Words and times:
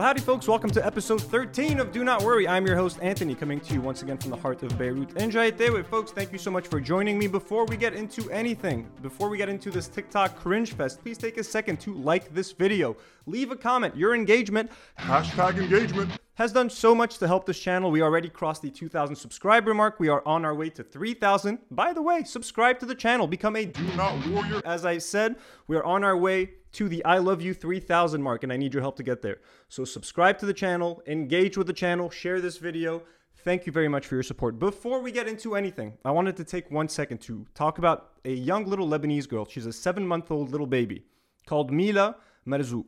Well, 0.00 0.06
howdy, 0.06 0.22
folks. 0.22 0.48
Welcome 0.48 0.70
to 0.70 0.86
episode 0.86 1.20
13 1.20 1.78
of 1.78 1.92
Do 1.92 2.04
Not 2.04 2.22
Worry. 2.22 2.48
I'm 2.48 2.66
your 2.66 2.74
host, 2.74 2.98
Anthony, 3.02 3.34
coming 3.34 3.60
to 3.60 3.74
you 3.74 3.82
once 3.82 4.00
again 4.00 4.16
from 4.16 4.30
the 4.30 4.36
heart 4.38 4.62
of 4.62 4.78
Beirut. 4.78 5.14
Enjoy 5.18 5.48
it, 5.48 5.86
folks. 5.88 6.10
Thank 6.10 6.32
you 6.32 6.38
so 6.38 6.50
much 6.50 6.68
for 6.68 6.80
joining 6.80 7.18
me. 7.18 7.26
Before 7.26 7.66
we 7.66 7.76
get 7.76 7.92
into 7.92 8.30
anything, 8.30 8.90
before 9.02 9.28
we 9.28 9.36
get 9.36 9.50
into 9.50 9.70
this 9.70 9.88
TikTok 9.88 10.36
cringe 10.36 10.72
fest, 10.72 11.02
please 11.02 11.18
take 11.18 11.36
a 11.36 11.44
second 11.44 11.80
to 11.80 11.92
like 11.92 12.32
this 12.32 12.50
video. 12.50 12.96
Leave 13.26 13.50
a 13.50 13.56
comment. 13.56 13.94
Your 13.94 14.14
engagement, 14.14 14.70
hashtag 14.98 15.58
engagement, 15.58 16.10
has 16.36 16.50
done 16.50 16.70
so 16.70 16.94
much 16.94 17.18
to 17.18 17.26
help 17.26 17.44
this 17.44 17.60
channel. 17.60 17.90
We 17.90 18.00
already 18.00 18.30
crossed 18.30 18.62
the 18.62 18.70
2,000 18.70 19.14
subscriber 19.16 19.74
mark. 19.74 20.00
We 20.00 20.08
are 20.08 20.26
on 20.26 20.46
our 20.46 20.54
way 20.54 20.70
to 20.70 20.82
3,000. 20.82 21.58
By 21.70 21.92
the 21.92 22.00
way, 22.00 22.24
subscribe 22.24 22.78
to 22.78 22.86
the 22.86 22.94
channel. 22.94 23.26
Become 23.26 23.56
a 23.56 23.66
Do 23.66 23.82
Not 23.96 24.26
Warrior. 24.28 24.62
As 24.64 24.86
I 24.86 24.96
said, 24.96 25.36
we 25.66 25.76
are 25.76 25.84
on 25.84 26.04
our 26.04 26.16
way 26.16 26.52
to 26.72 26.88
the 26.88 27.04
I 27.04 27.18
love 27.18 27.42
you 27.42 27.54
3000 27.54 28.22
mark 28.22 28.42
and 28.42 28.52
I 28.52 28.56
need 28.56 28.72
your 28.74 28.82
help 28.82 28.96
to 28.96 29.02
get 29.02 29.22
there. 29.22 29.38
So 29.68 29.84
subscribe 29.84 30.38
to 30.38 30.46
the 30.46 30.54
channel, 30.54 31.02
engage 31.06 31.56
with 31.56 31.66
the 31.66 31.72
channel, 31.72 32.10
share 32.10 32.40
this 32.40 32.58
video. 32.58 33.02
Thank 33.42 33.64
you 33.64 33.72
very 33.72 33.88
much 33.88 34.06
for 34.06 34.16
your 34.16 34.22
support. 34.22 34.58
Before 34.58 35.00
we 35.00 35.12
get 35.12 35.26
into 35.26 35.56
anything, 35.56 35.94
I 36.04 36.10
wanted 36.10 36.36
to 36.36 36.44
take 36.44 36.70
one 36.70 36.88
second 36.88 37.18
to 37.22 37.46
talk 37.54 37.78
about 37.78 38.12
a 38.24 38.32
young 38.32 38.66
little 38.66 38.86
Lebanese 38.86 39.28
girl. 39.28 39.46
She's 39.48 39.66
a 39.66 39.72
seven 39.72 40.06
month 40.06 40.30
old 40.30 40.50
little 40.50 40.66
baby 40.66 41.04
called 41.46 41.72
Mila 41.72 42.16
Marzouk. 42.46 42.84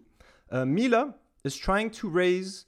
Uh, 0.50 0.66
Mila 0.66 1.14
is 1.42 1.56
trying 1.56 1.90
to 1.90 2.08
raise, 2.08 2.66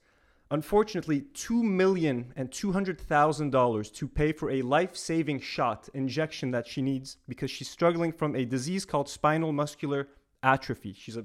unfortunately, 0.51 1.21
two 1.35 1.63
million 1.63 2.33
and 2.37 2.51
two 2.51 2.73
hundred 2.73 2.99
thousand 2.99 3.51
dollars 3.51 3.91
to 3.91 4.09
pay 4.09 4.33
for 4.33 4.51
a 4.51 4.63
life-saving 4.63 5.41
shot 5.41 5.89
injection 5.93 6.51
that 6.53 6.67
she 6.67 6.81
needs 6.81 7.19
because 7.29 7.51
she's 7.51 7.69
struggling 7.69 8.13
from 8.13 8.35
a 8.35 8.47
disease 8.47 8.87
called 8.87 9.09
spinal 9.09 9.53
muscular 9.53 10.09
atrophy. 10.45 10.93
She's 10.93 11.17
a 11.17 11.25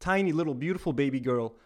tiny 0.00 0.32
little 0.32 0.54
beautiful 0.54 0.92
baby 0.92 1.20
girl. 1.20 1.56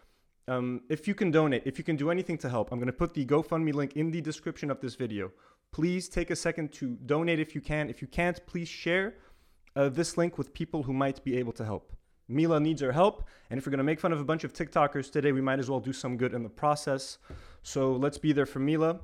Um, 0.47 0.81
if 0.89 1.07
you 1.07 1.15
can 1.15 1.31
donate, 1.31 1.63
if 1.65 1.77
you 1.77 1.83
can 1.83 1.95
do 1.95 2.11
anything 2.11 2.37
to 2.39 2.49
help, 2.49 2.71
I'm 2.71 2.79
going 2.79 2.87
to 2.87 2.93
put 2.93 3.13
the 3.13 3.25
GoFundMe 3.25 3.73
link 3.73 3.95
in 3.95 4.11
the 4.11 4.21
description 4.21 4.69
of 4.69 4.79
this 4.81 4.95
video. 4.95 5.31
Please 5.71 6.09
take 6.09 6.29
a 6.31 6.35
second 6.35 6.71
to 6.73 6.97
donate 7.05 7.39
if 7.39 7.53
you 7.55 7.61
can. 7.61 7.89
If 7.89 8.01
you 8.01 8.07
can't, 8.07 8.39
please 8.47 8.67
share 8.67 9.15
uh, 9.75 9.89
this 9.89 10.17
link 10.17 10.37
with 10.37 10.53
people 10.53 10.83
who 10.83 10.93
might 10.93 11.23
be 11.23 11.37
able 11.37 11.53
to 11.53 11.65
help. 11.65 11.93
Mila 12.27 12.59
needs 12.59 12.83
our 12.83 12.91
help, 12.91 13.23
and 13.49 13.57
if 13.57 13.65
we're 13.65 13.71
going 13.71 13.79
to 13.79 13.83
make 13.83 13.99
fun 13.99 14.11
of 14.11 14.19
a 14.19 14.23
bunch 14.23 14.43
of 14.43 14.53
TikTokers 14.53 15.11
today, 15.11 15.31
we 15.31 15.41
might 15.41 15.59
as 15.59 15.69
well 15.69 15.79
do 15.79 15.93
some 15.93 16.15
good 16.15 16.33
in 16.33 16.43
the 16.43 16.49
process. 16.49 17.17
So 17.63 17.93
let's 17.93 18.19
be 18.19 18.33
there 18.33 18.45
for 18.45 18.59
Mila. 18.59 18.99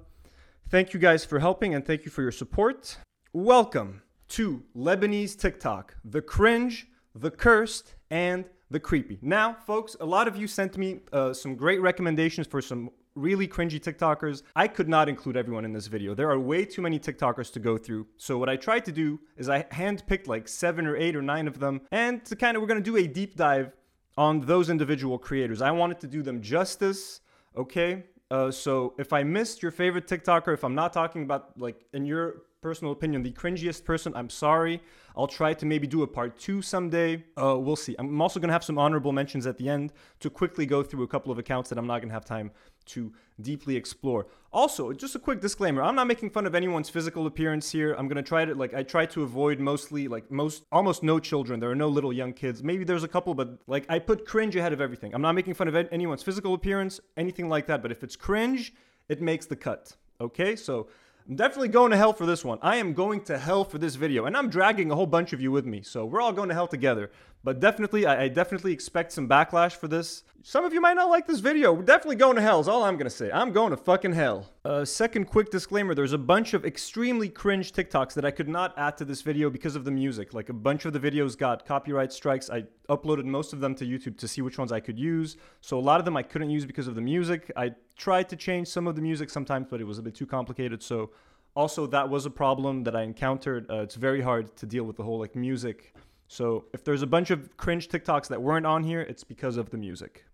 Thank 0.70 0.94
you 0.94 1.00
guys 1.00 1.26
for 1.26 1.40
helping, 1.40 1.74
and 1.74 1.86
thank 1.86 2.06
you 2.06 2.12
for 2.12 2.22
your 2.22 2.32
support. 2.32 2.98
Welcome 3.34 4.02
to 4.30 4.64
Lebanese 4.76 5.38
TikTok, 5.38 5.96
the 6.04 6.22
cringe 6.22 6.88
the 7.16 7.32
cursed, 7.32 7.96
and 8.10 8.46
the 8.70 8.80
creepy. 8.80 9.18
Now, 9.22 9.56
folks, 9.66 9.96
a 10.00 10.06
lot 10.06 10.28
of 10.28 10.36
you 10.36 10.48
sent 10.48 10.78
me 10.78 11.00
uh, 11.14 11.34
some 11.34 11.56
great 11.56 11.82
recommendations 11.82 12.48
for 12.48 12.62
some 12.62 12.90
really 13.16 13.48
cringy 13.48 13.80
TikTokers. 13.80 14.44
I 14.56 14.68
could 14.68 14.90
not 14.90 15.08
include 15.08 15.38
everyone 15.38 15.64
in 15.64 15.72
this 15.72 15.88
video. 15.88 16.14
There 16.14 16.30
are 16.30 16.40
way 16.40 16.66
too 16.66 16.82
many 16.82 17.00
TikTokers 17.00 17.52
to 17.54 17.60
go 17.60 17.78
through. 17.78 18.08
So 18.18 18.38
what 18.38 18.50
I 18.50 18.58
tried 18.58 18.84
to 18.86 18.92
do 18.92 19.20
is 19.38 19.48
I 19.48 19.64
handpicked 19.64 20.28
like 20.28 20.48
seven 20.48 20.86
or 20.86 20.98
eight 20.98 21.16
or 21.16 21.22
nine 21.22 21.48
of 21.48 21.60
them, 21.60 21.82
and 21.92 22.24
to 22.26 22.36
kind 22.36 22.58
of 22.58 22.62
we're 22.62 22.68
gonna 22.68 22.82
do 22.82 22.98
a 22.98 23.08
deep 23.08 23.36
dive 23.36 23.72
on 24.18 24.42
those 24.42 24.70
individual 24.70 25.18
creators. 25.18 25.62
I 25.62 25.72
wanted 25.72 26.00
to 26.02 26.08
do 26.08 26.22
them 26.22 26.42
justice. 26.42 27.22
Okay. 27.56 28.04
Uh, 28.32 28.52
so 28.52 28.94
if 28.98 29.14
I 29.14 29.24
missed 29.24 29.62
your 29.62 29.72
favorite 29.72 30.08
TikToker, 30.08 30.54
if 30.54 30.64
I'm 30.64 30.76
not 30.76 30.92
talking 30.92 31.24
about 31.24 31.58
like 31.60 31.86
in 31.94 32.06
your 32.06 32.42
personal 32.66 32.92
opinion, 32.92 33.22
the 33.22 33.32
cringiest 33.32 33.86
person. 33.86 34.12
I'm 34.16 34.28
sorry. 34.28 34.82
I'll 35.16 35.28
try 35.28 35.54
to 35.54 35.68
maybe 35.68 35.86
do 35.86 36.02
a 36.02 36.08
part 36.08 36.40
two 36.40 36.64
someday. 36.64 37.24
Uh, 37.40 37.60
we'll 37.60 37.76
see. 37.76 37.96
I'm 38.00 38.20
also 38.20 38.40
going 38.40 38.48
to 38.48 38.54
have 38.54 38.64
some 38.64 38.80
honorable 38.80 39.12
mentions 39.12 39.46
at 39.46 39.60
the 39.60 39.70
end 39.70 39.94
to 40.22 40.32
quickly 40.32 40.66
go 40.66 40.82
through 40.82 41.04
a 41.04 41.08
couple 41.08 41.32
of 41.32 41.38
accounts 41.38 41.70
that 41.70 41.78
I'm 41.78 41.86
not 41.86 42.00
going 42.00 42.10
to 42.10 42.16
have 42.16 42.26
time 42.26 42.50
to 42.86 43.14
deeply 43.40 43.76
explore. 43.76 44.26
Also, 44.52 44.92
just 44.94 45.14
a 45.14 45.20
quick 45.20 45.42
disclaimer 45.42 45.84
I'm 45.84 45.94
not 45.94 46.08
making 46.08 46.32
fun 46.32 46.48
of 46.48 46.56
anyone's 46.56 46.90
physical 46.90 47.28
appearance 47.28 47.72
here. 47.72 47.94
I'm 47.94 48.08
going 48.08 48.24
to 48.24 48.28
try 48.28 48.46
to, 48.46 48.56
like, 48.56 48.74
I 48.74 48.82
try 48.82 49.06
to 49.06 49.22
avoid 49.22 49.60
mostly, 49.60 50.08
like, 50.08 50.32
most, 50.32 50.64
almost 50.72 51.04
no 51.04 51.20
children. 51.20 51.60
There 51.60 51.70
are 51.70 51.82
no 51.86 51.88
little 51.88 52.12
young 52.12 52.34
kids. 52.34 52.64
Maybe 52.64 52.84
there's 52.84 53.04
a 53.04 53.08
couple, 53.08 53.36
but, 53.36 53.60
like, 53.68 53.86
I 53.90 54.00
put 54.00 54.26
cringe 54.26 54.56
ahead 54.56 54.74
of 54.74 54.82
everything. 54.82 55.14
I'm 55.14 55.22
not 55.22 55.36
making 55.36 55.54
fun 55.54 55.68
of 55.68 55.76
anyone's 55.76 56.24
physical 56.24 56.56
appearance, 56.56 57.00
anything 57.16 57.48
like 57.48 57.68
that, 57.68 57.84
but 57.84 57.92
if 57.92 58.04
it's 58.04 58.16
cringe, 58.16 58.74
it 59.08 59.22
makes 59.22 59.46
the 59.46 59.56
cut. 59.56 59.96
Okay? 60.20 60.56
So, 60.56 60.88
I'm 61.28 61.36
definitely 61.36 61.70
going 61.70 61.90
to 61.90 61.98
hell 61.98 62.14
for 62.14 62.28
this 62.28 62.46
one. 62.46 62.60
I 62.62 62.76
am 62.76 62.94
going 62.94 63.22
to 63.24 63.40
hell 63.40 63.64
for 63.64 63.80
this 63.80 63.96
video, 63.96 64.26
and 64.26 64.38
I'm 64.38 64.48
dragging 64.48 64.92
a 64.92 64.96
whole 64.96 65.08
bunch 65.08 65.34
of 65.34 65.42
you 65.42 65.52
with 65.52 65.66
me, 65.66 65.82
so 65.82 66.06
we're 66.06 66.22
all 66.22 66.32
going 66.32 66.50
to 66.50 66.54
hell 66.54 66.68
together. 66.68 67.10
But 67.46 67.60
definitely, 67.60 68.08
I, 68.08 68.24
I 68.24 68.28
definitely 68.28 68.74
expect 68.74 69.12
some 69.12 69.30
backlash 69.30 69.74
for 69.74 69.88
this. 69.88 70.24
Some 70.42 70.66
of 70.66 70.74
you 70.74 70.82
might 70.82 70.96
not 70.96 71.12
like 71.12 71.28
this 71.28 71.40
video. 71.40 71.74
We're 71.74 71.84
definitely 71.84 72.16
going 72.16 72.38
to 72.38 72.42
hell 72.42 72.60
is 72.60 72.68
all 72.68 72.84
I'm 72.84 72.98
to 72.98 73.08
say. 73.08 73.30
I'm 73.32 73.52
going 73.52 73.70
to 73.70 73.78
fucking 73.78 74.14
hell. 74.14 74.52
Uh, 74.64 74.84
second 74.84 75.26
quick 75.26 75.52
disclaimer, 75.52 75.94
there's 75.94 76.14
a 76.14 76.18
bunch 76.18 76.56
of 76.56 76.66
extremely 76.66 77.30
cringe 77.30 77.72
TikToks 77.72 78.16
that 78.16 78.26
I 78.26 78.32
could 78.32 78.50
not 78.50 78.74
add 78.80 78.98
to 78.98 79.06
this 79.06 79.22
video 79.22 79.52
because 79.52 79.76
of 79.76 79.86
the 79.86 79.92
music. 79.92 80.34
Like 80.34 80.50
a 80.50 80.54
bunch 80.54 80.86
of 80.86 80.94
the 80.94 81.00
videos 81.00 81.38
got 81.38 81.68
copyright 81.68 82.12
strikes. 82.12 82.50
I 82.50 82.64
uploaded 82.90 83.26
most 83.26 83.54
of 83.54 83.60
them 83.60 83.76
to 83.76 83.86
YouTube 83.86 84.18
to 84.18 84.28
see 84.28 84.42
which 84.42 84.58
ones 84.58 84.72
I 84.72 84.80
could 84.80 84.98
use. 84.98 85.38
So 85.62 85.78
a 85.78 85.80
lot 85.80 86.00
of 86.00 86.06
them 86.06 86.18
I 86.18 86.24
couldn't 86.24 86.50
use 86.50 86.66
because 86.66 86.88
of 86.88 86.96
the 86.96 87.02
music. 87.02 87.52
I 87.56 87.74
tried 87.96 88.28
to 88.30 88.36
change 88.36 88.70
some 88.70 88.88
of 88.88 88.96
the 88.96 89.04
music 89.04 89.30
sometimes, 89.30 89.68
but 89.70 89.80
it 89.80 89.84
was 89.84 90.00
a 90.00 90.02
bit 90.02 90.16
too 90.16 90.26
complicated. 90.26 90.82
So 90.82 91.12
also 91.56 91.86
that 91.88 92.10
was 92.10 92.26
a 92.26 92.32
problem 92.32 92.84
that 92.86 92.96
I 92.96 93.04
encountered. 93.04 93.70
Uh, 93.70 93.84
it's 93.84 93.96
very 93.96 94.22
hard 94.22 94.56
to 94.58 94.66
deal 94.66 94.84
with 94.84 94.98
the 94.98 95.04
whole 95.04 95.20
like 95.20 95.36
music. 95.36 95.94
So 96.28 96.66
if 96.74 96.84
there's 96.84 97.02
a 97.02 97.08
bunch 97.08 97.32
of 97.32 97.56
cringe 97.58 97.88
TikToks 97.88 98.28
that 98.28 98.42
weren't 98.42 98.66
on 98.66 98.84
here, 98.84 99.02
it's 99.02 99.24
because 99.24 99.58
of 99.58 99.70
the 99.70 99.78
music. 99.78 100.26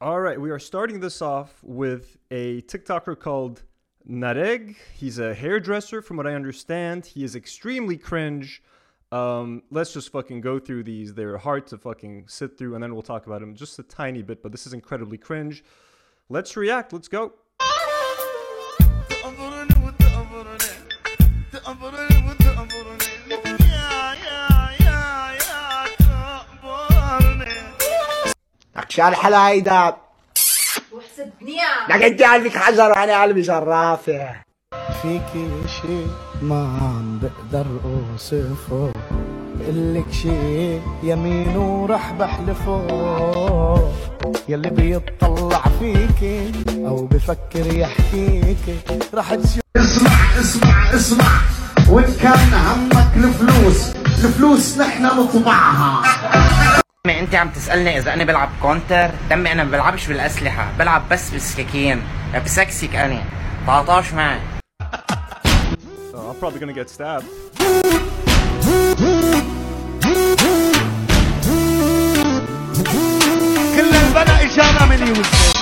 All 0.00 0.20
right, 0.20 0.40
we 0.40 0.50
are 0.50 0.58
starting 0.58 0.98
this 1.00 1.22
off 1.22 1.60
with 1.62 2.16
a 2.30 2.62
TikToker 2.62 3.18
called 3.18 3.62
Nareg. 4.08 4.74
He's 4.94 5.18
a 5.18 5.32
hairdresser, 5.32 6.02
from 6.02 6.16
what 6.16 6.26
I 6.26 6.34
understand. 6.34 7.06
He 7.06 7.22
is 7.22 7.36
extremely 7.36 7.96
cringe. 7.96 8.62
Um, 9.12 9.62
let's 9.70 9.92
just 9.92 10.10
fucking 10.10 10.40
go 10.40 10.58
through 10.58 10.84
these. 10.84 11.14
They're 11.14 11.38
hard 11.38 11.66
to 11.68 11.78
fucking 11.78 12.24
sit 12.28 12.58
through, 12.58 12.74
and 12.74 12.82
then 12.82 12.94
we'll 12.94 13.02
talk 13.02 13.26
about 13.26 13.42
him 13.42 13.54
just 13.54 13.78
a 13.78 13.84
tiny 13.84 14.22
bit. 14.22 14.42
But 14.42 14.50
this 14.50 14.66
is 14.66 14.72
incredibly 14.72 15.18
cringe. 15.18 15.62
Let's 16.28 16.56
react. 16.56 16.92
Let's 16.92 17.08
go. 17.08 17.34
حلايدة. 29.00 29.96
وحسدني 30.92 31.56
لك 31.88 32.02
انت 32.02 32.22
قلبك 32.22 32.56
حجر 32.56 32.90
وأنا 32.90 33.22
قلبي 33.22 33.44
شرافة. 33.44 34.28
فيكي 35.02 35.48
شي 35.66 36.06
ما 36.42 36.78
عم 36.82 37.18
بقدر 37.18 37.66
أوصفه. 37.84 38.92
بقلك 39.54 40.12
شي 40.12 40.80
يمين 41.02 41.56
ورح 41.56 42.12
بحلفه. 42.12 42.86
يلي 44.48 44.70
بيطلع 44.70 45.62
فيكي 45.80 46.52
أو 46.68 47.06
بفكر 47.06 47.74
يحكيكي 47.74 48.78
رح 49.14 49.34
تشوف 49.34 49.62
اسمع 49.76 50.40
اسمع 50.40 50.94
اسمع. 50.94 51.40
وإن 51.88 52.14
كان 52.22 52.54
همك 52.54 53.16
الفلوس 53.16 53.96
الفلوس 54.24 54.78
نحن 54.78 55.04
نطبعها 55.06 56.02
دمي 57.06 57.20
انت 57.20 57.34
عم 57.34 57.48
تسألني 57.48 57.98
إذا 57.98 58.14
أنا 58.14 58.24
بلعب 58.24 58.48
Counter 58.62 59.10
دمي 59.30 59.52
أنا 59.52 59.64
ما 59.64 59.70
بلعبش 59.70 60.06
بالأسلحة 60.06 60.72
بلعب 60.78 61.08
بس 61.10 61.30
بالسكاكين 61.30 62.02
بسكسك 62.44 62.94
أنا. 62.94 63.24
13 63.66 64.16
معي. 64.16 64.38
Oh, 66.14 66.30
I'm 66.30 66.36
probably 66.40 66.60
gonna 66.60 66.72
get 66.72 66.88
stabbed. 66.90 67.24
كل 73.76 73.94
البلا 73.94 74.42
اجانا 74.42 74.86
من 74.86 75.06
يوسف. 75.08 75.52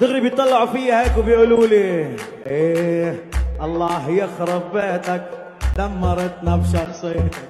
دغري 0.00 0.20
بيطلعوا 0.20 0.66
فيا 0.66 1.00
هيك 1.04 1.16
وبيقولوا 1.16 1.66
لي 1.66 2.16
إيه 2.46 3.24
الله 3.60 4.10
يخرب 4.10 4.72
بيتك. 4.72 5.43
دمرتنا 5.76 6.56
بشخصيتك 6.56 7.48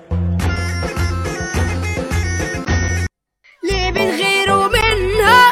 ليه 3.65 3.91
بنغيروا 3.91 4.67
منها 4.69 5.51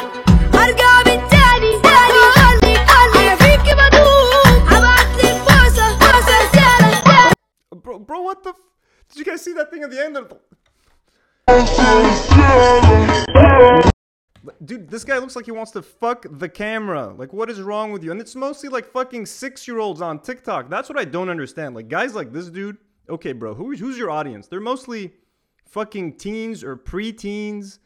أرجع 0.53 1.01
بالتاني 1.05 1.81
تاني 1.83 2.77
أنا 2.77 3.35
فيك 3.35 3.75
بدوب 3.79 4.69
بوسه 5.47 5.97
بوسه 5.97 6.39
bro, 8.07 8.21
what 8.27 8.43
the? 8.43 8.49
F- 8.49 8.55
Did 9.09 9.17
you 9.19 9.25
guys 9.25 9.41
see 9.45 9.53
that 9.53 9.69
thing 9.71 9.83
at 9.83 9.91
the 9.91 9.99
end? 10.05 10.17
Dude, 14.65 14.89
this 14.89 15.05
guy 15.05 15.17
looks 15.19 15.35
like 15.35 15.45
he 15.45 15.51
wants 15.51 15.71
to 15.71 15.81
fuck 15.81 16.25
the 16.29 16.49
camera. 16.49 17.13
Like, 17.17 17.31
what 17.31 17.49
is 17.49 17.61
wrong 17.61 17.91
with 17.91 18.03
you? 18.03 18.11
And 18.11 18.19
it's 18.19 18.35
mostly 18.35 18.67
like 18.67 18.91
fucking 18.91 19.25
six 19.25 19.67
year 19.67 19.79
olds 19.79 20.01
on 20.01 20.19
TikTok. 20.19 20.69
That's 20.69 20.89
what 20.89 20.97
I 20.97 21.05
don't 21.05 21.29
understand. 21.29 21.75
Like, 21.75 21.87
guys 21.87 22.13
like 22.13 22.33
this 22.33 22.49
dude, 22.49 22.77
okay, 23.09 23.31
bro, 23.31 23.53
who's 23.53 23.79
who's 23.79 23.97
your 23.97 24.11
audience? 24.11 24.47
They're 24.47 24.59
mostly 24.59 25.13
fucking 25.65 26.17
teens 26.17 26.63
or 26.63 26.75
preteens. 26.75 27.79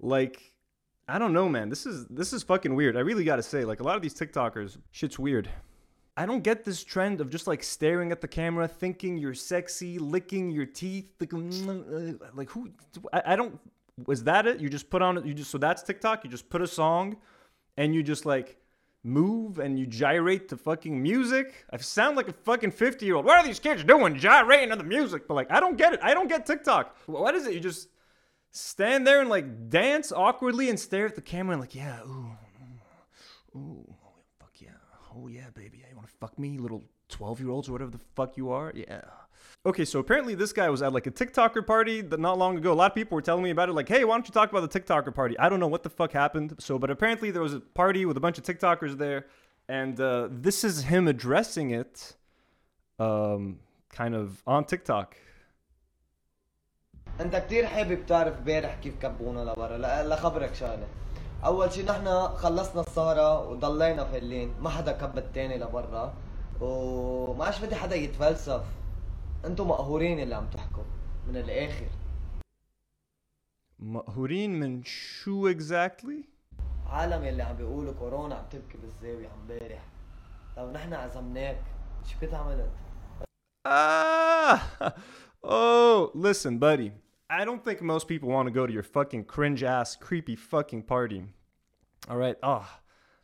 Like, 0.00 0.52
I 1.08 1.18
don't 1.18 1.32
know, 1.32 1.48
man. 1.48 1.68
This 1.68 1.86
is 1.86 2.06
this 2.06 2.32
is 2.32 2.42
fucking 2.42 2.74
weird. 2.74 2.96
I 2.96 3.00
really 3.00 3.24
gotta 3.24 3.42
say, 3.42 3.64
like, 3.64 3.80
a 3.80 3.84
lot 3.84 3.96
of 3.96 4.02
these 4.02 4.14
TikTokers, 4.14 4.78
shit's 4.90 5.18
weird. 5.18 5.48
I 6.16 6.26
don't 6.26 6.42
get 6.42 6.64
this 6.64 6.82
trend 6.82 7.20
of 7.20 7.30
just 7.30 7.46
like 7.46 7.62
staring 7.62 8.12
at 8.12 8.20
the 8.20 8.28
camera, 8.28 8.68
thinking 8.68 9.16
you're 9.16 9.32
sexy, 9.32 9.98
licking 9.98 10.50
your 10.50 10.66
teeth, 10.66 11.12
like, 11.20 11.32
like 12.34 12.50
who? 12.50 12.70
I, 13.12 13.22
I 13.26 13.36
don't. 13.36 13.58
Was 14.06 14.24
that 14.24 14.46
it? 14.46 14.60
You 14.60 14.68
just 14.68 14.90
put 14.90 15.02
on 15.02 15.26
you 15.26 15.34
just 15.34 15.50
so 15.50 15.58
that's 15.58 15.82
TikTok. 15.82 16.24
You 16.24 16.30
just 16.30 16.48
put 16.48 16.62
a 16.62 16.66
song, 16.66 17.16
and 17.76 17.94
you 17.94 18.02
just 18.02 18.26
like 18.26 18.58
move 19.02 19.58
and 19.58 19.78
you 19.78 19.86
gyrate 19.86 20.48
to 20.48 20.56
fucking 20.56 21.02
music. 21.02 21.64
I 21.72 21.78
sound 21.78 22.16
like 22.16 22.28
a 22.28 22.32
fucking 22.32 22.72
50 22.72 23.06
year 23.06 23.16
old. 23.16 23.24
What 23.24 23.38
are 23.38 23.46
these 23.46 23.58
kids 23.58 23.84
doing? 23.84 24.16
Gyrating 24.16 24.70
to 24.70 24.76
the 24.76 24.84
music. 24.84 25.26
But 25.26 25.34
like, 25.34 25.50
I 25.50 25.60
don't 25.60 25.76
get 25.76 25.94
it. 25.94 26.00
I 26.02 26.14
don't 26.14 26.28
get 26.28 26.46
TikTok. 26.46 26.96
What 27.06 27.34
is 27.34 27.46
it? 27.46 27.54
You 27.54 27.60
just 27.60 27.88
stand 28.50 29.06
there 29.06 29.20
and 29.20 29.30
like 29.30 29.70
dance 29.70 30.12
awkwardly 30.12 30.68
and 30.68 30.78
stare 30.78 31.06
at 31.06 31.14
the 31.14 31.22
camera 31.22 31.52
and 31.52 31.60
like, 31.60 31.74
yeah, 31.74 32.00
ooh, 32.02 32.36
ooh, 33.56 33.94
fuck 34.38 34.52
yeah. 34.58 34.70
Oh 35.14 35.28
yeah, 35.28 35.50
baby. 35.54 35.84
You 35.88 35.96
want 35.96 36.08
to 36.08 36.14
fuck 36.14 36.38
me, 36.38 36.58
little 36.58 36.84
12 37.08 37.40
year 37.40 37.50
olds 37.50 37.68
or 37.68 37.72
whatever 37.72 37.90
the 37.90 38.00
fuck 38.14 38.36
you 38.36 38.50
are? 38.50 38.72
Yeah. 38.74 39.02
Okay, 39.65 39.85
so 39.85 39.99
apparently 39.99 40.35
this 40.35 40.53
guy 40.53 40.69
was 40.69 40.81
at 40.83 40.93
like 40.93 41.07
a 41.07 41.11
TikToker 41.11 41.65
party 41.65 42.01
that 42.01 42.19
not 42.19 42.37
long 42.37 42.55
ago. 42.57 42.71
A 42.71 42.73
lot 42.73 42.91
of 42.91 42.95
people 42.95 43.15
were 43.15 43.21
telling 43.21 43.43
me 43.43 43.49
about 43.49 43.67
it, 43.69 43.73
like, 43.73 43.89
hey, 43.89 44.03
why 44.03 44.15
don't 44.15 44.27
you 44.27 44.33
talk 44.33 44.51
about 44.51 44.69
the 44.69 44.79
TikToker 44.79 45.13
party? 45.13 45.37
I 45.39 45.49
don't 45.49 45.59
know 45.59 45.67
what 45.67 45.83
the 45.83 45.89
fuck 45.89 46.11
happened. 46.11 46.55
So, 46.59 46.77
but 46.77 46.91
apparently 46.91 47.31
there 47.31 47.41
was 47.41 47.55
a 47.55 47.59
party 47.59 48.05
with 48.05 48.15
a 48.15 48.19
bunch 48.19 48.37
of 48.37 48.43
TikTokers 48.43 48.97
there, 48.97 49.25
and 49.67 49.99
uh, 49.99 50.27
this 50.29 50.63
is 50.63 50.83
him 50.83 51.07
addressing 51.07 51.71
it, 51.71 52.13
um, 52.99 53.59
kind 53.89 54.13
of 54.15 54.43
on 54.45 54.65
TikTok. 54.65 55.15
انت 57.21 57.35
كتير 57.35 57.65
حابب 57.65 58.05
تعرف 58.05 58.37
امبارح 58.37 58.75
كيف 58.83 58.93
كبونا 59.01 59.39
لبرا 59.39 59.77
لا 59.77 60.07
لخبرك 60.07 60.55
شغله 60.55 60.87
اول 61.45 61.71
شي 61.71 61.83
نحن 61.83 62.27
خلصنا 62.27 62.81
السهرة 62.81 63.49
وضلينا 63.49 64.03
فالين 64.03 64.53
ما 64.61 64.69
حدا 64.69 64.91
كب 64.91 65.17
التاني 65.17 65.57
لبرا 65.57 66.13
وما 66.61 67.45
عادش 67.45 67.59
بدي 67.59 67.75
حدا 67.75 67.95
يتفلسف 67.95 68.61
أنتم 69.44 69.68
مقهورين 69.68 70.20
اللي 70.20 70.34
عم 70.34 70.46
تحكوا 70.46 70.82
من 71.28 71.36
الآخر 71.36 71.86
مقهورين 73.78 74.60
من 74.60 74.84
شو 74.84 75.52
exactly? 75.52 76.24
عالم 76.86 77.24
يلي 77.24 77.42
عم 77.42 77.56
بيقولوا 77.56 77.92
كورونا 77.92 78.34
عم 78.34 78.44
تبكي 78.50 78.78
بالزاوية 78.78 79.28
امبارح 79.34 79.82
لو 80.56 80.70
نحن 80.70 80.94
عزمناك 80.94 81.62
شو 82.06 82.18
كنت 82.20 82.34
عملت؟ 82.34 82.70
Ah! 83.68 84.94
Oh, 85.42 86.10
listen, 86.14 86.58
buddy. 86.58 86.92
I 87.30 87.44
don't 87.44 87.64
think 87.64 87.80
most 87.80 88.08
people 88.08 88.28
want 88.28 88.46
to 88.46 88.50
go 88.50 88.66
to 88.66 88.72
your 88.72 88.82
fucking 88.82 89.24
cringe 89.24 89.62
ass, 89.62 89.96
creepy 89.96 90.36
fucking 90.36 90.82
party. 90.82 91.22
All 92.10 92.16
right. 92.16 92.36
Ah, 92.42 92.80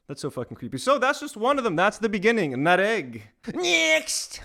that's 0.07 0.23
so 0.23 0.31
fucking 0.31 0.57
creepy. 0.57 0.79
So 0.79 0.99
that's 0.99 1.21
just 1.21 1.37
one 1.37 1.59
of 1.59 1.65
them. 1.65 1.77
That's 1.77 1.99
the 1.99 2.09
beginning. 2.09 2.55
And 2.55 2.67
that 2.67 2.81
egg. 2.81 3.11
Next! 3.55 4.41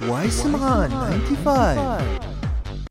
Why 0.00 0.26
Simran 0.26 0.90
95? 0.90 2.20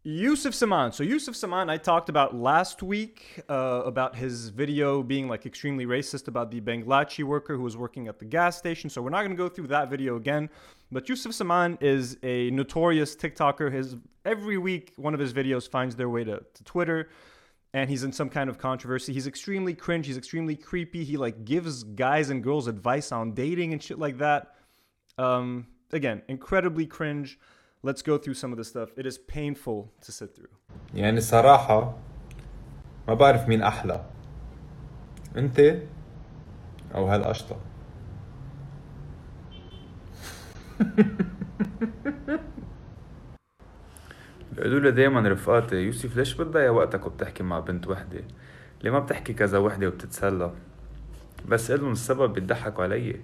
Yusuf 0.04 0.56
Saman. 0.56 0.92
So 0.92 1.04
Yusuf 1.04 1.36
Saman, 1.36 1.70
I 1.70 1.78
talked 1.78 2.10
about 2.10 2.36
last 2.36 2.82
week 2.82 3.44
uh, 3.50 3.84
about 3.86 4.16
his 4.16 4.50
video 4.50 5.04
being 5.04 5.28
like 5.28 5.46
extremely 5.46 5.86
racist 5.86 6.28
about 6.28 6.50
the 6.50 6.62
Bangladeshi 6.62 7.24
worker 7.24 7.56
who 7.56 7.62
was 7.62 7.78
working 7.78 8.08
at 8.08 8.18
the 8.18 8.26
gas 8.26 8.58
station. 8.58 8.90
So 8.90 9.02
we're 9.02 9.12
not 9.12 9.20
going 9.20 9.32
to 9.32 9.38
go 9.38 9.50
through 9.50 9.68
that 9.68 9.90
video 9.90 10.16
again. 10.16 10.50
But 10.92 11.08
Yusuf 11.10 11.34
Saman 11.34 11.78
is 11.80 12.18
a 12.24 12.50
notorious 12.52 13.16
TikToker. 13.16 13.72
His 13.72 13.96
every 14.26 14.58
week 14.58 14.94
one 14.96 15.14
of 15.14 15.20
his 15.20 15.34
videos 15.34 15.70
finds 15.70 15.96
their 15.96 16.10
way 16.10 16.24
to, 16.24 16.44
to 16.54 16.64
Twitter, 16.64 17.10
and 17.74 17.90
he's 17.90 18.04
in 18.04 18.12
some 18.12 18.30
kind 18.30 18.50
of 18.50 18.58
controversy. 18.58 19.14
He's 19.14 19.28
extremely 19.28 19.76
cringe. 19.76 20.08
He's 20.08 20.18
extremely 20.18 20.56
creepy. 20.56 21.04
He 21.04 21.18
like 21.18 21.46
gives 21.46 21.84
guys 21.84 22.32
and 22.32 22.44
girls 22.44 22.68
advice 22.68 23.12
on 23.12 23.34
dating 23.34 23.74
and 23.74 23.84
shit 23.84 24.00
like 24.00 24.18
that. 24.18 24.56
Um, 25.20 25.68
again, 25.94 26.22
incredibly 26.28 26.86
cringe. 26.86 27.40
Let's 27.82 28.02
go 28.02 28.18
through 28.18 28.34
some 28.34 28.52
of 28.52 28.58
the 28.58 28.64
stuff. 28.64 28.90
It 28.98 29.06
is 29.06 29.18
painful 29.18 29.92
to 30.02 30.12
sit 30.12 30.36
through. 30.36 30.54
يعني 30.94 31.22
صراحة 31.22 31.98
ما 33.08 33.14
بعرف 33.14 33.48
مين 33.48 33.62
أحلى 33.62 34.06
أنت 35.38 35.60
أو 36.96 37.08
هالقشطة 37.08 37.58
بيقولوا 44.52 44.80
لي 44.80 44.92
دايما 44.92 45.30
رفقاتي 45.30 45.76
يوسف 45.76 46.18
ليش 46.18 46.34
بتضيع 46.34 46.70
وقتك 46.70 47.06
وبتحكي 47.06 47.44
مع 47.44 47.60
بنت 47.60 47.88
وحدة 47.88 48.24
ليه 48.84 48.92
ما 48.92 49.00
بتحكي 49.00 49.34
كذا 49.34 49.58
وحدة 49.58 49.88
وبتتسلى 49.88 50.54
بس 51.48 51.72
قلهم 51.72 51.92
السبب 51.92 52.34
بيضحكوا 52.34 52.84
علي 52.84 53.22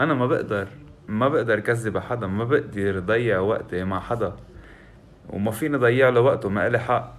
أنا 0.00 0.14
ما 0.14 0.26
بقدر 0.26 0.68
ما 1.08 1.28
بقدر 1.28 1.60
كذب 1.60 1.98
حدا 1.98 2.26
ما 2.26 2.44
بقدر 2.44 2.98
ضيع 2.98 3.38
وقتي 3.38 3.84
مع 3.84 4.00
حدا. 4.00 4.36
وما 5.30 5.50
فيني 5.50 5.76
ضيع 5.76 6.08
له 6.08 6.20
وقته 6.20 6.48
ما 6.48 6.66
إلي 6.66 6.78
حق. 6.78 7.14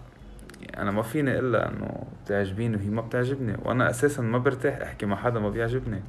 يعني 0.62 0.82
أنا 0.82 0.92
ما 0.92 1.02
فيني 1.02 1.40
إلا 1.40 1.70
إنه 1.70 2.04
بتعجبيني 2.26 2.76
وهي 2.76 2.90
ما 2.90 3.02
بتعجبني. 3.02 3.58
وأنا 3.66 3.90
أساسا 3.90 4.22
ما 4.22 4.38
برتاح 4.38 4.78
أحكي 4.82 5.06
مع 5.06 5.16
حدا 5.16 5.40
ما 5.40 5.50
بيعجبني. 5.50 6.02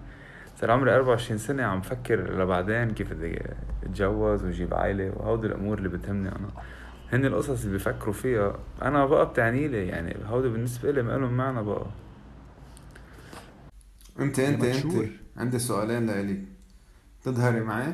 صار 0.61 0.71
عمري 0.71 0.95
24 0.97 1.39
سنة 1.39 1.63
عم 1.63 1.81
فكر 1.81 2.41
لبعدين 2.43 2.91
كيف 2.91 3.13
بدي 3.13 3.43
أتجوز 3.83 4.45
وجيب 4.45 4.75
عائلة 4.75 5.13
وهودي 5.17 5.47
الأمور 5.47 5.79
اللي 5.79 5.89
بتهمني 5.89 6.29
أنا. 6.29 6.49
هن 7.13 7.25
القصص 7.25 7.61
اللي 7.61 7.73
بيفكروا 7.73 8.15
فيها 8.15 8.59
أنا 8.83 9.07
بقى 9.07 9.27
بتعني 9.27 9.69
لي 9.69 9.87
يعني 9.87 10.17
هودي 10.27 10.49
بالنسبة 10.49 10.91
لي 10.91 11.03
ما 11.03 11.13
لهم 11.13 11.33
معنى 11.37 11.63
بقى. 11.63 11.87
أنت 14.21 14.39
أنت 14.39 14.65
أنت. 14.65 14.93
عندي 15.37 15.59
سؤالين 15.59 16.07
لإلك 16.07 16.39
تظهري 17.31 17.61
معي؟ 17.61 17.93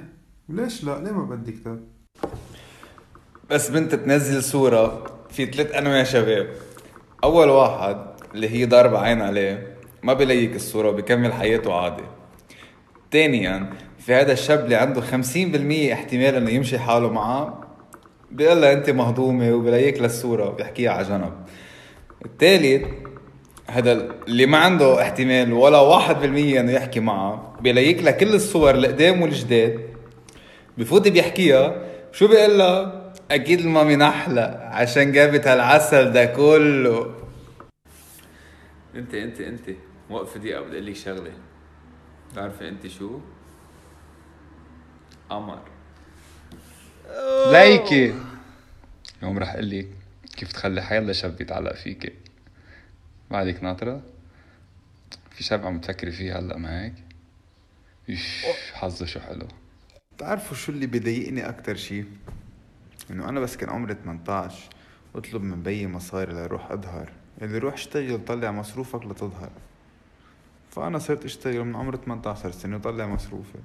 ليش 0.49 0.85
لا؟ 0.85 0.99
ليه 1.05 1.11
ما 1.13 1.25
بدك 1.25 1.55
طب؟ 1.65 1.81
بس 3.51 3.71
بنت 3.71 3.95
تنزل 3.95 4.43
صورة 4.43 5.05
في 5.31 5.47
ثلاث 5.47 5.75
أنواع 5.75 6.05
شباب 6.05 6.49
أول 7.25 7.49
واحد 7.49 7.97
اللي 8.35 8.49
هي 8.49 8.65
ضاربة 8.67 8.99
عين 8.99 9.23
عليه 9.23 9.77
ما 10.03 10.13
بيلايك 10.13 10.57
الصورة 10.57 10.89
وبيكمل 10.89 11.33
حياته 11.33 11.75
عادي 11.75 12.03
ثانيا 13.13 13.71
في 13.99 14.15
هذا 14.15 14.33
الشاب 14.33 14.65
اللي 14.65 14.75
عنده 14.75 15.01
50% 15.01 15.93
احتمال 15.93 16.35
إنه 16.35 16.51
يمشي 16.51 16.79
حاله 16.79 17.11
معاه 17.11 17.61
بيقول 18.31 18.61
لها 18.61 18.73
أنت 18.73 18.91
مهضومة 18.91 19.53
وبيلايك 19.53 20.01
للصورة 20.01 20.49
وبيحكيها 20.49 20.91
على 20.91 21.09
جنب 21.09 21.33
الثالث 22.25 22.87
هذا 23.71 23.93
اللي 24.29 24.47
ما 24.47 24.59
عنده 24.59 25.03
احتمال 25.03 25.53
ولا 25.53 25.81
واحد 25.81 26.17
بالمية 26.21 26.61
إنه 26.61 26.73
يحكي 26.73 27.01
معها 27.01 27.57
بيلايك 27.61 28.03
لها 28.03 28.13
كل 28.13 28.35
الصور 28.35 28.75
القدام 28.75 29.23
والجداد 29.23 29.81
بفوت 30.79 31.09
بيحكيها 31.09 31.85
شو 32.13 32.29
بيقول 32.29 32.59
لها 32.59 33.13
أكيد 33.31 33.61
المامي 33.61 33.97
نحلة 33.97 34.43
عشان 34.73 35.13
جابت 35.13 35.47
هالعسل 35.47 36.13
ده 36.13 36.25
كله. 36.25 37.15
أنت 38.95 39.15
أنت 39.15 39.41
أنت. 39.41 39.71
وقف 40.11 40.39
دقيقة 40.39 40.61
بدي 40.61 40.77
أقول 40.77 40.87
لك 40.87 40.97
شغلة. 40.97 41.33
بتعرفي 42.33 42.69
أنت 42.69 42.87
شو؟ 42.87 43.19
قمر. 45.31 45.59
لايكي 47.53 48.15
يوم 49.23 49.39
رح 49.39 49.53
أقول 49.53 49.71
لك 49.71 49.89
كيف 50.37 50.53
تخلي 50.53 50.83
حيلا 50.83 51.13
شاب 51.13 51.41
يتعلق 51.41 51.75
فيكي. 51.75 52.24
بعدك 53.31 53.65
ناطرة. 53.65 54.03
في 55.31 55.45
شاب 55.45 55.67
عم 55.67 55.81
تفكري 55.81 56.13
فيه 56.13 56.39
هلأ 56.39 56.59
معك. 56.59 56.95
إيش 58.09 58.45
حظه 58.73 59.07
شو 59.07 59.21
حلو؟ 59.21 59.49
بتعرفوا 60.17 60.57
شو 60.57 60.73
اللي 60.73 60.87
بضايقني 60.87 61.49
أكتر 61.49 61.77
شي؟ 61.77 62.05
إنه 63.11 63.29
أنا 63.29 63.41
بس 63.41 63.57
كان 63.57 63.71
عمري 63.71 63.95
18 63.95 64.69
أطلب 65.15 65.43
من 65.43 65.63
بيي 65.63 65.87
مصاري 65.87 66.33
لروح 66.33 66.71
أظهر. 66.71 67.13
اللي 67.43 67.59
روح 67.59 67.75
اشتغل 67.75 68.25
طلع 68.25 68.51
مصروفك 68.51 69.07
لتظهر. 69.07 69.51
فأنا 70.71 70.99
صرت 70.99 71.25
أشتغل 71.25 71.65
من 71.65 71.77
عمر 71.77 71.97
18 71.97 72.51
سنة 72.51 72.77
وطلع 72.77 73.07
مصروفي. 73.07 73.59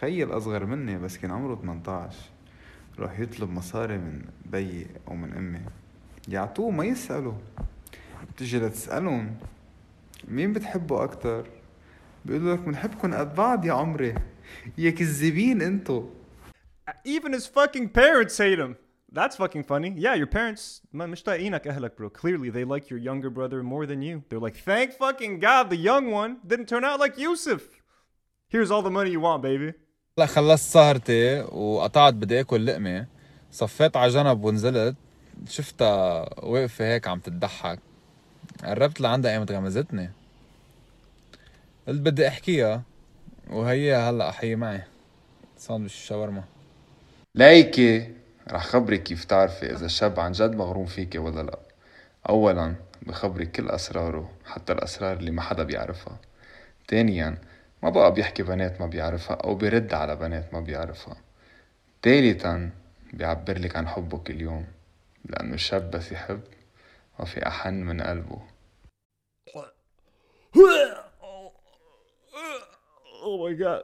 خيل 0.00 0.36
أصغر 0.36 0.66
مني 0.66 0.98
بس 0.98 1.16
كان 1.16 1.30
عمره 1.30 1.56
18 1.56 2.16
راح 2.98 3.18
يطلب 3.18 3.50
مصاري 3.50 3.98
من 3.98 4.22
بيي 4.44 4.86
أو 5.08 5.14
من 5.14 5.32
أمي. 5.32 5.60
يعطوه 6.28 6.70
ما 6.70 6.84
يسألوا. 6.84 7.34
بتجي 8.30 8.58
لتسألهم 8.58 9.36
مين 10.28 10.52
بتحبوا 10.52 11.04
أكتر 11.04 11.46
بيقولوا 12.24 12.56
لك 12.56 12.60
بنحبكن 12.60 13.14
قد 13.14 13.34
بعض 13.34 13.64
يا 13.64 13.72
عمري 13.72 14.14
يا 14.78 14.90
كذابين 14.90 15.62
انتو 15.62 16.04
Even 17.04 17.32
his 17.32 17.46
fucking 17.46 17.88
parents 17.88 18.38
hate 18.38 18.60
him. 18.64 18.76
That's 19.12 19.36
fucking 19.36 19.64
funny. 19.64 19.90
Yeah, 19.96 20.14
your 20.14 20.26
parents, 20.26 20.82
مش 20.92 21.22
طايقينك 21.22 21.66
أهلك, 21.68 21.96
bro. 21.96 22.10
Clearly, 22.10 22.50
they 22.50 22.64
like 22.64 22.90
your 22.90 22.98
younger 22.98 23.30
brother 23.30 23.62
more 23.62 23.86
than 23.86 24.02
you. 24.02 24.22
They're 24.28 24.44
like, 24.48 24.56
thank 24.56 24.92
fucking 24.92 25.40
God 25.40 25.70
the 25.70 25.76
young 25.76 26.10
one 26.10 26.36
didn't 26.46 26.66
turn 26.66 26.84
out 26.84 27.00
like 27.00 27.18
Yusuf. 27.18 27.62
Here's 28.48 28.70
all 28.70 28.82
the 28.82 28.90
money 28.90 29.10
you 29.10 29.20
want, 29.20 29.42
baby. 29.42 29.72
هلا 30.18 30.26
خلصت 30.26 30.72
سهرتي 30.72 31.40
وقطعت 31.40 32.14
بدي 32.14 32.40
اكل 32.40 32.66
لقمه 32.66 33.06
صفيت 33.50 33.96
على 33.96 34.12
جنب 34.12 34.44
ونزلت 34.44 34.96
شفتها 35.48 36.28
واقفه 36.44 36.84
هيك 36.94 37.08
عم 37.08 37.20
تضحك 37.20 37.78
قربت 38.64 39.00
لعندها 39.00 39.32
قامت 39.32 39.52
غمزتني 39.52 40.10
قلت 41.88 42.00
بدي 42.00 42.28
أحكيها 42.28 42.82
وهي 43.50 43.94
هلأ 43.94 44.30
حي 44.30 44.54
معي. 44.54 44.82
ساندويتش 45.56 45.94
الشاورما 45.94 46.44
ليكي 47.34 48.12
رح 48.50 48.64
خبرك 48.64 49.02
كيف 49.02 49.24
تعرفي 49.24 49.72
إذا 49.72 49.86
الشاب 49.86 50.20
عن 50.20 50.32
جد 50.32 50.54
مغروم 50.56 50.86
فيكي 50.86 51.18
ولا 51.18 51.42
لأ. 51.42 51.58
أولا 52.28 52.74
بخبرك 53.02 53.50
كل 53.50 53.68
أسراره 53.70 54.30
حتى 54.46 54.72
الأسرار 54.72 55.16
اللي 55.16 55.30
ما 55.30 55.42
حدا 55.42 55.62
بيعرفها. 55.62 56.18
تانيا 56.88 57.38
ما 57.82 57.90
بقى 57.90 58.14
بيحكي 58.14 58.42
بنات 58.42 58.80
ما 58.80 58.86
بيعرفها 58.86 59.36
أو 59.36 59.54
بيرد 59.54 59.94
على 59.94 60.16
بنات 60.16 60.54
ما 60.54 60.60
بيعرفها. 60.60 61.16
تالتا 62.02 62.70
بيعبر 63.12 63.58
لك 63.58 63.76
عن 63.76 63.88
حبه 63.88 64.18
كل 64.18 64.40
يوم 64.40 64.66
لأنه 65.24 65.54
الشاب 65.54 65.90
بس 65.90 66.12
يحب. 66.12 66.40
ما 67.18 67.24
في 67.24 67.46
أحن 67.46 67.74
من 67.74 68.02
قلبه 68.02 68.42
Oh 73.28 73.38
my 73.42 73.54
god. 73.54 73.82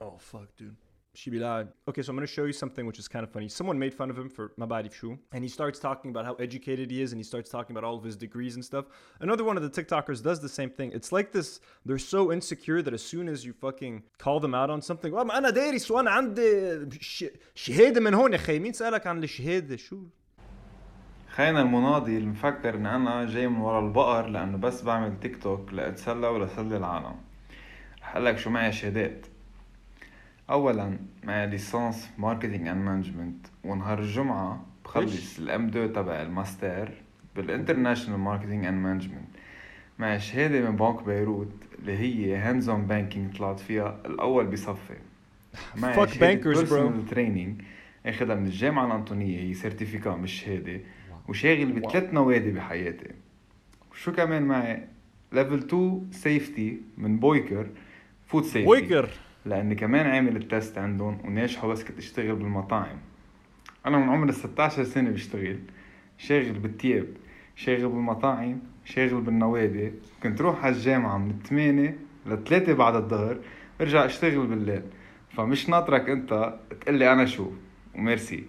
oh 0.00 0.16
fuck, 0.18 0.48
dude. 0.56 0.76
She 1.15 1.29
be 1.29 1.39
lying. 1.39 1.67
Okay, 1.89 2.01
so 2.03 2.09
I'm 2.11 2.15
gonna 2.15 2.25
show 2.39 2.45
you 2.45 2.53
something 2.53 2.85
which 2.89 2.97
is 3.03 3.07
kind 3.15 3.23
of 3.25 3.31
funny. 3.35 3.47
Someone 3.49 3.77
made 3.85 3.93
fun 4.01 4.09
of 4.13 4.17
him 4.21 4.29
for 4.29 4.45
Mabadi 4.61 4.91
Shu, 4.97 5.09
and 5.33 5.43
he 5.43 5.49
starts 5.49 5.77
talking 5.87 6.09
about 6.13 6.23
how 6.29 6.35
educated 6.45 6.87
he 6.93 7.01
is, 7.05 7.09
and 7.11 7.19
he 7.19 7.25
starts 7.33 7.49
talking 7.55 7.73
about 7.75 7.83
all 7.87 7.97
of 8.01 8.05
his 8.09 8.15
degrees 8.25 8.53
and 8.57 8.63
stuff. 8.71 8.85
Another 9.25 9.43
one 9.49 9.57
of 9.59 9.63
the 9.67 9.69
TikTokers 9.77 10.19
does 10.29 10.39
the 10.47 10.53
same 10.59 10.69
thing. 10.77 10.89
It's 10.97 11.11
like 11.17 11.29
this. 11.37 11.49
They're 11.85 12.05
so 12.15 12.21
insecure 12.31 12.81
that 12.85 12.93
as 12.99 13.03
soon 13.13 13.25
as 13.33 13.39
you 13.45 13.51
fucking 13.65 14.03
call 14.25 14.39
them 14.45 14.53
out 14.61 14.69
on 14.69 14.81
something, 14.81 15.11
well, 15.11 15.31
انا 15.31 15.49
دارس 15.49 15.91
وانا 15.91 16.11
عندي 16.11 16.89
ش- 17.01 17.25
شهاده 17.55 18.01
من 18.01 18.13
هون 18.13 18.31
يا 18.31 18.37
اخي 18.37 18.59
مين 18.59 18.73
سالك 18.73 19.07
عن 19.07 19.23
الشهاده 19.23 19.75
شو 19.75 19.97
خاين 21.29 21.57
المناضي 21.57 22.17
اللي 22.17 22.27
مفكر 22.29 22.75
ان 22.75 22.85
انا 22.85 23.25
جاي 23.25 23.47
من 23.47 23.57
ورا 23.61 23.79
البقر 23.87 24.27
لانه 24.27 24.57
بس 24.57 24.81
بعمل 24.81 25.19
تيك 25.19 25.43
توك 25.43 25.73
لاتسلى 25.73 26.27
ولاسلي 26.27 26.77
العالم 26.77 27.15
رح 28.01 28.15
اقلك 28.15 28.37
شو 28.37 28.49
معي 28.49 28.71
شهادات 28.71 29.25
اولا 30.50 30.98
معي 31.24 31.46
ليسانس 31.46 32.10
marketing 32.18 32.68
and 32.68 32.84
management 32.84 33.46
ونهار 33.64 33.98
الجمعة 33.98 34.66
بخلص 34.84 35.38
ال 35.38 35.66
M2 35.68 35.92
تبع 35.92 36.22
الماستر 36.22 36.90
بال 37.36 37.47
international 37.47 38.18
marketing 38.20 38.64
and 38.64 38.82
management. 38.82 39.28
معي 39.98 40.20
شهادة 40.20 40.70
من 40.70 40.76
بنك 40.76 41.02
بيروت 41.02 41.52
اللي 41.78 41.98
هي 41.98 42.36
hands-on 42.36 42.86
banking 42.86 43.36
طلعت 43.36 43.60
فيها 43.60 44.00
الأول 44.06 44.46
بصفي. 44.46 44.96
معي 45.76 46.06
bankers, 46.06 46.56
bro. 46.56 46.70
personal 46.70 47.14
training 47.14 47.64
أخذها 48.06 48.34
من 48.34 48.46
الجامعة 48.46 48.86
الأنطونية 48.86 49.40
هي 49.40 49.54
certificat 49.54 50.10
مش 50.10 50.32
شهادة. 50.32 50.80
وشاغل 51.28 51.72
بثلاث 51.72 52.12
نوادي 52.14 52.50
بحياتي. 52.50 53.10
وشو 53.92 54.12
كمان 54.12 54.42
معي؟ 54.42 54.82
level 55.32 55.58
2 55.58 56.08
safety 56.10 56.80
من 56.98 57.18
Boecker 57.18 57.66
food 58.26 58.42
safety 58.42 58.64
Boecker. 58.64 59.10
لاني 59.46 59.74
كمان 59.74 60.06
عامل 60.06 60.36
ال 60.36 60.44
test 60.44 60.78
عندهم 60.78 61.18
وناجحه 61.24 61.68
بس 61.68 61.84
كنت 61.84 61.98
أشتغل 61.98 62.34
بالمطاعم. 62.34 62.98
أنا 63.86 63.98
من 63.98 64.08
عمر 64.08 64.28
ال 64.28 64.34
16 64.34 64.84
سنة 64.84 65.10
بشتغل. 65.10 65.58
شاغل 66.18 66.52
بالتياب 66.52 67.06
شاغل 67.56 67.88
بالمطاعم 67.88 68.60
شاغل 68.84 69.20
بالنوادي. 69.20 69.92
كنت 70.22 70.40
روح 70.40 70.64
على 70.64 70.74
الجامعة 70.74 71.18
من 71.18 71.38
8 71.48 71.98
ل 72.26 72.44
3 72.44 72.72
بعد 72.72 72.94
الظهر 72.94 73.38
برجع 73.80 74.04
أشتغل 74.04 74.46
بالليل. 74.46 74.82
فمش 75.36 75.68
ناطرك 75.68 76.08
أنت 76.08 76.58
تقلي 76.80 77.12
أنا 77.12 77.26
شو. 77.26 77.50
وميرسي. 77.94 78.44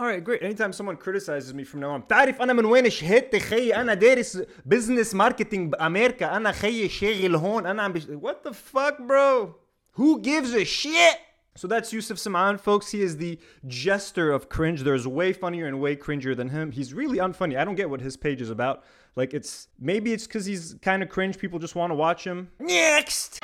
All 0.00 0.04
right, 0.04 0.24
great. 0.24 0.42
Anytime 0.42 0.72
someone 0.72 0.96
criticizes 0.96 1.52
me 1.52 1.64
from 1.64 1.80
now 1.80 1.90
on, 1.96 2.00
بتعرف 2.00 2.42
أنا 2.42 2.52
من 2.52 2.64
وين 2.64 2.90
شهادتي 2.90 3.40
خيي؟ 3.40 3.76
أنا 3.76 3.94
دارس 3.94 4.42
بزنس 4.66 5.14
ماركتينج 5.14 5.72
بأمريكا. 5.72 6.36
أنا 6.36 6.52
خيي 6.52 6.88
شاغل 6.88 7.34
هون. 7.34 7.66
أنا 7.66 7.82
عم 7.82 7.92
بش... 7.92 8.06
What 8.06 8.48
the 8.48 8.52
fuck, 8.52 8.96
bro? 8.98 9.61
Who 9.96 10.20
gives 10.20 10.54
a 10.54 10.64
shit? 10.64 11.18
So 11.54 11.68
that's 11.68 11.92
Yusuf 11.92 12.18
Saman, 12.18 12.56
folks. 12.56 12.90
He 12.92 13.02
is 13.02 13.18
the 13.18 13.38
jester 13.66 14.32
of 14.32 14.48
cringe. 14.48 14.84
There's 14.84 15.06
way 15.06 15.34
funnier 15.34 15.66
and 15.66 15.80
way 15.80 15.96
cringier 15.96 16.34
than 16.34 16.48
him. 16.48 16.70
He's 16.72 16.94
really 16.94 17.18
unfunny. 17.18 17.58
I 17.58 17.64
don't 17.64 17.74
get 17.74 17.90
what 17.90 18.00
his 18.00 18.16
page 18.16 18.40
is 18.40 18.48
about. 18.48 18.84
Like, 19.16 19.34
it's 19.34 19.68
maybe 19.78 20.14
it's 20.14 20.26
because 20.26 20.46
he's 20.46 20.76
kind 20.80 21.02
of 21.02 21.10
cringe. 21.10 21.36
People 21.36 21.58
just 21.58 21.74
want 21.74 21.90
to 21.90 21.94
watch 21.94 22.24
him. 22.24 22.50
Next! 22.58 23.40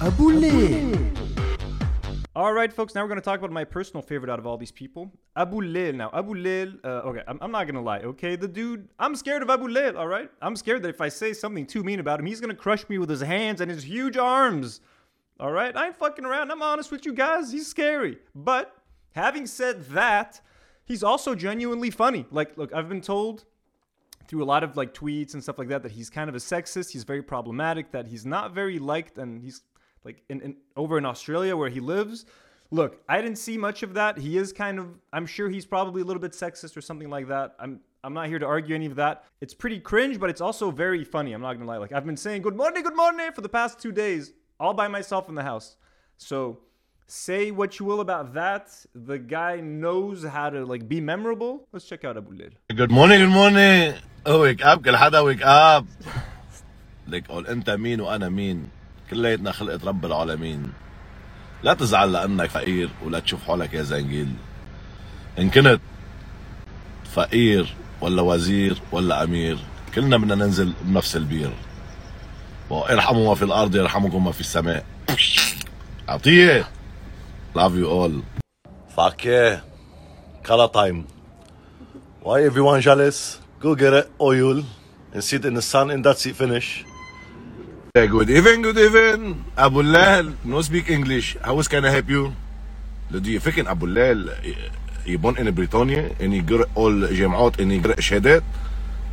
Aboulé! 0.00 0.82
Abule. 1.14 1.27
All 2.38 2.52
right, 2.52 2.72
folks. 2.72 2.94
Now 2.94 3.02
we're 3.02 3.08
going 3.08 3.18
to 3.18 3.24
talk 3.24 3.40
about 3.40 3.50
my 3.50 3.64
personal 3.64 4.00
favorite 4.00 4.30
out 4.30 4.38
of 4.38 4.46
all 4.46 4.56
these 4.56 4.70
people, 4.70 5.10
Abu 5.34 5.60
Lil. 5.60 5.94
Now, 5.94 6.08
Abu 6.14 6.34
Lil. 6.34 6.74
Uh, 6.84 7.08
okay, 7.08 7.22
I'm, 7.26 7.36
I'm 7.40 7.50
not 7.50 7.66
gonna 7.66 7.82
lie. 7.82 7.98
Okay, 7.98 8.36
the 8.36 8.46
dude. 8.46 8.86
I'm 8.96 9.16
scared 9.16 9.42
of 9.42 9.50
Abu 9.50 9.66
Lil. 9.66 9.98
All 9.98 10.06
right, 10.06 10.30
I'm 10.40 10.54
scared 10.54 10.84
that 10.84 10.88
if 10.88 11.00
I 11.00 11.08
say 11.08 11.32
something 11.32 11.66
too 11.66 11.82
mean 11.82 11.98
about 11.98 12.20
him, 12.20 12.26
he's 12.26 12.40
gonna 12.40 12.54
crush 12.54 12.88
me 12.88 12.96
with 12.98 13.10
his 13.10 13.22
hands 13.22 13.60
and 13.60 13.68
his 13.68 13.82
huge 13.82 14.16
arms. 14.16 14.80
All 15.40 15.50
right, 15.50 15.76
I 15.76 15.86
ain't 15.86 15.96
fucking 15.96 16.24
around. 16.24 16.52
I'm 16.52 16.62
honest 16.62 16.92
with 16.92 17.04
you 17.04 17.12
guys. 17.12 17.50
He's 17.50 17.66
scary. 17.66 18.18
But 18.36 18.72
having 19.16 19.44
said 19.44 19.86
that, 19.86 20.40
he's 20.84 21.02
also 21.02 21.34
genuinely 21.34 21.90
funny. 21.90 22.24
Like, 22.30 22.56
look, 22.56 22.72
I've 22.72 22.88
been 22.88 23.00
told 23.00 23.46
through 24.28 24.44
a 24.44 24.46
lot 24.46 24.62
of 24.62 24.76
like 24.76 24.94
tweets 24.94 25.34
and 25.34 25.42
stuff 25.42 25.58
like 25.58 25.70
that 25.70 25.82
that 25.82 25.90
he's 25.90 26.08
kind 26.08 26.28
of 26.28 26.36
a 26.36 26.38
sexist. 26.38 26.92
He's 26.92 27.02
very 27.02 27.22
problematic. 27.22 27.90
That 27.90 28.06
he's 28.06 28.24
not 28.24 28.54
very 28.54 28.78
liked, 28.78 29.18
and 29.18 29.42
he's 29.42 29.62
like 30.03 30.23
in, 30.29 30.41
in 30.41 30.55
over 30.75 30.97
in 30.97 31.05
Australia 31.05 31.55
where 31.55 31.69
he 31.69 31.79
lives. 31.79 32.25
Look, 32.71 33.01
I 33.07 33.21
didn't 33.21 33.37
see 33.37 33.57
much 33.57 33.83
of 33.83 33.93
that. 33.93 34.17
He 34.17 34.37
is 34.37 34.51
kind 34.51 34.79
of. 34.79 34.87
I'm 35.11 35.25
sure 35.25 35.47
he's 35.49 35.65
probably 35.65 36.01
a 36.01 36.05
little 36.05 36.21
bit 36.21 36.31
sexist 36.31 36.75
or 36.75 36.81
something 36.81 37.09
like 37.09 37.27
that. 37.27 37.55
I'm. 37.59 37.79
I'm 38.05 38.13
not 38.13 38.27
here 38.27 38.39
to 38.39 38.45
argue 38.45 38.75
any 38.75 38.87
of 38.87 38.95
that. 38.95 39.23
It's 39.39 39.53
pretty 39.53 39.79
cringe, 39.79 40.19
but 40.19 40.29
it's 40.29 40.41
also 40.41 40.71
very 40.71 41.05
funny. 41.05 41.31
I'm 41.31 41.41
not 41.41 41.53
gonna 41.53 41.71
lie. 41.73 41.77
Like 41.77 41.93
I've 41.93 42.05
been 42.05 42.17
saying 42.17 42.41
good 42.41 42.57
morning, 42.57 42.83
good 42.83 42.97
morning 42.97 43.31
for 43.31 43.41
the 43.41 43.47
past 43.47 43.79
two 43.79 43.93
days, 43.93 44.33
all 44.59 44.73
by 44.73 44.87
myself 44.89 45.29
in 45.29 45.35
the 45.35 45.43
house. 45.43 45.77
So 46.17 46.59
say 47.07 47.51
what 47.51 47.79
you 47.79 47.85
will 47.85 48.01
about 48.01 48.33
that. 48.33 48.65
The 48.93 49.19
guy 49.19 49.61
knows 49.61 50.23
how 50.23 50.49
to 50.49 50.65
like 50.65 50.83
be 50.89 50.99
memorable. 50.99 51.65
Let's 51.71 51.85
check 51.85 52.03
out 52.03 52.17
Abu 52.17 52.33
Lid. 52.33 52.55
جود 52.71 52.91
مورنينج 52.91 53.21
جود 53.21 53.29
مورنينج 53.29 53.95
ويك 54.27 54.61
اب 54.61 54.85
كل 54.85 54.97
حدا 54.97 55.19
ويك 55.19 55.41
اب 55.43 55.85
ليك 57.07 57.27
قول 57.27 57.47
انت 57.47 57.69
مين 57.69 58.01
وانا 58.01 58.29
مين 58.29 58.69
كليتنا 59.10 59.52
خلقت 59.52 59.84
رب 59.84 60.04
العالمين 60.04 60.72
لا 61.62 61.74
تزعل 61.74 62.12
لأنك 62.12 62.50
فقير 62.50 62.90
ولا 63.04 63.18
تشوف 63.20 63.44
حولك 63.44 63.74
يا 63.74 63.82
زنجيل 63.82 64.32
إن 65.38 65.50
كنت 65.50 65.80
فقير 67.14 67.74
ولا 68.00 68.22
وزير 68.22 68.78
ولا 68.92 69.22
أمير 69.24 69.58
كلنا 69.94 70.16
بدنا 70.16 70.34
ننزل 70.34 70.72
بنفس 70.82 71.16
البير 71.16 71.50
وارحموا 72.70 73.28
ما 73.28 73.34
في 73.34 73.44
الأرض 73.44 73.76
يرحمكم 73.76 74.24
ما 74.24 74.32
في 74.32 74.40
السماء 74.40 74.84
love 77.54 77.74
you 77.76 77.88
all 77.88 78.12
Fuck 78.98 79.24
yeah. 79.26 79.60
Color 80.42 80.68
time. 80.74 81.06
Why 82.20 82.42
everyone 82.42 82.80
jealous? 82.80 83.38
Go 83.60 83.76
get 83.76 83.92
it, 83.92 84.10
oil, 84.20 84.64
and 85.12 85.22
sit 85.22 85.44
in 85.44 85.54
the 85.54 85.62
sun 85.62 85.92
and 85.92 86.04
that's 86.04 86.26
it, 86.26 86.34
finish. 86.34 86.84
Good 88.06 88.30
evening, 88.30 88.62
good 88.62 88.78
evening. 88.78 89.42
Abu 89.58 89.82
Lal, 89.82 90.30
no 90.44 90.62
speak 90.62 90.88
English. 90.88 91.34
How 91.42 91.58
can 91.66 91.84
I 91.84 91.90
help 91.90 92.08
you? 92.08 92.32
Do 93.10 93.26
you 93.26 93.40
think 93.40 93.66
Abu 93.66 93.90
Lal 93.90 94.30
you 95.04 95.18
born 95.18 95.36
in 95.36 95.50
Britannia 95.52 96.14
and 96.20 96.32
you 96.32 96.42
get 96.42 96.62
all 96.76 96.92
جامعات 96.92 97.58
and 97.58 97.72
you 97.72 97.80
get 97.80 97.98
شهادات؟ 97.98 98.42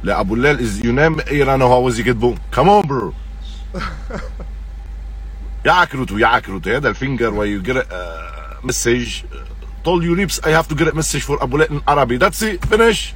لا 0.03 0.19
أبو 0.19 0.35
لال 0.35 0.59
is 0.59 0.85
ينام 0.85 1.19
إيران 1.19 1.61
وهو 1.61 1.89
زي 1.89 2.03
كتبه. 2.03 2.35
Come 2.51 2.69
on 2.69 2.85
bro. 2.87 3.13
يعكرتوا 5.65 6.19
يعكرتوا 6.19 6.77
هذا 6.77 6.89
الفينجر 6.89 7.31
where 7.31 7.47
you 7.47 7.61
get 7.61 7.77
a 7.77 8.57
message 8.63 9.25
told 9.83 10.03
you 10.03 10.13
lips 10.15 10.39
I 10.43 10.49
have 10.49 10.67
to 10.67 10.75
get 10.75 10.87
a 10.89 10.95
message 10.95 11.23
for 11.23 11.41
Abu 11.41 11.57
Lal 11.57 11.67
in 11.71 11.81
Arabic. 11.87 12.19
That's 12.19 12.41
it. 12.43 12.63
Finish. 12.65 13.15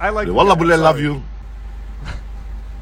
I 0.00 0.10
like 0.10 0.28
والله 0.28 0.54
I'm 0.54 0.62
لاف 0.62 0.96
sorry. 0.96 1.00
يو 1.00 1.20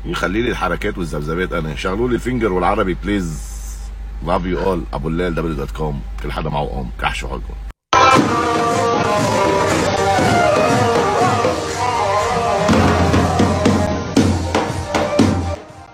يخلي 0.06 0.42
لي 0.42 0.50
الحركات 0.50 0.98
والذبذبات 0.98 1.52
أنا. 1.52 1.76
شغلوا 1.76 2.08
لي 2.08 2.14
الفينجر 2.14 2.52
والعربي 2.52 2.94
بليز 2.94 3.42
لاف 4.26 4.44
يو 4.44 4.58
اول 4.62 4.82
أبو 4.92 5.08
الليل 5.08 5.34
دبليو 5.34 5.54
دوت 5.54 5.70
كوم 5.70 6.02
كل 6.22 6.32
حدا 6.32 6.50
معه 6.50 6.80
أم. 6.80 6.90
كحشوا 7.00 7.28
حالكم 7.28 7.54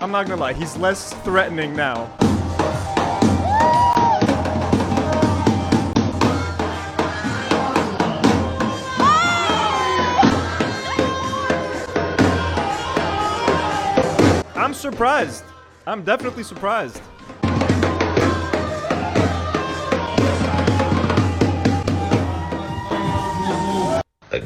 I'm 0.01 0.11
not 0.11 0.27
gonna 0.27 0.35
lie, 0.35 0.53
he's 0.53 0.75
less 0.77 1.13
threatening 1.23 1.75
now. 1.75 2.22
Surprised. 14.87 15.45
I'm 15.87 16.01
definitely 16.11 16.43
surprised. 16.43 16.99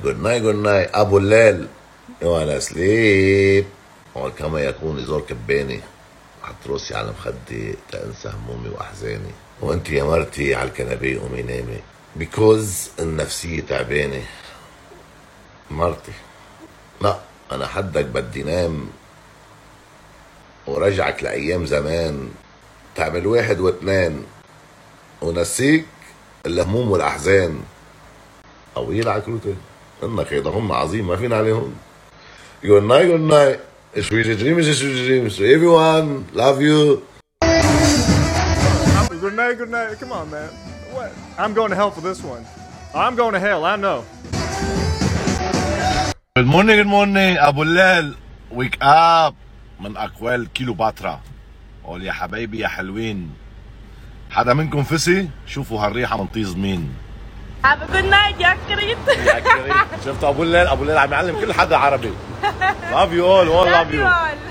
Good 0.05 0.19
night, 0.21 0.41
good 0.47 0.61
night. 0.61 0.89
أبو 0.93 1.17
الليل 1.17 1.67
You 2.21 2.25
wanna 2.25 2.61
sleep? 2.61 3.65
وكما 4.15 4.61
يكون 4.61 4.99
يزور 4.99 5.21
كباني 5.21 5.81
حط 6.43 6.67
رأسي 6.67 6.95
على 6.95 7.11
مخدي 7.11 7.75
تنسى 7.91 8.29
همومي 8.29 8.69
وأحزاني. 8.69 9.31
وأنت 9.61 9.89
يا 9.89 10.03
مرتي 10.03 10.55
على 10.55 10.69
الكنبي 10.69 11.17
قومي 11.17 11.41
نامي. 11.41 11.79
بيكوز 12.15 12.89
النفسية 12.99 13.61
تعبانة 13.61 14.23
مرتي. 15.71 16.11
لا 17.01 17.19
أنا 17.51 17.67
حدك 17.67 18.05
بدي 18.05 18.43
نام. 18.43 18.89
ورجعك 20.67 21.23
لأيام 21.23 21.65
زمان 21.65 22.29
تعمل 22.95 23.27
واحد 23.27 23.59
واتنان 23.59 24.23
ونسيك 25.21 25.85
الهموم 26.45 26.91
والأحزان 26.91 27.59
طويل 28.75 29.09
عكروتين 29.09 29.57
إنك 30.03 30.33
هيدا 30.33 30.49
هم 30.49 30.71
عظيم 30.71 31.07
ما 31.07 31.15
فينا 31.15 31.35
عليهم 31.37 31.75
يور 32.63 32.81
ناي 32.81 33.05
يور 33.07 33.17
ناي 33.17 33.59
سويت 34.01 34.27
دريمز 34.27 34.69
سويت 34.69 34.95
دريمز 34.95 35.41
ايفري 35.41 35.65
وان 35.67 36.23
لاف 36.33 36.59
يو 36.59 37.01
Good 39.27 39.35
night, 39.35 39.57
good 39.57 39.71
night. 39.71 39.99
Come 39.99 40.11
on, 40.13 40.29
man. 40.31 40.49
What? 40.95 41.11
I'm 41.37 41.53
Good 46.35 46.45
morning, 46.53 46.75
good 46.77 46.87
morning. 46.97 47.35
Abulal, 47.35 48.15
wake 48.51 48.77
up. 48.79 49.33
من 49.79 49.97
أقوال 49.97 50.47
كيلوباترا 50.53 51.21
قول 51.83 52.03
يا 52.03 52.11
حبايبي 52.11 52.59
يا 52.59 52.67
حلوين. 52.67 53.29
حدا 54.31 54.53
منكم 54.53 54.83
فسي؟ 54.83 55.29
شوفوا 55.47 55.85
هالريحة 55.85 56.17
من 56.17 56.27
طيز 56.27 56.55
مين. 56.55 56.93
A 57.65 57.67
good 57.67 58.05
night 58.11 58.41
يا 58.41 58.57
كريت. 58.67 58.97
يا 59.07 59.39
كريم 59.39 59.75
شفت 60.05 60.23
أبو 60.23 60.43
الليل؟ 60.43 60.67
أبو 60.67 60.83
الليل 60.83 60.97
عم 60.97 61.11
يعلم 61.11 61.39
كل 61.39 61.53
حدا 61.53 61.77
عربي. 61.77 62.11
لاف 62.91 63.11
يو 63.11 63.25
اول 63.25 63.47
اول 63.47 63.71
لاف 63.71 63.91
يو 63.91 64.09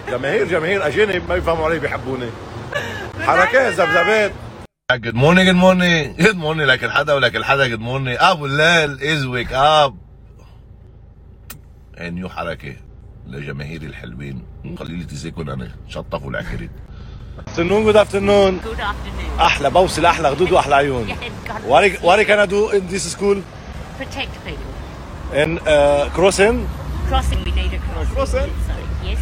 جماهير 0.09 0.49
جماهير 0.49 0.87
أجانب 0.87 1.29
ما 1.29 1.35
يفهموا 1.35 1.67
علي 1.67 1.79
بيحبوني. 1.79 2.31
حركات 3.21 3.73
ذبذبات. 3.73 4.33
جود 4.93 5.15
مورنينج 5.15 5.47
جود 5.47 5.57
مورنينج 5.57 6.23
جود 6.23 6.37
مورنينج 6.37 6.69
لكن 6.69 6.91
حدا 6.91 7.13
ولكن 7.13 7.45
حدا 7.45 7.67
جود 7.67 7.81
مورنينج 7.81 8.17
أبو 8.21 8.47
الليل 8.47 9.03
از 9.03 9.25
ويك 9.25 9.53
اب 9.53 9.97
نيو 11.99 12.29
حركة. 12.29 12.77
لجماهيري 13.29 13.87
الحلوين 13.87 14.43
قليلة 14.79 15.05
تزيكم 15.05 15.51
أنا 15.51 15.71
شطفوا 15.89 16.31
العكريت 16.31 16.71
افترنون 17.49 17.85
جود 17.85 17.97
afternoon 17.97 18.67
أحلى 19.41 19.71
بوصل 19.71 20.05
أحلى 20.05 20.31
خدود 20.31 20.53
واحلى 20.53 20.75
عيون 20.75 21.09
What 21.69 22.03
what 22.03 22.27
can 22.27 22.39
I 22.39 22.47
do 22.47 22.71
in 22.71 22.87
this 22.89 23.05
school? 23.13 23.43
Protect 23.99 24.33
people 24.45 24.73
In 25.35 25.59
uh, 25.59 26.09
crossing? 26.15 26.69
Crossing 27.09 27.43
we 27.45 27.51
need 27.53 27.73
a 27.75 27.79
crossing 27.79 28.15
Crossing? 28.15 28.51
Yes 29.05 29.19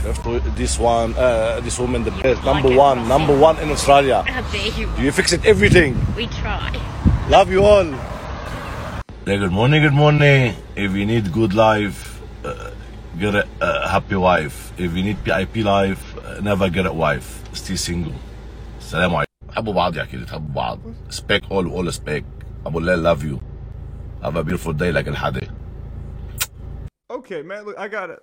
This 0.56 0.78
one, 0.78 1.14
uh, 1.16 1.60
this 1.60 1.78
woman, 1.78 2.04
the 2.04 2.10
best, 2.10 2.44
number 2.44 2.70
one, 2.86 3.08
number 3.08 3.36
one 3.48 3.58
in 3.58 3.70
Australia. 3.70 4.22
How 4.22 4.42
dare 4.52 4.72
you 4.78 4.86
You 5.02 5.12
fix 5.12 5.32
it 5.32 5.44
everything. 5.44 5.90
We 6.16 6.26
try 6.40 6.72
Love 7.28 7.50
you 7.50 7.64
all. 7.64 7.88
Yeah, 9.26 9.36
good 9.42 9.52
morning, 9.52 9.80
good 9.82 9.94
morning. 10.04 10.54
If 10.76 10.92
you 10.92 11.06
need 11.06 11.32
good 11.32 11.54
life, 11.54 11.98
uh, 11.98 12.13
get 13.19 13.35
a, 13.35 13.47
a 13.61 13.87
happy 13.87 14.15
wife. 14.15 14.73
If 14.77 14.95
you 14.95 15.03
need 15.03 15.17
PIP 15.23 15.55
life, 15.65 16.03
uh, 16.17 16.39
never 16.41 16.69
get 16.69 16.85
a 16.85 16.93
wife. 16.93 17.43
Stay 17.53 17.75
single. 17.75 18.13
السلام 18.79 19.15
عليكم. 19.15 19.29
حبوا 19.55 19.73
بعض 19.73 19.97
يا 19.97 20.03
اكيد 20.03 20.29
حبوا 20.29 20.55
بعض. 20.55 20.79
Spec 21.09 21.43
all 21.49 21.67
all 21.71 21.91
spec. 21.91 22.23
ابو 22.65 22.79
الليل 22.79 23.03
love 23.03 23.23
you. 23.23 23.39
Have 24.23 24.35
a 24.35 24.43
beautiful 24.43 24.73
day 24.73 24.91
like 24.91 25.07
الحدي. 25.07 25.49
Okay, 27.11 27.41
man, 27.41 27.65
look, 27.65 27.77
I 27.77 27.87
got 27.87 28.09
it. 28.09 28.19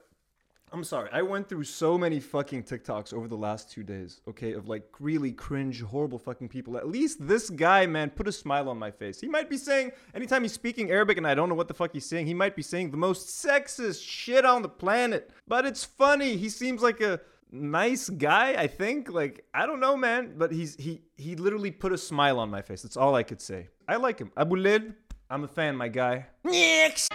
I'm 0.74 0.86
sorry. 0.86 1.10
I 1.12 1.22
went 1.22 1.50
through 1.50 1.66
so 1.66 1.98
many 1.98 2.22
fucking 2.22 2.64
TikToks 2.64 3.14
over 3.14 3.28
the 3.28 3.36
last 3.36 3.70
two 3.70 3.84
days, 3.84 4.22
okay, 4.28 4.54
of 4.54 4.70
like 4.70 4.86
really 5.00 5.34
cringe, 5.34 5.82
horrible 5.82 6.18
fucking 6.18 6.48
people. 6.48 6.78
At 6.78 6.88
least 6.88 7.28
this 7.28 7.50
guy, 7.50 7.86
man, 7.86 8.10
put 8.10 8.28
a 8.28 8.32
smile 8.32 8.70
on 8.70 8.80
my 8.80 8.90
face. 8.90 9.20
He 9.20 9.28
might 9.28 9.50
be 9.50 9.58
saying, 9.58 9.92
anytime 10.16 10.44
he's 10.44 10.54
speaking 10.54 10.90
Arabic 10.90 11.18
and 11.18 11.28
I 11.28 11.36
don't 11.36 11.50
know 11.50 11.56
what 11.56 11.68
the 11.68 11.74
fuck 11.74 11.92
he's 11.92 12.06
saying, 12.06 12.26
he 12.26 12.34
might 12.34 12.56
be 12.56 12.62
saying 12.62 12.92
the 12.92 12.98
most 12.98 13.28
sexist 13.28 14.02
shit 14.02 14.46
on 14.46 14.62
the 14.62 14.70
planet. 14.70 15.32
But 15.46 15.66
it's 15.66 15.84
funny. 15.84 16.38
He 16.38 16.48
seems 16.48 16.82
like 16.82 17.02
a 17.02 17.20
nice 17.52 18.10
guy, 18.10 18.56
I 18.58 18.68
think. 18.68 19.12
Like, 19.12 19.44
I 19.54 19.66
don't 19.66 19.82
know, 19.82 19.98
man. 19.98 20.36
But 20.38 20.54
he's 20.54 20.76
he 20.76 21.02
he 21.18 21.36
literally 21.36 21.72
put 21.72 21.92
a 21.92 21.98
smile 21.98 22.40
on 22.40 22.50
my 22.50 22.62
face. 22.62 22.82
That's 22.82 22.98
all 22.98 23.14
I 23.16 23.24
could 23.24 23.42
say. 23.42 23.68
I 23.90 23.98
like 23.98 24.20
him. 24.20 24.32
Abu 24.38 24.56
Lid, 24.56 24.94
I'm 25.30 25.44
a 25.44 25.50
fan, 25.50 25.76
my 25.76 25.90
guy. 25.90 26.28
Next. 26.46 27.12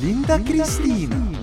Linda 0.00 0.42
Cristina. 0.44 1.35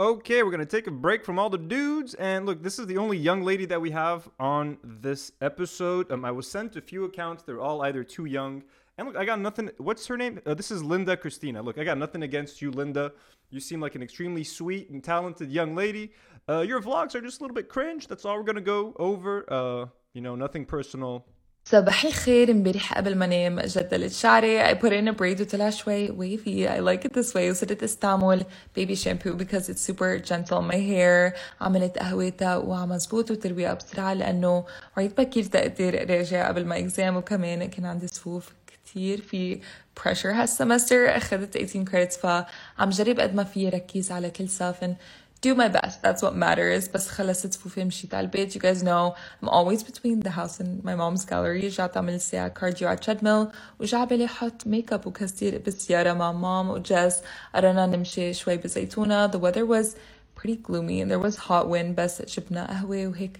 Okay, 0.00 0.42
we're 0.42 0.50
gonna 0.50 0.64
take 0.64 0.86
a 0.86 0.90
break 0.90 1.26
from 1.26 1.38
all 1.38 1.50
the 1.50 1.58
dudes, 1.58 2.14
and 2.14 2.46
look, 2.46 2.62
this 2.62 2.78
is 2.78 2.86
the 2.86 2.96
only 2.96 3.18
young 3.18 3.42
lady 3.42 3.66
that 3.66 3.82
we 3.82 3.90
have 3.90 4.26
on 4.40 4.78
this 4.82 5.32
episode. 5.42 6.10
Um, 6.10 6.24
I 6.24 6.30
was 6.30 6.50
sent 6.50 6.74
a 6.76 6.80
few 6.80 7.04
accounts; 7.04 7.42
they're 7.42 7.60
all 7.60 7.82
either 7.82 8.02
too 8.02 8.24
young. 8.24 8.62
And 8.96 9.06
look, 9.06 9.18
I 9.18 9.26
got 9.26 9.40
nothing. 9.40 9.70
What's 9.76 10.06
her 10.06 10.16
name? 10.16 10.40
Uh, 10.46 10.54
this 10.54 10.70
is 10.70 10.82
Linda 10.82 11.18
Christina. 11.18 11.60
Look, 11.60 11.76
I 11.76 11.84
got 11.84 11.98
nothing 11.98 12.22
against 12.22 12.62
you, 12.62 12.70
Linda. 12.70 13.12
You 13.50 13.60
seem 13.60 13.78
like 13.78 13.94
an 13.94 14.02
extremely 14.02 14.42
sweet 14.42 14.88
and 14.88 15.04
talented 15.04 15.50
young 15.50 15.74
lady. 15.74 16.12
Uh, 16.48 16.60
your 16.60 16.80
vlogs 16.80 17.14
are 17.14 17.20
just 17.20 17.40
a 17.40 17.44
little 17.44 17.54
bit 17.54 17.68
cringe. 17.68 18.06
That's 18.06 18.24
all 18.24 18.38
we're 18.38 18.44
gonna 18.44 18.62
go 18.62 18.94
over. 18.98 19.44
Uh, 19.52 19.86
you 20.14 20.22
know, 20.22 20.34
nothing 20.34 20.64
personal. 20.64 21.26
صباح 21.70 22.04
الخير 22.04 22.50
امبارح 22.50 22.98
قبل 22.98 23.14
ما 23.14 23.24
انام 23.24 23.60
جدلت 23.60 24.12
شعري. 24.12 24.64
I 24.64 24.74
put 24.74 24.92
in 24.92 25.08
a 25.08 25.12
braid 25.12 25.40
وطلع 25.40 25.70
شوي 25.70 26.08
wavy. 26.08 26.68
I 26.68 26.80
like 26.80 27.04
it 27.04 27.12
this 27.12 27.34
way. 27.34 27.50
وصرت 27.50 27.82
استعمل 27.82 28.44
baby 28.78 28.94
shampoo 28.94 29.34
because 29.34 29.68
it's 29.68 29.80
super 29.80 30.18
gentle. 30.18 30.58
On 30.58 30.66
my 30.72 30.76
hair 30.76 31.38
عملت 31.60 31.98
قهوتها 31.98 32.56
وعم 32.56 32.88
مزبوط 32.88 33.30
وترويقها 33.30 33.74
بسرعة 33.74 34.12
لأنه 34.12 34.64
وعيت 34.96 35.20
بكير 35.20 35.44
تقدر 35.44 36.10
راجع 36.10 36.48
قبل 36.48 36.64
ما 36.64 36.88
exam. 36.88 37.16
وكمان 37.16 37.68
كان 37.68 37.86
عندي 37.86 38.06
صفوف 38.06 38.52
كتير. 38.66 39.20
في 39.20 39.60
pressure 40.00 40.26
هالسمستر. 40.26 41.16
أخذت 41.16 41.58
18 41.58 41.84
credits 41.84 42.18
فعم 42.20 42.90
جرب 42.90 43.20
قد 43.20 43.34
ما 43.34 43.44
في 43.44 43.68
ركز 43.68 44.12
على 44.12 44.30
كل 44.30 44.48
صف 44.48 44.84
and 44.84 44.94
do 45.41 45.53
my 45.55 45.67
best 45.67 46.01
that's 46.01 46.21
what 46.21 46.33
matters 46.35 46.91
بس 46.93 47.07
خلصت 47.07 47.53
صفوفي 47.53 47.83
مشيت 47.83 48.13
على 48.13 48.25
البيت 48.25 48.57
you 48.57 48.61
guys 48.61 48.81
know 48.83 49.13
I'm 49.41 49.49
always 49.49 49.83
between 49.83 50.19
the 50.27 50.31
house 50.31 50.59
and 50.59 50.83
my 50.83 50.95
mom's 50.95 51.25
gallery 51.25 51.65
رجعت 51.65 51.97
أعمل 51.97 52.21
ساعة 52.21 52.47
كارديو 52.47 52.87
على 52.87 52.97
treadmill 52.97 53.55
وجا 53.79 54.03
بالي 54.03 54.25
أحط 54.25 54.67
ميك 54.67 54.93
اب 54.93 55.07
وكثير 55.07 55.57
بالسيارة 55.57 56.13
مع 56.13 56.31
مام 56.31 56.69
وجاز 56.69 57.21
قررنا 57.55 57.85
نمشي 57.85 58.33
شوي 58.33 58.57
بزيتونة 58.57 59.27
the 59.31 59.39
weather 59.39 59.65
was 59.65 59.95
pretty 60.39 60.55
gloomy 60.55 61.01
and 61.01 61.11
there 61.11 61.29
was 61.29 61.35
hot 61.35 61.67
wind 61.69 61.95
بس 61.97 62.21
جبنا 62.21 62.67
قهوة 62.67 63.07
وهيك 63.07 63.39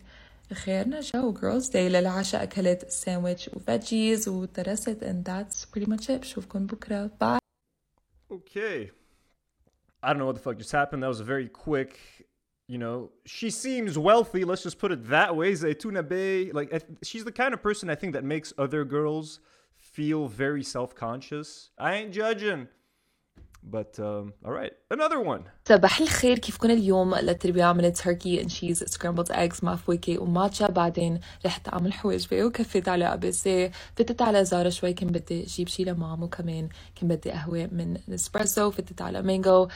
خيرنا 0.53 0.99
جو 0.99 1.33
girls 1.33 1.69
day 1.69 1.75
للعشاء 1.75 2.43
أكلت 2.43 2.89
ساندويتش 2.89 3.49
وفيجيز 3.53 4.27
ودرست 4.27 4.97
and 5.03 5.29
that's 5.29 5.65
pretty 5.65 5.89
much 5.89 6.05
it 6.09 6.11
بشوفكم 6.11 6.65
بكرة 6.65 7.07
bye 7.23 7.39
Okay. 8.31 8.98
I 10.02 10.12
don't 10.12 10.18
know 10.18 10.26
what 10.26 10.34
the 10.34 10.40
fuck 10.40 10.58
just 10.58 10.72
happened. 10.72 11.02
That 11.02 11.08
was 11.08 11.20
a 11.20 11.24
very 11.24 11.48
quick, 11.48 11.98
you 12.68 12.78
know, 12.78 13.10
she 13.26 13.50
seems 13.50 13.98
wealthy. 13.98 14.44
Let's 14.44 14.62
just 14.62 14.78
put 14.78 14.92
it 14.92 15.08
that 15.08 15.36
way. 15.36 15.52
Zaytuna 15.52 16.08
Bey, 16.08 16.52
like, 16.52 16.72
she's 17.02 17.24
the 17.24 17.32
kind 17.32 17.52
of 17.52 17.62
person 17.62 17.90
I 17.90 17.94
think 17.94 18.14
that 18.14 18.24
makes 18.24 18.52
other 18.56 18.84
girls 18.84 19.40
feel 19.76 20.28
very 20.28 20.62
self 20.62 20.94
conscious. 20.94 21.70
I 21.78 21.94
ain't 21.94 22.12
judging. 22.12 22.68
But, 23.62 23.98
um, 23.98 24.32
all 24.44 24.52
right. 24.52 24.72
Another 24.90 25.20
one. 25.20 25.42
صباح 25.68 26.00
الخير 26.00 26.38
كيفكن 26.38 26.70
اليوم 26.70 27.14
للتربية 27.14 27.64
عملت 27.64 27.96
تركي 27.96 28.42
and 28.42 28.46
cheese 28.48 28.84
scrambled 28.94 29.30
eggs 29.32 29.64
مع 29.64 29.76
فواكه 29.76 30.18
وماتشا 30.18 30.66
بعدين 30.66 31.20
رحت 31.46 31.68
أعمل 31.68 31.92
حواجبي 31.92 32.42
وكفيت 32.44 32.88
على 32.88 33.06
قبسة 33.06 33.70
فتت 33.96 34.22
على 34.22 34.44
زارا 34.44 34.70
شوي 34.70 34.92
كان 34.92 35.08
بدي 35.08 35.42
أجيب 35.42 35.68
شي 35.68 35.84
ل 35.84 35.94
mom 35.94 36.22
وكمان 36.22 36.68
كان 36.94 37.08
بدي 37.08 37.30
قهوة 37.30 37.68
من 37.72 37.96
نسبرسو 38.08 38.70
فتت 38.70 39.02
على 39.02 39.22
مانجو 39.22 39.68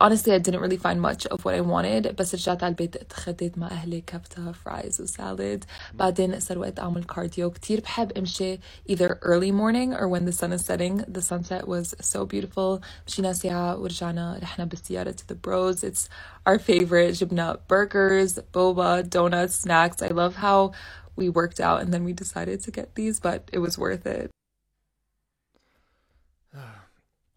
honestly 0.00 0.32
I 0.32 0.38
didn't 0.38 0.60
really 0.60 0.76
find 0.76 1.00
much 1.00 1.26
of 1.26 1.44
what 1.44 1.54
I 1.54 1.60
wanted 1.60 2.16
بس 2.16 2.34
رجعت 2.34 2.62
على 2.62 2.70
البيت 2.70 2.96
تخديت 2.96 3.58
مع 3.58 3.66
أهلي 3.66 4.00
كبتة 4.00 4.52
فرايز 4.52 5.00
وسالاد 5.00 5.64
بعدين 5.94 6.40
صار 6.40 6.58
وقت 6.58 6.78
أعمل 6.78 7.04
كارديو 7.04 7.50
كتير 7.50 7.80
بحب 7.80 8.12
أمشي 8.12 8.58
either 8.88 9.18
early 9.22 9.52
morning 9.52 9.94
or 9.94 10.08
when 10.08 10.24
the 10.24 10.32
sun 10.32 10.52
is 10.52 10.64
setting 10.64 10.96
the 11.08 11.22
sunset 11.22 11.68
was 11.68 11.94
so 12.00 12.24
beautiful 12.24 12.80
مشينا 13.06 13.32
ساعة 13.32 13.76
ورجعنا 13.78 14.38
رحنا 14.42 14.64
بالسيارة 14.64 15.10
to 15.12 15.26
the 15.28 15.34
bros 15.34 15.84
it's 15.84 16.08
our 16.46 16.58
favorite 16.58 17.12
جبنا 17.12 17.58
burgers 17.68 18.38
boba 18.52 19.08
donuts 19.08 19.54
snacks 19.54 20.02
I 20.02 20.08
love 20.08 20.36
how 20.36 20.72
we 21.16 21.28
worked 21.28 21.60
out 21.60 21.80
and 21.82 21.92
then 21.94 22.04
we 22.04 22.12
decided 22.12 22.60
to 22.62 22.70
get 22.70 22.94
these 22.94 23.20
but 23.20 23.48
it 23.52 23.58
was 23.58 23.78
worth 23.78 24.06
it 24.06 24.30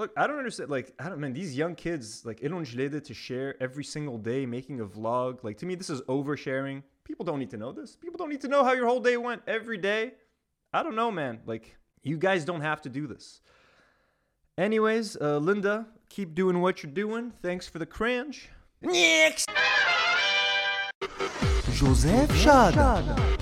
Look, 0.03 0.13
I 0.17 0.27
don't 0.27 0.39
understand. 0.39 0.69
Like, 0.69 0.93
I 0.99 1.09
don't 1.09 1.21
man. 1.21 1.33
These 1.33 1.57
young 1.57 1.77
kids, 1.77 2.27
like 2.27 2.43
Elon 2.43 2.65
Jlede, 2.65 3.05
to 3.05 3.15
share 3.15 3.55
every 3.63 3.85
single 3.85 4.19
day, 4.19 4.45
making 4.45 4.81
a 4.81 4.85
vlog. 4.85 5.45
Like 5.45 5.59
to 5.59 5.67
me, 5.67 5.77
this 5.77 5.91
is 5.91 6.01
oversharing. 6.03 6.83
People 7.05 7.25
don't 7.25 7.39
need 7.39 7.51
to 7.51 7.57
know 7.57 7.71
this. 7.71 7.95
People 7.95 8.19
don't 8.19 8.29
need 8.29 8.41
to 8.41 8.49
know 8.49 8.65
how 8.65 8.73
your 8.73 8.89
whole 8.89 8.99
day 8.99 9.17
went 9.17 9.43
every 9.47 9.79
day. 9.79 10.15
I 10.73 10.83
don't 10.83 10.97
know, 10.97 11.13
man. 11.13 11.39
Like, 11.47 11.77
you 12.03 12.17
guys 12.19 12.45
don't 12.45 12.63
have 12.63 12.83
to 12.83 12.89
do 12.89 13.07
this. 13.07 13.43
Anyways, 14.59 15.17
uh, 15.21 15.39
Linda, 15.39 15.87
keep 16.09 16.35
doing 16.35 16.61
what 16.61 16.83
you're 16.83 16.91
doing. 16.91 17.33
Thanks 17.41 17.69
for 17.69 17.79
the 17.79 17.87
cringe. 17.87 18.49
Next. 18.81 19.49
Joseph 21.75 22.33
Shada. 22.33 23.39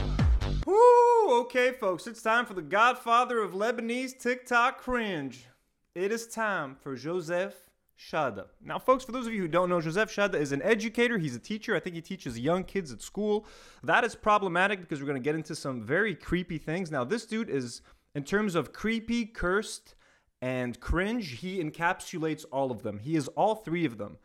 Woo! 0.66 1.40
Okay, 1.40 1.72
folks, 1.72 2.06
it's 2.06 2.20
time 2.20 2.44
for 2.44 2.52
the 2.52 2.60
godfather 2.60 3.40
of 3.40 3.52
Lebanese 3.52 4.18
TikTok 4.18 4.82
cringe 4.82 5.46
it 5.94 6.12
is 6.12 6.26
time 6.26 6.76
for 6.80 6.94
Joseph 6.94 7.54
Shada. 7.98 8.46
Now, 8.62 8.78
folks, 8.78 9.04
for 9.04 9.12
those 9.12 9.26
of 9.26 9.32
you 9.32 9.42
who 9.42 9.48
don't 9.48 9.68
know, 9.68 9.80
Joseph 9.80 10.10
Shada 10.14 10.34
is 10.34 10.52
an 10.52 10.62
educator. 10.62 11.18
He's 11.18 11.34
a 11.34 11.40
teacher. 11.40 11.74
I 11.74 11.80
think 11.80 11.96
he 11.96 12.02
teaches 12.02 12.38
young 12.38 12.64
kids 12.64 12.92
at 12.92 13.02
school. 13.02 13.46
That 13.82 14.04
is 14.04 14.14
problematic 14.14 14.80
because 14.80 15.00
we're 15.00 15.06
going 15.06 15.20
to 15.20 15.24
get 15.24 15.34
into 15.34 15.54
some 15.54 15.82
very 15.82 16.14
creepy 16.14 16.58
things. 16.58 16.90
Now, 16.90 17.04
this 17.04 17.26
dude 17.26 17.50
is, 17.50 17.82
in 18.14 18.24
terms 18.24 18.54
of 18.54 18.72
creepy, 18.72 19.26
cursed, 19.26 19.94
and 20.40 20.80
cringe, 20.80 21.40
he 21.40 21.62
encapsulates 21.62 22.44
all 22.50 22.70
of 22.70 22.82
them. 22.82 23.00
He 23.00 23.16
is 23.16 23.28
all 23.28 23.56
three 23.56 23.84
of 23.84 23.98
them. 23.98 24.16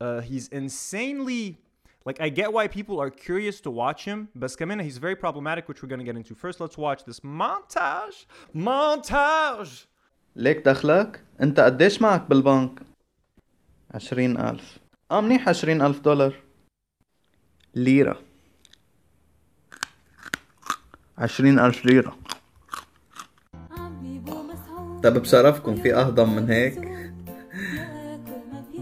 Uh, 0.00 0.20
he's 0.20 0.48
insanely. 0.48 1.58
Like, 2.04 2.20
I 2.20 2.28
get 2.28 2.52
why 2.52 2.68
people 2.68 3.00
are 3.00 3.10
curious 3.10 3.60
to 3.62 3.70
watch 3.70 4.04
him. 4.04 4.28
Bescamina, 4.38 4.82
he's 4.82 4.98
very 4.98 5.16
problematic, 5.16 5.68
which 5.68 5.82
we're 5.82 5.88
going 5.88 6.00
to 6.00 6.04
get 6.04 6.16
into. 6.16 6.34
First, 6.34 6.60
let's 6.60 6.78
watch 6.78 7.04
this 7.04 7.20
montage. 7.20 8.26
Montage! 8.54 9.86
ليك 10.36 10.64
دخلك؟ 10.64 11.20
انت 11.42 11.60
قديش 11.60 12.02
معك 12.02 12.28
بالبنك؟ 12.28 12.80
عشرين 13.90 14.40
ألف. 14.40 14.78
آه 15.10 15.20
منيح 15.20 15.48
عشرين 15.48 15.82
ألف 15.82 16.00
دولار. 16.00 16.34
ليرة. 17.74 18.20
عشرين 21.18 21.58
ألف 21.58 21.86
ليرة. 21.86 22.16
طب 25.02 25.18
بشرفكم 25.18 25.76
في 25.76 25.94
أهضم 25.94 26.36
من 26.36 26.50
هيك؟ 26.50 26.78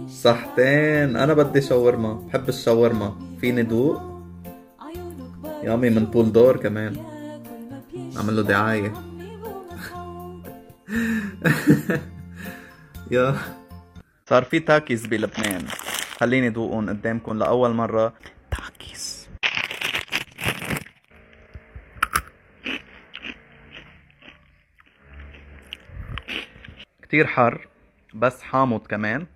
صحتين. 0.08 1.16
أنا 1.16 1.34
بدي 1.34 1.60
شاورما. 1.60 2.12
بحب 2.12 2.48
الشاورما. 2.48 3.36
فيني 3.40 3.62
دوق؟ 3.62 4.02
يامي 5.62 5.90
من 5.90 6.04
بول 6.04 6.32
دور 6.32 6.56
كمان. 6.56 6.96
نعمل 8.14 8.36
له 8.36 8.42
دعاية. 8.42 9.11
يا. 13.10 13.36
صار 14.28 14.44
في 14.44 14.60
تاكيز 14.60 15.06
بلبنان. 15.06 15.66
خليني 16.20 16.50
دوقهم 16.50 16.88
قدامكم 16.88 17.38
لأول 17.38 17.74
مرة. 17.74 18.14
تاكيز 18.50 19.28
كتير 27.02 27.26
حر 27.26 27.66
بس 28.14 28.42
حامض 28.42 28.86
كمان. 28.86 29.26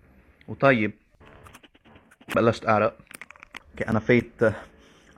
وطيب. 0.49 0.92
بلشت 2.37 2.69
أعرق. 2.69 2.99
أوكي 3.71 3.88
أنا 3.90 3.99
فايت 3.99 4.42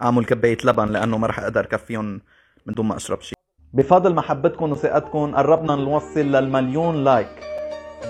أعمل 0.03 0.25
كباية 0.25 0.59
لبن 0.65 0.89
لأنه 0.89 1.19
ما 1.19 1.27
رح 1.27 1.39
أقدر 1.39 1.67
كفيهم 1.67 2.21
من 2.67 2.75
دون 2.75 2.87
ما 2.87 2.97
أشرب 2.97 3.21
شيء 3.23 3.38
بفضل 3.73 4.15
محبتكم 4.15 4.73
وثقتكم 4.73 5.35
قربنا 5.37 5.77
نوصل 5.77 6.21
للمليون 6.21 7.05
like. 7.05 7.29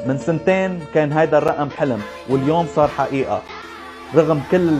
من 0.06 0.18
سنتين 0.18 0.80
كان 0.94 1.12
هيدا 1.12 1.38
الرقم 1.38 1.70
حلم 1.70 2.00
واليوم 2.30 2.66
صار 2.74 2.88
حقيقة. 2.88 3.42
رغم 4.14 4.42
كل 4.50 4.70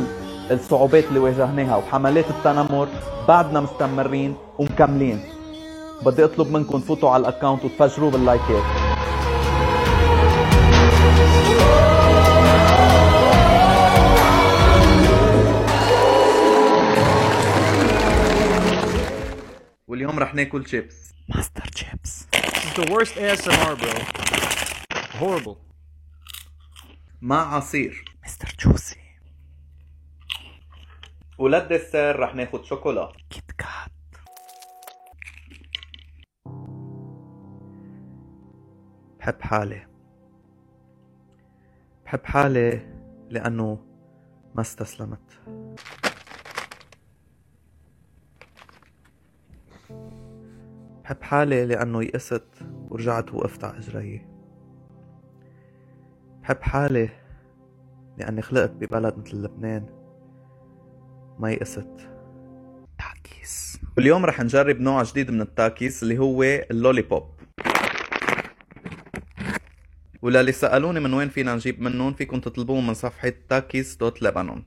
الصعوبات 0.50 1.04
اللي 1.04 1.18
واجهناها 1.18 1.76
وحملات 1.76 2.24
التنمر 2.30 2.88
بعدنا 3.28 3.60
مستمرين 3.60 4.34
ومكملين. 4.58 5.20
بدي 6.06 6.24
اطلب 6.24 6.52
منكم 6.52 6.80
تفوتوا 6.80 7.10
على 7.10 7.20
ال 7.20 7.26
account 7.26 7.64
وتفجروه 7.64 8.10
بال 8.10 8.23
likeات. 8.23 8.62
رح 20.28 20.34
ناكل 20.34 20.68
شيبس 20.68 21.14
ماستر 21.28 21.70
شيبس 21.74 22.26
the 22.76 22.90
worst 22.90 23.14
ASMR, 23.16 23.76
bro. 23.80 23.94
Horrible. 25.20 25.56
مع 27.20 27.54
عصير. 27.54 28.04
مستر 28.24 28.56
جوسي 28.60 29.00
وللدسر 31.38 32.18
رح 32.18 32.34
ناخد 32.34 32.64
شوكولا. 32.64 33.12
كيت 33.30 33.52
كات. 33.52 33.90
بحب 39.18 39.42
حالي. 39.42 39.86
بحب 42.04 42.24
حالي 42.24 42.86
لأنه 43.30 43.86
ما 44.54 44.60
استسلمت. 44.60 45.40
بحب 51.08 51.22
حالي 51.22 51.66
لأنه 51.66 52.02
يئست 52.02 52.44
ورجعت 52.88 53.34
وقفت 53.34 53.64
على 53.64 53.78
إجري. 53.78 54.26
بحب 56.42 56.62
حالي 56.62 57.08
لأني 58.18 58.42
خلقت 58.42 58.70
ببلد 58.70 59.18
مثل 59.18 59.36
لبنان. 59.36 59.86
ما 61.38 61.50
يئست 61.50 62.10
تاكيس 62.98 63.80
واليوم 63.96 64.24
رح 64.24 64.40
نجرب 64.40 64.80
نوع 64.80 65.02
جديد 65.02 65.30
من 65.30 65.40
التاكيس 65.40 66.02
اللي 66.02 66.18
هو 66.18 66.42
ال 66.42 67.02
lollipop 67.02 67.24
وللي 70.22 70.52
سألوني 70.52 71.00
من 71.00 71.14
وين 71.14 71.28
فينا 71.28 71.54
نجيب 71.54 71.80
منهم 71.80 72.14
فيكم 72.14 72.40
تطلبوهم 72.40 72.86
من 72.86 72.94
صفحة 72.94 73.32
تاكيس 73.48 73.96
dot 73.96 74.22
لبنان. 74.22 74.62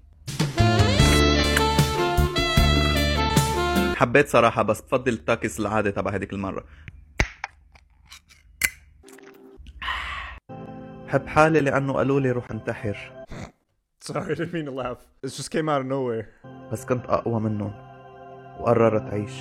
حبيت 4.02 4.28
صراحة 4.28 4.62
بس 4.62 4.82
بفضل 4.82 5.14
التاكيس 5.14 5.60
العادي 5.60 5.92
تبع 5.92 6.12
هديك 6.12 6.34
المرة 6.34 6.64
بحب 11.08 11.28
حالي 11.28 11.60
لأنه 11.60 11.94
قالوا 11.94 12.20
لي 12.20 12.32
روح 12.32 12.52
انتحر 12.52 13.26
Sorry, 14.04 14.32
I 14.32 14.34
didn't 14.34 14.54
mean 14.54 14.66
to 14.66 14.72
laugh. 14.72 15.02
This 15.22 15.38
just 15.38 15.52
came 15.52 15.70
out 15.70 15.82
of 15.82 15.88
nowhere. 15.88 16.26
بس 16.72 16.86
كنت 16.86 17.06
أقوى 17.06 17.40
منهم 17.40 17.74
وقررت 18.60 19.02
أعيش 19.02 19.32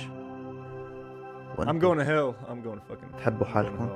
I'm 1.59 1.79
going 1.79 1.97
to 1.97 2.05
hell. 2.05 2.35
I'm 2.49 2.61
going 2.61 2.79
to 2.79 2.85
fucking. 2.89 3.17
تحبوا 3.17 3.45
حالكم. 3.45 3.89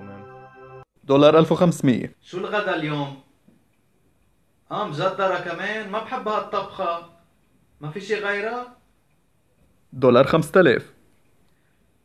دولار 1.04 1.40
1500 1.40 2.10
شو 2.22 2.38
الغدا 2.38 2.76
اليوم؟ 2.76 3.22
آه 4.72 4.88
مجدرة 4.88 5.40
كمان 5.40 5.90
ما 5.92 6.00
بحب 6.00 6.28
هالطبخة 6.28 7.10
ما 7.82 7.90
في 7.92 8.02
شي 8.02 8.16
غيرها؟ 8.16 8.85
دولار 9.96 10.26
5000 10.28 10.94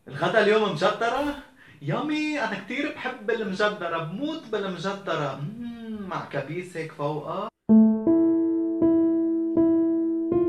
الغدا 0.08 0.42
اليوم 0.42 0.72
مجدرة؟ 0.72 1.34
يامي 1.82 2.40
أنا 2.40 2.60
كتير 2.64 2.92
بحب 2.94 3.30
المجدرة 3.30 3.98
بموت 4.04 4.42
بالمجدرة 4.52 5.40
مع 6.08 6.24
كبيس 6.32 6.76
هيك 6.76 6.92
فوقها 6.92 7.48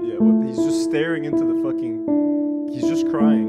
Yeah, 0.08 0.20
what? 0.26 0.38
He's 0.48 0.62
just 0.68 0.84
staring 0.90 1.24
into 1.30 1.44
the 1.52 1.58
fucking. 1.64 1.96
He's 2.74 2.88
just 2.94 3.06
crying. 3.14 3.41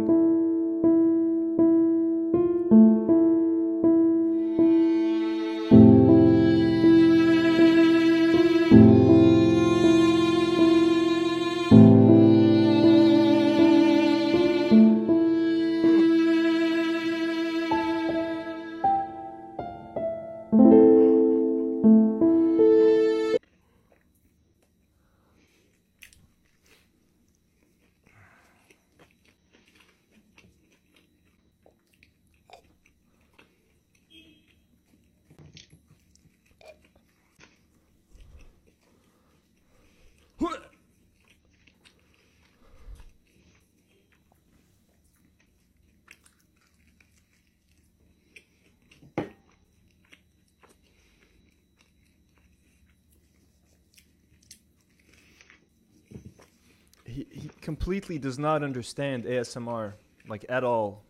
completely 57.81 58.17
does 58.19 58.37
not 58.39 58.63
understand 58.63 59.25
ASMR 59.25 59.93
like 60.27 60.45
at 60.49 60.63
all. 60.63 61.03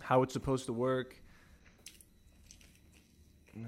How 0.00 0.22
it's 0.22 0.32
supposed 0.32 0.66
to 0.66 0.72
work. 0.72 1.16
What 3.54 3.64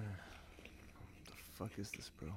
the 1.27 1.33
fuck 1.55 1.79
is 1.79 1.91
this, 1.91 2.11
bro? 2.19 2.33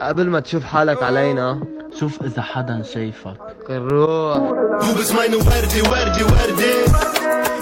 قبل 0.00 0.30
ما 0.30 0.40
تشوف 0.40 0.64
حالك 0.64 1.02
علينا 1.02 1.60
شوف 2.00 2.22
اذا 2.22 2.42
حدا 2.42 2.82
شايفك 2.82 3.70
نروح 3.70 4.38
دوبس 4.80 5.12
عينه 5.12 5.36
وردي 5.36 5.82
وردي 5.82 6.24
وردي 6.24 7.17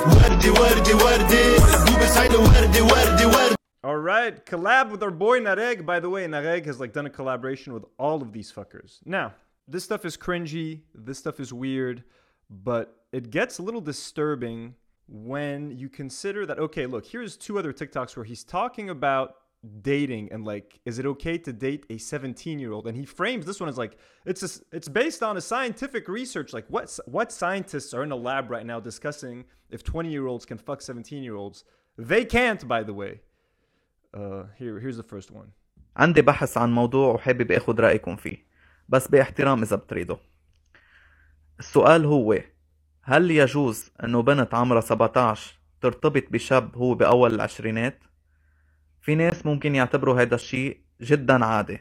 وردي 0.07 0.51
وردي 0.51 0.95
وردي 0.95 1.45
دوبس 1.87 2.17
عينه 2.17 2.39
وردي 2.39 2.81
وردي 2.81 3.27
وردي 3.27 3.57
All 3.85 3.97
right, 3.97 4.47
collab 4.47 4.91
with 4.93 5.03
our 5.03 5.11
boy 5.11 5.41
Nareg. 5.41 5.85
By 5.85 5.99
the 5.99 6.09
way, 6.09 6.25
Nareg 6.27 6.67
has 6.67 6.79
like 6.79 6.93
done 6.93 7.07
a 7.07 7.11
collaboration 7.11 7.73
with 7.75 7.85
all 7.99 8.23
of 8.23 8.33
these 8.33 8.53
fuckers. 8.53 9.01
Now, 9.05 9.35
this 9.67 9.83
stuff 9.83 10.05
is 10.05 10.17
cringy, 10.17 10.83
this 10.95 11.19
stuff 11.19 11.41
is 11.41 11.53
weird, 11.53 12.05
but 12.49 12.97
it 13.11 13.31
gets 13.31 13.59
a 13.59 13.63
little 13.63 13.81
disturbing 13.81 14.77
when 15.09 15.73
you 15.73 15.89
consider 15.89 16.47
that 16.47 16.59
okay, 16.59 16.87
look, 16.87 17.05
here's 17.07 17.37
two 17.37 17.59
other 17.59 17.73
TikToks 17.73 18.17
where 18.17 18.25
he's 18.25 18.45
talking 18.45 18.89
about 18.89 19.35
dating 19.81 20.29
and 20.33 20.45
like 20.45 20.81
is 20.85 20.99
it 20.99 21.07
okay 21.07 21.39
to 21.39 21.53
date 21.53 21.87
a 21.89 21.97
17 21.97 22.59
year 22.59 22.73
old 22.73 22.87
and 22.89 22.97
he 22.97 23.05
frames 23.05 23.47
this 23.47 23.61
one 23.61 23.69
as 23.69 23.79
like 23.79 23.97
it's 24.27 24.43
a, 24.43 24.77
it's 24.77 24.89
based 24.89 25.23
on 25.23 25.37
a 25.37 25.41
scientific 25.41 26.09
research 26.09 26.53
like 26.53 26.67
what 26.69 26.99
what 27.07 27.31
scientists 27.31 27.95
are 27.95 28.03
in 28.03 28.11
a 28.11 28.17
lab 28.17 28.51
right 28.51 28.67
now 28.67 28.81
discussing 28.81 29.45
if 29.71 29.85
20 29.85 30.11
year 30.11 30.27
olds 30.27 30.45
can 30.45 30.59
fuck 30.59 30.83
17 30.83 31.23
year 31.23 31.37
olds 31.37 31.65
they 31.97 32.25
can't 32.25 32.67
by 32.67 32.83
the 32.83 32.93
way 32.93 33.21
uh 34.15 34.45
here 34.59 34.81
here's 34.81 34.97
the 34.97 35.05
first 35.05 35.31
one 35.31 35.53
عندي 35.97 36.23
بحث 36.23 36.59
عن 36.59 36.73
موضوع 36.73 37.15
وحابب 37.15 37.53
اخذ 37.53 37.81
رايكم 37.81 38.17
فيه 38.17 38.37
بس 38.89 39.09
باحترام 39.09 39.63
اذا 39.63 39.77
بتريدوا 39.77 40.17
السؤال 41.59 42.05
هو 42.05 42.39
هل 43.03 43.31
يجوز 43.31 43.91
انه 44.05 44.23
بنت 44.23 44.55
عمرها 44.55 44.81
17 44.81 45.59
ترتبط 45.81 46.25
بشاب 46.31 46.77
هو 46.77 46.95
باول 46.95 47.35
العشرينات 47.35 48.05
في 49.08 49.16
ناس 49.16 49.46
ممكن 49.46 49.76
يعتبروا 49.76 50.20
هيدا 50.20 50.36
الشيء 50.36 50.82
جدا 51.02 51.46
عادي 51.46 51.80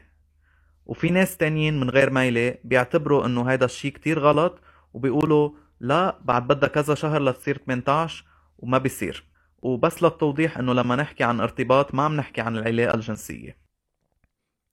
وفي 0.85 1.09
ناس 1.09 1.37
تانيين 1.37 1.79
من 1.79 1.89
غير 1.89 2.09
ميلة 2.09 2.57
بيعتبروا 2.63 3.25
إنه 3.25 3.43
هيدا 3.43 3.65
الشيء 3.65 3.91
كتير 3.91 4.19
غلط 4.19 4.59
وبيقولوا 4.93 5.51
لا 5.79 6.19
بعد 6.21 6.47
بدها 6.47 6.69
كذا 6.69 6.95
شهر 6.95 7.23
لتصير 7.23 7.57
18 7.57 8.25
وما 8.57 8.77
بيصير 8.77 9.23
وبس 9.61 10.03
للتوضيح 10.03 10.57
إنه 10.57 10.73
لما 10.73 10.95
نحكي 10.95 11.23
عن 11.23 11.39
ارتباط 11.39 11.93
ما 11.95 12.03
عم 12.03 12.15
نحكي 12.15 12.41
عن 12.41 12.57
العلاقة 12.57 12.95
الجنسية 12.95 13.67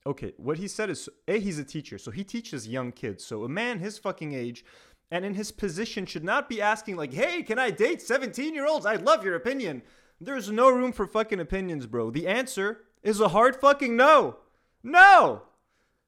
Okay, 0.06 0.32
what 0.38 0.58
he 0.58 0.68
said 0.68 0.90
is 0.90 1.08
A, 1.26 1.40
he's 1.40 1.58
a 1.58 1.64
teacher, 1.64 1.98
so 1.98 2.10
he 2.10 2.22
teaches 2.24 2.68
young 2.68 2.92
kids. 2.92 3.24
So 3.24 3.44
a 3.44 3.48
man 3.48 3.78
his 3.78 3.98
fucking 3.98 4.32
age 4.34 4.64
and 5.10 5.24
in 5.24 5.34
his 5.34 5.50
position 5.50 6.06
should 6.06 6.26
not 6.32 6.48
be 6.48 6.60
asking, 6.60 6.94
like, 6.96 7.14
hey, 7.14 7.42
can 7.42 7.58
I 7.58 7.70
date 7.70 8.00
17 8.02 8.54
year 8.54 8.66
olds? 8.66 8.86
I'd 8.86 9.02
love 9.02 9.24
your 9.24 9.34
opinion. 9.34 9.82
There's 10.24 10.50
no 10.50 10.70
room 10.70 10.92
for 10.92 11.06
fucking 11.06 11.40
opinions, 11.40 11.86
bro. 11.86 12.10
The 12.10 12.26
answer 12.26 12.80
is 13.02 13.20
a 13.20 13.28
hard 13.28 13.56
fucking 13.56 13.94
no. 13.94 14.36
No. 14.82 15.42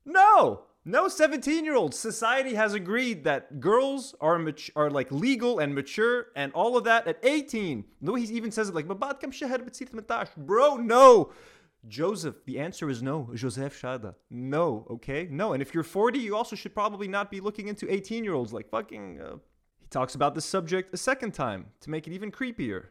No. 0.06 0.62
No 0.86 1.08
17 1.08 1.64
year 1.64 1.74
olds. 1.74 1.98
Society 1.98 2.54
has 2.54 2.72
agreed 2.72 3.24
that 3.24 3.60
girls 3.60 4.14
are 4.20 4.38
mat- 4.38 4.70
are 4.74 4.88
like 4.88 5.10
legal 5.10 5.58
and 5.58 5.74
mature 5.74 6.28
and 6.34 6.50
all 6.52 6.76
of 6.76 6.84
that 6.84 7.06
at 7.06 7.18
18. 7.22 7.84
No, 8.00 8.14
he 8.14 8.24
even 8.24 8.50
says 8.50 8.68
it 8.70 8.74
like, 8.74 8.86
Bro, 10.36 10.76
no. 10.76 11.32
Joseph, 11.86 12.36
the 12.46 12.58
answer 12.58 12.88
is 12.88 13.02
no. 13.02 13.30
Joseph 13.34 13.80
Shada. 13.80 14.14
No, 14.30 14.86
okay? 14.90 15.28
No. 15.30 15.52
And 15.52 15.60
if 15.60 15.74
you're 15.74 15.82
40, 15.82 16.18
you 16.18 16.34
also 16.34 16.56
should 16.56 16.74
probably 16.74 17.06
not 17.06 17.30
be 17.30 17.40
looking 17.40 17.68
into 17.68 17.92
18 17.92 18.24
year 18.24 18.34
olds 18.34 18.52
like 18.52 18.70
fucking. 18.70 19.20
Uh, 19.20 19.36
he 19.80 19.88
talks 19.88 20.14
about 20.14 20.34
this 20.34 20.46
subject 20.46 20.94
a 20.94 20.96
second 20.96 21.32
time 21.34 21.66
to 21.80 21.90
make 21.90 22.06
it 22.06 22.12
even 22.12 22.32
creepier. 22.32 22.86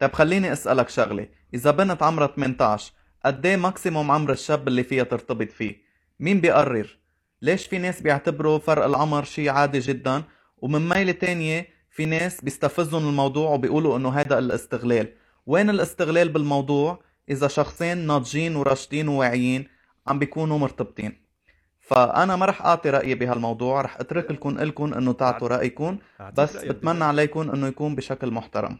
طيب 0.00 0.12
خليني 0.12 0.52
أسألك 0.52 0.88
شغلة. 0.88 1.28
إذا 1.54 1.70
بنت 1.70 2.02
عمرها 2.02 2.26
18 2.26 2.92
قد 3.24 3.46
إيه 3.46 3.56
ماكسيموم 3.56 4.10
عمر 4.10 4.32
الشاب 4.32 4.68
اللي 4.68 4.82
فيها 4.84 5.04
ترتبط 5.04 5.50
فيه؟ 5.50 5.76
مين 6.20 6.40
بيقرر؟ 6.40 6.98
ليش 7.42 7.66
في 7.66 7.78
ناس 7.78 8.00
بيعتبروا 8.00 8.58
فرق 8.58 8.84
العمر 8.84 9.24
شيء 9.24 9.50
عادي 9.50 9.78
جدا؟ 9.78 10.22
ومن 10.58 10.88
ميلة 10.88 11.12
تانية 11.12 11.68
في 11.90 12.06
ناس 12.06 12.40
بيستفزهم 12.40 13.08
الموضوع 13.08 13.50
وبيقولوا 13.50 13.96
إنه 13.96 14.08
هذا 14.08 14.38
الاستغلال. 14.38 15.12
وين 15.46 15.70
الاستغلال 15.70 16.28
بالموضوع؟ 16.28 17.02
إذا 17.30 17.48
شخصين 17.48 17.98
ناضجين 18.06 18.56
وراشدين 18.56 19.08
وواعيين 19.08 19.68
عم 20.06 20.18
بيكونوا 20.18 20.58
مرتبطين. 20.58 21.28
فأنا 21.80 22.36
ما 22.36 22.46
رح 22.46 22.62
أعطي 22.62 22.90
رأيي 22.90 23.14
بهالموضوع 23.14 23.80
رح 23.80 24.00
أترك 24.00 24.30
لكم 24.30 24.58
إلكم 24.58 24.94
إنه 24.94 25.12
تعطوا 25.12 25.48
رأيكم 25.48 25.98
بس 26.36 26.56
بتمنى 26.64 27.04
عليكم 27.04 27.50
إنه 27.50 27.66
يكون 27.66 27.94
بشكل 27.94 28.30
محترم. 28.30 28.78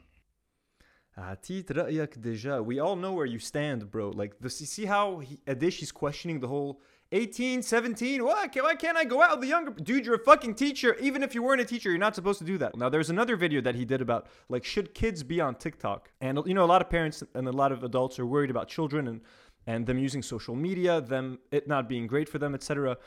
عطيت 1.18 1.72
رأيك 1.72 2.20
déjà. 2.20 2.64
We 2.64 2.80
all 2.80 2.96
know 2.96 3.14
where 3.14 3.26
you 3.26 3.40
stand, 3.40 3.92
bro. 3.92 4.10
Like, 4.10 4.40
this, 4.40 4.60
you 4.62 4.68
see 4.68 4.86
how 4.86 5.20
he, 5.20 5.38
Adish 5.48 5.82
is 5.84 5.92
questioning 5.92 6.40
the 6.40 6.48
whole 6.48 6.82
18, 7.12 7.62
17? 7.62 8.24
Why, 8.26 8.48
can, 8.48 8.64
why 8.64 8.74
can't 8.74 8.98
I 8.98 9.04
go 9.04 9.22
out 9.22 9.32
with 9.32 9.42
the 9.42 9.48
younger? 9.48 9.72
Dude, 9.72 10.06
you're 10.06 10.16
a 10.16 10.20
fucking 10.20 10.56
teacher. 10.56 10.96
Even 11.00 11.22
if 11.22 11.36
you 11.36 11.44
weren't 11.44 11.62
a 11.62 11.66
teacher, 11.66 11.90
you're 11.90 12.00
not 12.00 12.16
supposed 12.16 12.40
to 12.40 12.46
do 12.46 12.58
that. 12.58 12.76
Now, 12.76 12.90
there's 12.90 13.12
another 13.12 13.36
video 13.36 13.62
that 13.62 13.76
he 13.76 13.86
did 13.86 14.02
about, 14.02 14.26
like, 14.50 14.64
should 14.66 14.96
kids 14.96 15.22
be 15.22 15.40
on 15.40 15.54
TikTok? 15.56 16.12
And, 16.22 16.40
you 16.48 16.56
know, 16.56 16.66
a 16.66 16.72
lot 16.74 16.82
of 16.82 16.90
parents 16.90 17.24
and 17.36 17.48
a 17.48 17.52
lot 17.52 17.72
of 17.72 17.84
adults 17.84 18.18
are 18.18 18.26
worried 18.26 18.50
about 18.50 18.68
children 18.68 19.08
and, 19.08 19.22
and 19.68 19.86
them 19.86 20.00
using 20.00 20.24
social 20.24 20.56
media, 20.56 21.00
them, 21.02 21.38
it 21.52 21.68
not 21.68 21.88
being 21.88 22.08
great 22.08 22.28
for 22.28 22.40
them, 22.40 22.56
etc. 22.56 22.98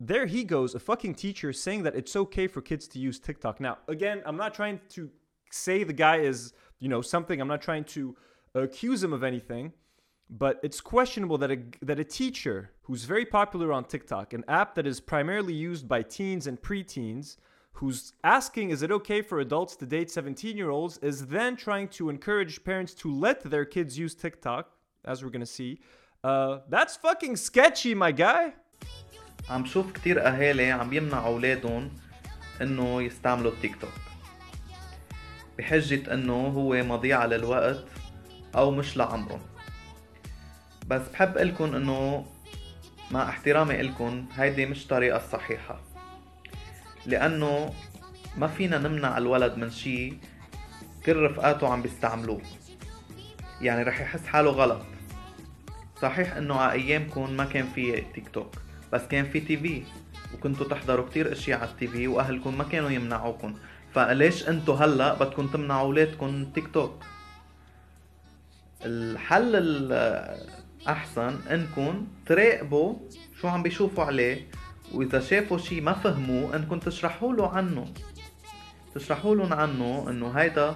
There 0.00 0.24
he 0.24 0.44
goes, 0.44 0.74
a 0.74 0.80
fucking 0.80 1.16
teacher 1.16 1.52
saying 1.52 1.82
that 1.82 1.94
it's 1.94 2.16
okay 2.16 2.46
for 2.46 2.62
kids 2.62 2.88
to 2.88 2.98
use 2.98 3.20
TikTok. 3.20 3.60
Now, 3.60 3.76
again, 3.88 4.22
I'm 4.24 4.38
not 4.38 4.54
trying 4.54 4.80
to 4.90 5.10
say 5.50 5.84
the 5.84 5.92
guy 5.92 6.16
is 6.16 6.52
you 6.78 6.88
know 6.88 7.00
something 7.00 7.40
i'm 7.40 7.48
not 7.48 7.62
trying 7.62 7.84
to 7.84 8.16
accuse 8.54 9.02
him 9.02 9.12
of 9.12 9.22
anything 9.22 9.72
but 10.30 10.60
it's 10.62 10.80
questionable 10.80 11.38
that 11.38 11.50
a 11.50 11.58
that 11.82 11.98
a 11.98 12.04
teacher 12.04 12.70
who's 12.82 13.04
very 13.04 13.26
popular 13.26 13.72
on 13.72 13.84
TikTok 13.84 14.32
an 14.32 14.44
app 14.48 14.74
that 14.76 14.86
is 14.86 15.00
primarily 15.00 15.52
used 15.52 15.88
by 15.88 16.02
teens 16.02 16.46
and 16.46 16.60
preteens 16.60 17.36
who's 17.74 18.12
asking 18.22 18.70
is 18.70 18.82
it 18.82 18.92
okay 18.92 19.22
for 19.22 19.40
adults 19.40 19.74
to 19.76 19.86
date 19.86 20.10
17 20.10 20.56
year 20.56 20.70
olds 20.70 20.98
is 20.98 21.26
then 21.26 21.56
trying 21.56 21.88
to 21.88 22.10
encourage 22.10 22.62
parents 22.62 22.94
to 22.94 23.12
let 23.12 23.42
their 23.42 23.64
kids 23.64 23.98
use 23.98 24.14
TikTok 24.14 24.70
as 25.04 25.24
we're 25.24 25.30
going 25.30 25.40
to 25.40 25.46
see 25.46 25.80
uh, 26.22 26.58
that's 26.68 26.96
fucking 26.96 27.36
sketchy 27.36 27.94
my 27.94 28.12
guy 28.12 28.52
عم 29.50 29.66
شوف 29.66 29.92
كتير 29.92 30.26
اهالي 30.26 30.70
عم 30.70 30.92
يمنعوا 30.92 31.26
اولادهم 31.26 31.90
انه 32.62 33.02
يستعملوا 33.02 33.52
التيك 33.52 33.76
توك 33.76 34.03
بحجة 35.57 36.13
أنه 36.13 36.47
هو 36.47 36.83
مضيعة 36.83 37.25
للوقت 37.25 37.85
أو 38.55 38.71
مش 38.71 38.97
لعمرهم 38.97 39.41
بس 40.87 41.01
بحب 41.13 41.37
لكم 41.37 41.75
أنه 41.75 42.25
مع 43.11 43.29
احترامي 43.29 43.81
لكم 43.81 44.25
هيدي 44.35 44.65
مش 44.65 44.87
طريقة 44.87 45.17
الصحيحة 45.17 45.81
لأنه 47.05 47.73
ما 48.37 48.47
فينا 48.47 48.77
نمنع 48.77 49.17
الولد 49.17 49.57
من 49.57 49.71
شي 49.71 50.13
كل 51.05 51.15
رفقاته 51.15 51.67
عم 51.67 51.81
بيستعملوه. 51.81 52.41
يعني 53.61 53.83
رح 53.83 54.01
يحس 54.01 54.25
حاله 54.25 54.49
غلط. 54.51 54.81
صحيح 56.01 56.35
أنه 56.35 56.55
على 56.55 56.71
ايامكم 56.71 57.31
ما 57.31 57.45
كان 57.45 57.67
في 57.75 58.01
تيك 58.13 58.29
توك 58.29 58.55
بس 58.93 59.01
كان 59.01 59.25
في 59.25 59.39
تي 59.39 59.57
في 59.57 59.83
وكنتوا 60.33 60.67
تحضروا 60.67 61.09
كتير 61.09 61.31
أشياء 61.31 61.59
على 61.59 61.69
التي 61.69 61.87
في 61.87 62.07
واهلكم 62.07 62.57
ما 62.57 62.63
كانوا 62.63 62.89
يمنعوكم 62.89 63.55
فليش 63.95 64.49
أنتوا 64.49 64.75
هلا 64.75 65.13
بدكم 65.13 65.47
تمنعوا 65.47 65.81
أولادكم 65.81 66.45
تيك 66.45 66.67
توك؟ 66.67 67.03
الحل 68.85 69.55
الأحسن 69.55 71.39
إنكم 71.51 72.07
تراقبوا 72.25 72.95
شو 73.41 73.47
عم 73.47 73.63
بيشوفوا 73.63 74.03
عليه 74.03 74.47
وإذا 74.93 75.19
شافوا 75.19 75.57
شي 75.57 75.81
ما 75.81 75.93
فهموه 75.93 76.55
إنكم 76.55 76.79
تشرحوا 76.79 77.33
له 77.33 77.47
عنه. 77.47 77.93
تشرحوا 78.95 79.35
لهم 79.35 79.53
عنه 79.53 80.09
إنه 80.09 80.29
هيدا 80.29 80.75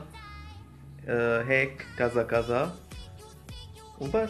آه 1.07 1.43
هيك 1.43 1.85
كذا 1.97 2.23
كذا 2.23 2.75
وبس. 4.01 4.29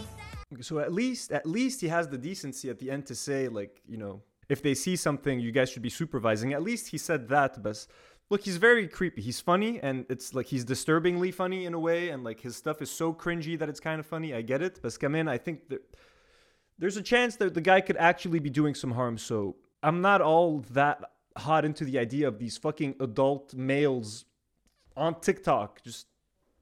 So 0.61 0.79
at 0.79 0.91
least, 0.91 1.31
at 1.31 1.45
least 1.45 1.79
he 1.81 1.87
has 1.87 2.07
the 2.07 2.17
decency 2.17 2.69
at 2.69 2.79
the 2.79 2.89
end 2.89 3.05
to 3.05 3.15
say, 3.15 3.47
like, 3.47 3.81
you 3.87 3.97
know, 3.97 4.23
if 4.49 4.63
they 4.63 4.73
see 4.73 4.95
something, 4.95 5.39
you 5.39 5.51
guys 5.51 5.69
should 5.69 5.83
be 5.83 5.93
supervising. 6.01 6.53
At 6.53 6.63
least 6.63 6.87
he 6.87 6.97
said 6.97 7.29
that, 7.29 7.61
but 7.61 7.85
look, 8.30 8.42
he's 8.42 8.56
very 8.56 8.88
creepy. 8.88 9.22
He's 9.22 9.40
funny, 9.40 9.80
and 9.82 10.06
it's 10.08 10.34
like 10.34 10.46
he's 10.46 10.64
disturbingly 10.64 11.30
funny 11.30 11.66
in 11.66 11.74
a 11.74 11.78
way, 11.78 12.08
and 12.10 12.24
like 12.24 12.40
his 12.40 12.56
stuff 12.56 12.80
is 12.82 12.90
so 12.90 13.12
cringy 13.12 13.58
that 13.58 13.68
it's 13.68 13.80
kind 13.80 13.98
of 14.00 14.06
funny. 14.06 14.34
I 14.34 14.42
get 14.42 14.62
it, 14.62 14.80
but 14.82 14.90
Skamen, 14.92 15.28
I 15.28 15.38
think 15.38 15.68
that 15.70 15.82
there's 16.78 16.96
a 16.96 17.02
chance 17.02 17.36
that 17.36 17.54
the 17.54 17.60
guy 17.60 17.80
could 17.80 17.96
actually 17.96 18.40
be 18.40 18.50
doing 18.50 18.74
some 18.74 18.92
harm. 18.92 19.18
So 19.18 19.56
I'm 19.82 20.00
not 20.00 20.20
all 20.20 20.60
that 20.72 20.98
hot 21.36 21.64
into 21.64 21.84
the 21.84 21.98
idea 21.98 22.28
of 22.28 22.38
these 22.38 22.56
fucking 22.56 22.96
adult 23.00 23.54
males 23.54 24.24
on 24.96 25.20
TikTok. 25.20 25.82
Just, 25.82 26.06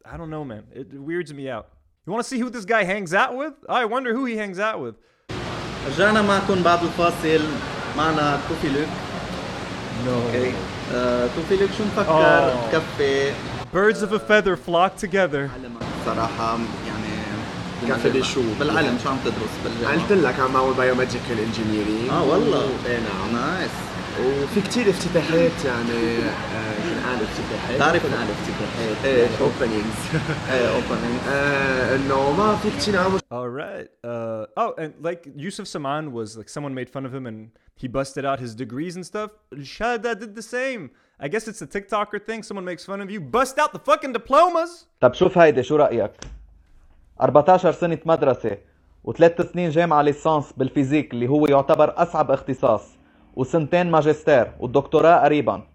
I 0.05 0.16
don't 0.16 0.31
know, 0.31 0.44
man. 0.44 0.64
It 0.72 0.92
weirds 0.92 1.33
me 1.33 1.48
out. 1.48 1.68
You 2.07 2.12
want 2.12 2.25
to 2.25 2.29
see 2.29 2.38
who 2.38 2.51
this 2.51 2.64
guy 2.64 2.83
hangs 2.85 3.14
out 3.14 3.37
with? 3.37 3.55
I 3.68 3.85
wonder 3.85 4.12
who 4.12 4.25
he 4.25 4.37
hangs 4.37 4.59
out 4.59 4.81
with. 4.81 4.96
رجعنا 5.87 6.22
معكم 6.22 6.62
بعد 6.62 6.83
الفاصل 6.83 7.40
معنا 7.96 8.40
توفي 8.48 8.68
لوك 8.68 8.88
No. 10.05 10.09
اوكي 10.09 10.48
آه، 10.51 10.76
توفي 11.36 11.56
لوك 11.62 11.69
شو 11.78 11.84
مفكر 11.84 12.54
Oh. 12.54 12.71
تكفي 12.71 13.32
Birds 13.73 13.97
of 14.02 14.12
a 14.13 14.19
feather 14.19 14.56
flock 14.67 14.91
together. 15.06 15.50
صراحة 16.06 16.58
يعني 16.88 17.17
كفي 17.89 18.23
شو؟ 18.23 18.41
بالعلم 18.60 18.97
شو 19.04 19.10
عم 19.10 19.17
تدرس 19.26 19.54
بالجامعة؟ 19.63 20.02
قلت 20.10 20.12
لك 20.12 20.39
عم 20.39 20.56
اعمل 20.56 20.73
biomedical 20.73 21.39
engineering 21.39 22.10
آه 22.10 22.23
والله 22.23 22.69
إيه 22.86 22.97
نعم 23.00 23.41
nice 23.41 23.71
وفي 24.26 24.62
كتير 24.62 24.89
افتتاحات 24.89 25.65
يعني 25.65 26.17
آه، 27.08 27.17
كنقال 27.17 27.24
افتتاحات 27.24 27.80
تعرف- 27.80 29.06
إيه 29.06 29.28
openings 29.41 30.00
إيه 30.52 30.76
opening 30.76 31.19
انه 31.96 32.32
ما 32.38 32.56
في 32.56 32.70
كتير 32.78 32.98
عم 33.00 33.17
All 33.17 33.50
right. 33.63 33.88
Uh, 34.04 34.63
oh, 34.63 34.72
and 34.84 34.91
like 35.10 35.22
Yusuf 35.46 35.67
Saman 35.67 36.12
was 36.12 36.30
like 36.39 36.50
someone 36.56 36.74
made 36.80 36.89
fun 36.96 37.06
of 37.06 37.13
him 37.17 37.26
and 37.32 37.39
he 37.82 37.88
busted 37.88 38.26
out 38.30 38.39
his 38.46 38.52
degrees 38.63 38.93
and 38.98 39.06
stuff. 39.12 39.30
Shada 39.76 40.12
did 40.22 40.32
the 40.39 40.46
same. 40.58 40.82
I 41.26 41.28
guess 41.34 41.43
it's 41.52 41.62
a 41.67 41.70
TikToker 41.76 42.20
thing. 42.28 42.39
Someone 42.50 42.65
makes 42.72 42.84
fun 42.91 43.00
of 43.06 43.10
you, 43.13 43.20
bust 43.38 43.56
out 43.63 43.72
the 43.78 43.84
fucking 43.89 44.13
diplomas. 44.20 44.86
طب 45.02 45.13
شوف 45.13 45.38
هيدي 45.38 45.63
شو 45.63 45.76
رأيك 45.76 46.12
14 47.22 47.72
سنة 47.72 47.98
مدرسة 48.06 48.58
وثلاث 49.04 49.52
سنين 49.52 49.70
جامعة 49.70 50.02
licence 50.02 50.54
بال 50.58 50.69
physique 50.69 51.13
اللي 51.13 51.28
هو 51.28 51.46
يعتبر 51.48 51.93
أصعب 51.98 52.32
اختصاص 52.32 52.82
وسنتين 53.36 53.91
ماجستير 53.91 54.52
والدكتوراه 54.60 55.24
قريبا 55.24 55.67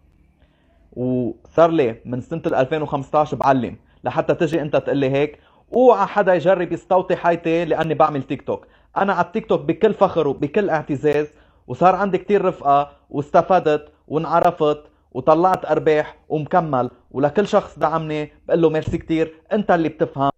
وصار 0.92 1.70
لي 1.70 1.96
من 2.04 2.22
ال 2.32 2.54
2015 2.54 3.36
بعلم 3.36 3.76
لحتى 4.04 4.34
تجي 4.34 4.62
أنت 4.62 4.76
تقول 4.76 4.96
لي 4.96 5.10
هيك 5.10 5.38
أوعى 5.74 6.06
حدا 6.06 6.34
يجرب 6.34 6.72
يستوطي 6.72 7.16
حياتي 7.16 7.64
لأني 7.64 7.94
بعمل 7.94 8.22
تيك 8.22 8.42
توك 8.42 8.66
أنا 8.96 9.12
على 9.12 9.26
التيك 9.26 9.46
توك 9.46 9.60
بكل 9.60 9.94
فخر 9.94 10.28
وبكل 10.28 10.70
اعتزاز 10.70 11.26
وصار 11.66 11.94
عندي 11.94 12.18
كتير 12.18 12.44
رفقة 12.44 12.90
واستفدت 13.10 13.88
وانعرفت 14.08 14.82
وطلعت 15.12 15.64
أرباح 15.64 16.18
ومكمل 16.28 16.90
ولكل 17.10 17.46
شخص 17.46 17.78
دعمني 17.78 18.32
بقول 18.48 18.62
له 18.62 18.70
ميرسي 18.70 18.98
كتير 18.98 19.34
أنت 19.52 19.70
اللي 19.70 19.88
بتفهم 19.88 20.32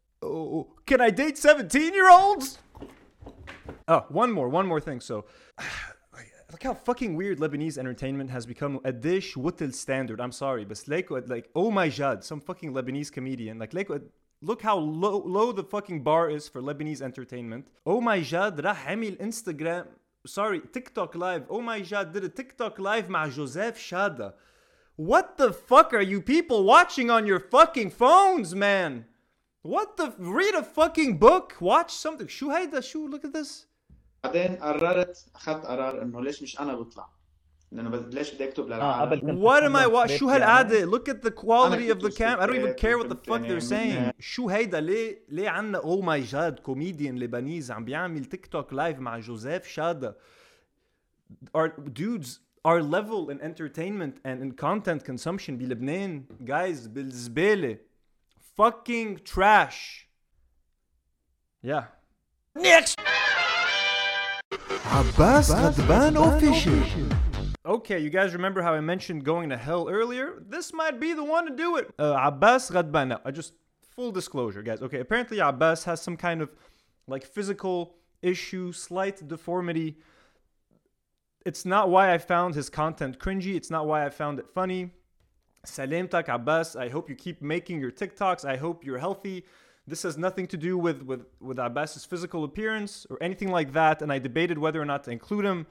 can 0.87 1.01
I 1.01 1.11
date 1.11 1.37
17 1.39 1.95
year 1.95 2.11
olds? 2.11 2.59
Oh, 3.89 4.05
one 4.09 4.33
more, 4.33 4.49
one 4.49 4.67
more 4.67 4.81
thing. 4.81 5.01
So, 5.01 5.25
Look 6.55 6.63
how 6.63 6.75
fucking 6.75 7.17
weird 7.17 7.41
Lebanese 7.41 7.79
entertainment 7.79 8.31
has 8.31 8.47
become 8.47 8.79
a 8.85 8.93
dish 8.93 9.37
the 9.59 9.73
standard. 9.73 10.21
I'm 10.21 10.31
sorry, 10.31 10.65
but 10.65 10.77
like, 11.29 11.51
oh 11.57 11.69
my 11.73 11.89
god, 11.89 12.23
some 12.23 12.41
fucking 12.41 12.73
Lebanese 12.73 13.11
comedian, 13.11 13.59
like 13.59 13.75
look 14.41 14.63
how 14.63 14.79
low, 14.79 15.19
low 15.27 15.51
the 15.51 15.65
fucking 15.65 16.05
bar 16.05 16.31
is 16.31 16.49
for 16.49 16.63
Lebanese 16.63 17.03
entertainment. 17.03 17.67
Oh 17.85 18.01
my 18.01 18.21
god, 18.21 18.57
Rahemil 18.57 19.19
Instagram, 19.19 19.89
sorry, 20.29 20.63
TikTok 20.73 21.17
live. 21.17 21.45
Oh 21.51 21.61
my 21.61 21.81
god, 21.81 22.13
did 22.13 22.23
a 22.23 22.29
TikTok 22.29 22.79
live 22.79 23.09
with 23.09 23.35
Joseph 23.35 23.77
Shada. 23.77 24.35
What 24.95 25.37
the 25.39 25.53
fuck 25.53 25.93
are 25.93 26.01
you 26.01 26.21
people 26.21 26.63
watching 26.63 27.11
on 27.11 27.27
your 27.27 27.41
fucking 27.41 27.91
phones, 27.91 28.55
man? 28.55 29.07
What 29.63 29.97
the? 29.97 30.15
Read 30.19 30.55
a 30.55 30.63
fucking 30.63 31.19
book, 31.19 31.57
watch 31.59 31.93
something. 31.93 32.29
Shuhaida, 32.29 32.81
shu, 32.81 33.09
look 33.09 33.25
at 33.25 33.33
this. 33.33 33.67
بعدين 34.25 34.57
قررت 34.57 35.27
اخذت 35.35 35.67
قرار 35.67 36.03
انه 36.03 36.23
ليش 36.23 36.43
مش 36.43 36.61
أنا 36.61 36.75
بطلع 36.75 37.09
لأنه 37.73 37.91
بد- 37.91 38.15
ليش 38.15 38.35
بدي 38.35 38.49
اكتب 38.49 38.67
للعالم 38.67 39.43
What 39.49 39.63
am 39.63 39.77
I 39.77 39.87
watching? 39.95 40.17
شو 40.19 40.29
هالقعدة? 40.29 40.87
Look 40.91 41.09
at 41.09 41.23
the 41.23 41.31
quality 41.31 41.91
of 41.95 42.01
the 42.03 42.11
cam. 42.19 42.39
I 42.41 42.47
don't 42.47 42.57
even 42.57 42.75
care 42.75 42.99
what 42.99 43.09
the 43.09 43.17
fuck 43.31 43.41
يعني 43.41 43.49
they're 43.61 43.65
saying. 43.71 44.13
شو 44.21 44.49
هيدا 44.49 44.81
ليه 44.81 45.19
ليه 45.29 45.49
عنا 45.49 45.81
oh 45.81 46.03
my 46.05 46.33
god 46.35 46.61
كوميديان 46.63 47.19
لبنيز 47.19 47.71
عم 47.71 47.85
بيعمل 47.85 48.25
تيك 48.25 48.47
توك 48.47 48.73
لايف 48.73 48.99
مع 48.99 49.19
جوزيف 49.19 49.67
شادا. 49.67 50.17
Our 51.57 51.69
dudes 52.01 52.29
our 52.69 52.83
level 52.83 53.31
in 53.31 53.41
entertainment 53.41 54.15
and 54.25 54.39
in 54.43 54.53
content 54.65 55.05
consumption 55.05 55.51
بلبنان 55.51 56.25
guys 56.45 56.89
بالزبالة 56.89 57.79
fucking 58.61 59.19
trash. 59.35 60.09
Yeah. 61.63 61.85
Next. 62.59 62.99
Abbas 64.87 65.51
Ghadban 65.51 66.17
Official. 66.37 67.09
Okay, 67.67 67.99
you 67.99 68.11
guys 68.11 68.35
remember 68.35 68.63
how 68.63 68.75
I 68.75 68.81
mentioned 68.81 69.25
going 69.25 69.49
to 69.49 69.57
hell 69.57 69.89
earlier? 69.89 70.43
This 70.47 70.73
might 70.73 71.01
be 71.01 71.15
the 71.15 71.25
one 71.25 71.47
to 71.47 71.57
do 71.57 71.77
it. 71.77 71.93
Uh, 71.99 72.17
Abbas 72.21 72.71
Ghadban. 72.71 73.09
Now, 73.09 73.21
I 73.25 73.31
just 73.31 73.55
full 73.83 74.13
disclosure, 74.13 74.63
guys. 74.63 74.83
Okay, 74.83 75.01
apparently 75.01 75.39
Abbas 75.39 75.85
has 75.85 76.03
some 76.03 76.17
kind 76.17 76.43
of 76.43 76.51
like 77.07 77.25
physical 77.25 77.95
issue, 78.23 78.73
slight 78.73 79.27
deformity. 79.27 79.97
It's 81.47 81.65
not 81.65 81.89
why 81.89 82.13
I 82.13 82.19
found 82.19 82.55
his 82.55 82.69
content 82.69 83.19
cringy. 83.19 83.57
It's 83.57 83.71
not 83.71 83.87
why 83.87 84.05
I 84.05 84.11
found 84.11 84.39
it 84.39 84.47
funny. 84.55 84.91
Salim 85.65 86.09
Tak 86.09 86.29
Abbas, 86.29 86.77
I 86.77 86.91
hope 86.91 87.09
you 87.09 87.17
keep 87.17 87.41
making 87.41 87.81
your 87.81 87.91
TikToks. 87.91 88.45
I 88.45 88.57
hope 88.57 88.85
you're 88.85 88.99
healthy. 88.99 89.45
This 89.87 90.03
has 90.03 90.17
nothing 90.17 90.47
to 90.49 90.57
do 90.57 90.79
with 90.79 91.03
with 91.03 91.27
with 91.41 91.59
Abbas's 91.59 92.05
physical 92.05 92.45
appearance 92.45 93.07
or 93.11 93.23
anything 93.23 93.51
like 93.51 93.73
that. 93.73 94.03
And 94.03 94.13
I 94.13 94.19
debated 94.19 94.59
whether 94.59 94.81
or 94.81 94.87
not 94.87 95.05
to 95.05 95.11
include 95.11 95.45
him 95.45 95.67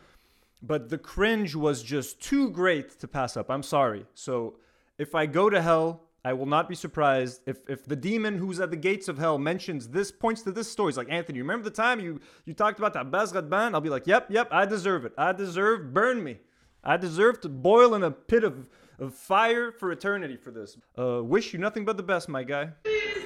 but 0.64 0.90
the 0.90 0.98
cringe 0.98 1.56
was 1.56 1.84
just 1.84 2.22
too 2.22 2.50
great 2.50 2.98
to 3.02 3.08
pass 3.08 3.36
up. 3.36 3.52
I'm 3.52 3.64
sorry. 3.64 4.06
So 4.16 4.56
if 4.98 5.14
I 5.14 5.26
go 5.26 5.50
to 5.50 5.62
hell, 5.62 6.04
I 6.26 6.32
will 6.32 6.46
not 6.46 6.70
be 6.70 6.76
surprised 6.76 7.42
if 7.46 7.58
if 7.68 7.86
the 7.86 7.98
demon 7.98 8.38
who's 8.38 8.62
at 8.62 8.72
the 8.72 8.78
gates 8.78 9.10
of 9.10 9.18
hell 9.18 9.38
mentions 9.38 9.90
this, 9.90 10.10
points 10.10 10.42
to 10.44 10.54
this 10.54 10.72
story. 10.72 10.90
It's 10.90 10.98
like 10.98 11.12
Anthony, 11.12 11.40
remember 11.40 11.66
the 11.66 11.76
time 11.76 12.00
you 12.00 12.22
you 12.46 12.54
talked 12.54 12.80
about 12.80 12.94
that 12.94 13.02
Abbas 13.02 13.34
Ghadban? 13.34 13.74
I'll 13.74 13.82
be 13.82 13.90
like, 13.90 14.08
yep, 14.08 14.28
yep, 14.32 14.48
I 14.50 14.66
deserve 14.66 15.04
it. 15.04 15.12
I 15.18 15.34
deserve 15.34 15.94
burn 15.94 16.24
me. 16.24 16.38
I 16.82 16.96
deserve 16.96 17.42
to 17.42 17.50
boil 17.50 17.94
in 17.94 18.04
a 18.04 18.12
pit 18.12 18.46
of 18.46 18.70
of 19.00 19.14
fire 19.14 19.74
for 19.74 19.92
eternity 19.92 20.38
for 20.38 20.52
this. 20.52 20.78
Uh, 20.98 21.22
wish 21.22 21.52
you 21.52 21.60
nothing 21.60 21.84
but 21.84 21.98
the 21.98 22.04
best, 22.04 22.30
my 22.30 22.44
guy. 22.44 22.70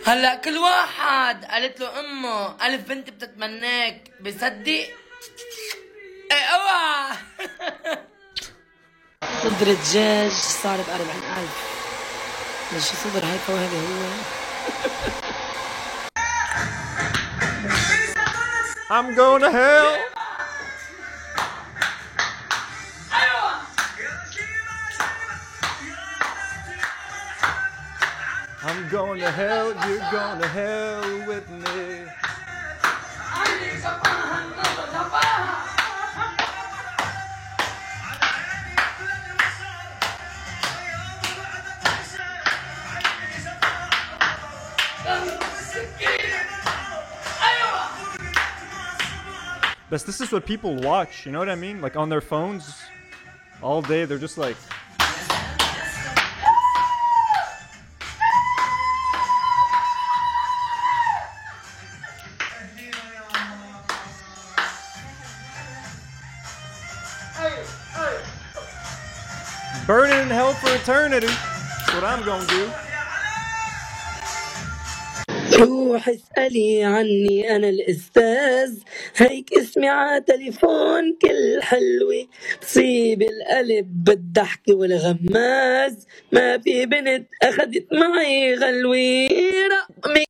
هلا 0.08 0.36
كل 0.36 0.58
واحد 0.58 1.46
قالت 1.46 1.80
له 1.80 2.00
أمه 2.00 2.66
ألف 2.68 2.88
بنت 2.88 3.10
بتتمناك. 3.10 4.12
بصدق؟ 4.22 4.88
إيه 6.32 6.44
أوعى. 6.56 7.18
صدر 9.44 9.68
الدجاج 9.68 10.32
صار 10.32 10.78
ب 10.78 10.90
40000 10.90 11.50
بس 12.76 12.90
شو 12.90 12.96
صدر 13.10 13.26
هيك 13.26 13.50
وهذا 13.50 13.80
هو؟ 13.80 14.08
I'm 18.90 19.16
going 19.16 19.42
to 19.42 19.52
hell. 19.52 20.07
Going 28.98 29.20
to 29.20 29.30
hell, 29.30 29.68
you're 29.88 30.12
going 30.12 30.42
to 30.42 30.48
hell 30.48 31.28
with 31.28 31.48
me. 31.52 32.04
But 49.90 50.02
this 50.02 50.22
is 50.22 50.32
what 50.32 50.48
people 50.48 50.76
watch, 50.78 51.28
you 51.28 51.32
know 51.32 51.38
what 51.38 51.50
I 51.50 51.56
mean? 51.56 51.82
Like 51.82 51.96
on 51.96 52.10
their 52.10 52.20
phones 52.20 52.82
all 53.62 53.84
day, 53.84 54.06
they're 54.06 54.18
just 54.18 54.40
like. 54.40 54.58
Eternity. 70.88 71.28
That's 71.28 71.94
what 71.96 72.04
I'm 72.06 72.24
gonna 72.24 72.48
do. 72.48 72.72
روح 75.60 76.10
اسألي 76.10 76.84
عني 76.84 77.56
أنا 77.56 77.70
الأستاذ 77.70 78.80
هيك 79.16 79.54
اسمي 79.54 79.90
ع 79.90 80.20
تليفون 80.20 81.18
كل 81.22 81.62
حلوة 81.62 82.28
بصيب 82.62 83.22
القلب 83.22 84.04
بالضحك 84.04 84.62
والغماز 84.70 86.08
ما 86.32 86.58
في 86.58 86.86
بنت 86.86 87.28
أخدت 87.44 87.88
معي 87.94 88.56
غلوة 88.56 89.28
رقمي 89.72 90.24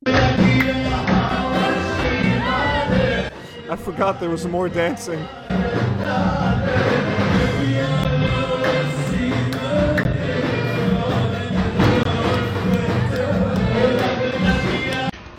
I 3.70 3.76
forgot 3.76 4.18
there 4.20 4.30
was 4.30 4.46
more 4.46 4.68
dancing. 4.68 5.22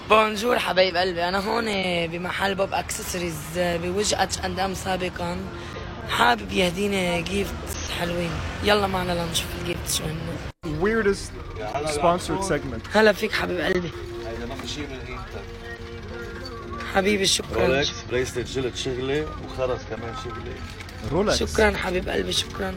bonjour 0.10 0.60
حبايب 0.60 0.96
قلبي 0.96 1.28
أنا 1.28 1.40
هون 1.40 1.66
بمحل 2.08 2.56
بوب 2.56 2.74
أكسسوارز 2.74 3.36
بوجه 3.58 4.24
اتش 4.24 4.40
اند 4.40 4.60
ام 4.60 4.74
سابقا. 4.74 5.38
حابب 6.10 6.52
يهديني 6.52 7.22
gift 7.22 7.54
حلوين. 8.00 8.32
يلا 8.64 8.88
معنا 8.88 9.12
لنشوف 9.12 9.48
ال 9.62 9.68
gift 9.68 9.94
شو 9.98 10.04
هن 10.04 10.20
Weirdest 10.66 11.32
sponsored 11.90 12.50
segment. 12.50 12.98
هلا 12.98 13.14
فيك 13.14 13.32
حبيب 13.32 13.60
قلبي. 13.60 13.92
حبيبي 16.94 17.26
شكرا. 17.26 17.68
رولكس 17.68 18.04
bracelet 18.10 18.48
جلد 18.48 18.76
شغلي 18.76 19.22
وخرز 19.22 19.80
كمان 19.90 20.14
شغلي 20.24 20.56
رولكس 21.12 21.54
شكرا 21.54 21.78
حبيب 21.78 22.10
قلبي 22.10 22.32
شكرا. 22.32 22.76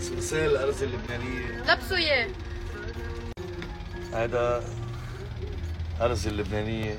سلسال 0.00 0.50
الأرز 0.50 0.82
اللبنانية. 0.82 1.62
لبسوا 1.68 1.96
إياه. 1.96 2.28
هيدا 4.14 4.64
أرز 6.00 6.26
اللبنانية 6.26 6.96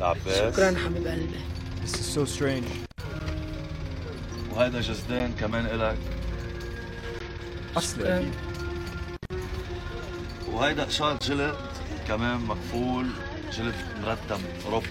لعباس. 0.00 0.54
شكرا 0.54 0.74
حبيب 0.84 1.06
قلبي. 1.06 1.40
This 1.84 1.94
is 1.94 2.16
so 2.18 2.38
strange. 2.38 2.72
وهيدا 4.52 4.80
جزدان 4.80 5.32
كمان 5.40 5.66
إلك. 5.66 5.98
اصلي 7.76 8.16
أكيد 8.18 8.32
وهيدا 10.52 10.84
قشار 10.84 11.16
جلد 11.22 11.54
كمان 12.08 12.36
مقفول. 12.40 13.06
جلد 13.58 13.74
مرتب 14.02 14.40
أوروبي 14.66 14.88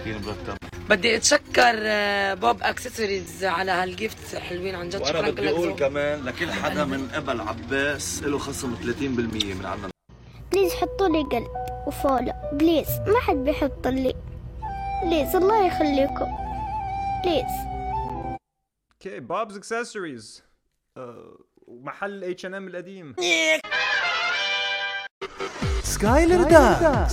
كثير 0.00 0.18
مرتب 0.18 0.56
بدي 0.90 1.16
أتشكر 1.16 1.74
آه، 1.76 2.34
بوب 2.34 2.62
أكسسوارز 2.62 3.44
على 3.44 3.70
هالجيفت 3.70 4.36
حلوين 4.36 4.74
عن 4.74 4.88
جد. 4.88 5.00
وأنا 5.00 5.08
شكرا 5.08 5.30
بدي 5.30 5.50
أقول. 5.50 5.72
كمان 5.72 6.24
لكل 6.24 6.52
حدا 6.52 6.84
من 6.84 7.08
قبل 7.08 7.40
عباس 7.40 8.22
له 8.22 8.38
خصم 8.38 8.74
30% 8.74 9.54
من 9.54 9.66
عنا. 9.66 9.88
بليز 10.52 10.72
حطوا 10.72 11.08
لي 11.08 11.22
قلب. 11.22 11.61
وفولو 11.86 12.32
بليز 12.52 12.88
ما 13.06 13.20
حد 13.20 13.36
بيحط 13.36 13.86
لي 13.86 14.14
بليز 15.02 15.36
الله 15.36 15.66
يخليكم 15.66 16.26
بليز 17.24 17.72
Okay, 19.04 19.18
Bob's 19.20 19.56
Accessories. 19.56 20.42
Uh, 20.96 21.00
محل 21.68 22.36
H&M 22.38 22.54
القديم. 22.54 23.14
Skyler 25.82 26.48
Dax. 26.50 27.12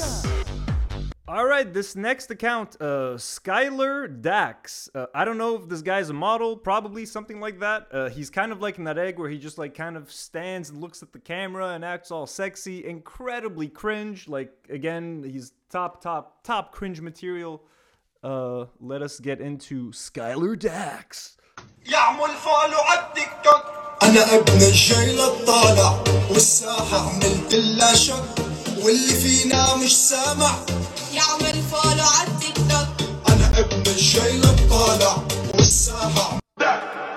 All 1.28 1.46
right, 1.46 1.72
this 1.72 1.96
next 1.96 2.30
account, 2.30 2.76
uh, 2.80 3.16
Skylar 3.16 4.20
Dax. 4.20 4.90
Uh, 4.94 5.06
I 5.14 5.24
don't 5.24 5.38
know 5.38 5.56
if 5.56 5.68
this 5.70 5.80
guy's 5.80 6.10
a 6.10 6.12
model, 6.12 6.54
probably 6.54 7.06
something 7.06 7.40
like 7.40 7.60
that. 7.60 7.88
Uh, 7.90 8.10
he's 8.10 8.28
kind 8.28 8.52
of 8.52 8.60
like 8.60 8.76
in 8.76 8.84
that 8.84 8.98
egg 8.98 9.18
where 9.18 9.30
he 9.30 9.38
just 9.38 9.56
like 9.56 9.74
kind 9.74 9.96
of 9.96 10.12
stands 10.12 10.68
and 10.68 10.82
looks 10.82 11.02
at 11.02 11.12
the 11.14 11.18
camera 11.18 11.68
and 11.70 11.82
acts 11.84 12.10
all 12.10 12.26
sexy, 12.26 12.84
incredibly 12.84 13.68
cringe. 13.68 14.28
Like 14.28 14.52
again, 14.68 15.24
he's 15.24 15.52
top, 15.70 16.02
top, 16.02 16.42
top 16.44 16.72
cringe 16.72 17.00
material. 17.00 17.62
Uh, 18.22 18.66
let 18.78 19.00
us 19.02 19.18
get 19.18 19.40
into 19.40 19.90
Skylar 19.92 20.58
Dax. 20.58 21.36
يعمل 21.86 22.28
فولو 22.28 22.78
عالتيك 22.78 23.28
توك 23.44 23.64
انا 24.02 24.34
ابن 24.36 24.52
الجيل 24.62 25.20
الطالع 25.20 26.04
والساحة 26.30 26.98
عملت 27.10 27.54
لها 27.54 27.94
شك 27.94 28.24
واللي 28.84 29.14
فينا 29.14 29.76
مش 29.76 29.96
سامع 29.96 30.50
يعمل 31.48 31.62
فولو 31.62 32.04
عالتيك 32.04 32.56
توك 32.56 33.08
انا 33.28 33.58
ابن 33.58 33.82
الجيل 33.86 34.44
الطالع 34.44 35.16
والساحة 35.54 36.38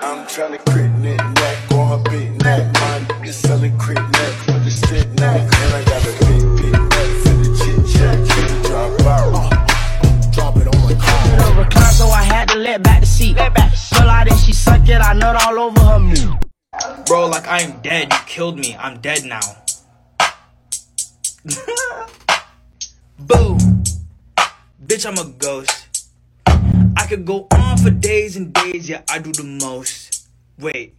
I'm 0.02 0.26
tryna 0.32 0.58
crit 0.70 0.92
neck 1.04 1.22
neck 1.40 1.58
on 1.72 1.84
her 1.90 2.02
big 2.10 2.30
neck. 2.44 2.62
My 2.80 2.94
nigga 3.08 3.32
selling 3.32 3.76
crit 3.78 4.04
neck 4.16 4.32
for 4.44 4.58
the 4.64 4.70
stick 4.70 5.08
neck. 5.22 5.40
And 5.62 5.72
I 5.78 5.82
got 5.90 6.02
a 6.10 6.12
big, 6.26 6.44
big 6.58 6.76
neck 6.94 7.10
for 7.22 7.34
the 7.40 7.48
chit 7.58 7.80
chat. 7.92 8.16
Keep 8.30 8.50
drop 8.66 8.92
out. 9.16 9.32
Drop 10.34 10.56
it 10.60 10.66
on 10.72 10.78
my 10.86 10.94
car. 11.04 11.58
recline, 11.60 11.94
so 12.00 12.06
I 12.08 12.22
had 12.22 12.48
to 12.52 12.58
let 12.66 12.82
back 12.82 13.00
the 13.00 13.06
seat. 13.06 13.36
Pull 13.94 14.08
out 14.16 14.30
and 14.30 14.38
she 14.40 14.52
suck 14.52 14.88
it, 14.88 15.00
I 15.08 15.12
nut 15.12 15.36
all 15.44 15.58
over 15.64 15.80
her 15.90 15.98
meat. 15.98 16.28
Bro, 17.06 17.26
like 17.34 17.46
I 17.48 17.60
am 17.66 17.80
dead. 17.82 18.12
You 18.12 18.18
killed 18.26 18.58
me. 18.58 18.76
I'm 18.78 19.00
dead 19.00 19.24
now. 19.24 19.46
Boo. 23.28 23.58
Bitch, 24.86 25.04
I'm 25.06 25.18
a 25.18 25.24
ghost. 25.24 26.06
I 26.96 27.06
could 27.08 27.24
go 27.24 27.46
on 27.52 27.78
for 27.78 27.90
days 27.90 28.36
and 28.36 28.52
days, 28.52 28.88
yeah, 28.88 29.02
I 29.08 29.18
do 29.18 29.32
the 29.32 29.44
most. 29.44 30.28
Wait. 30.58 30.94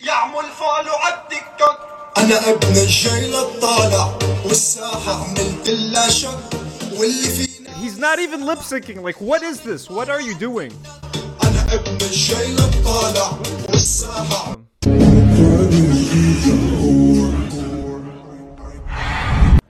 يعمل 0.00 0.50
فولو 0.58 0.92
عالتيك 0.94 1.44
توك 1.58 1.78
انا 2.18 2.50
ابن 2.50 2.76
الجيل 2.76 3.34
الطالع 3.34 4.18
والساحة 4.44 5.24
عملت 5.24 5.68
لها 5.68 6.08
شك 6.08 6.38
واللي 6.92 7.28
فينا 7.28 7.74
He's 7.84 7.98
not 7.98 8.18
even 8.18 8.46
lip 8.46 8.60
syncing. 8.60 9.02
Like, 9.02 9.20
what 9.20 9.42
is 9.42 9.60
this? 9.60 9.90
What 9.90 10.08
are 10.08 10.20
you 10.20 10.34
doing? 10.34 10.72
انا 11.44 11.74
ابن 11.74 11.98
الجيل 12.04 12.58
الطالع 12.58 13.38
والساحة 13.68 14.56
حبيب 14.84 15.94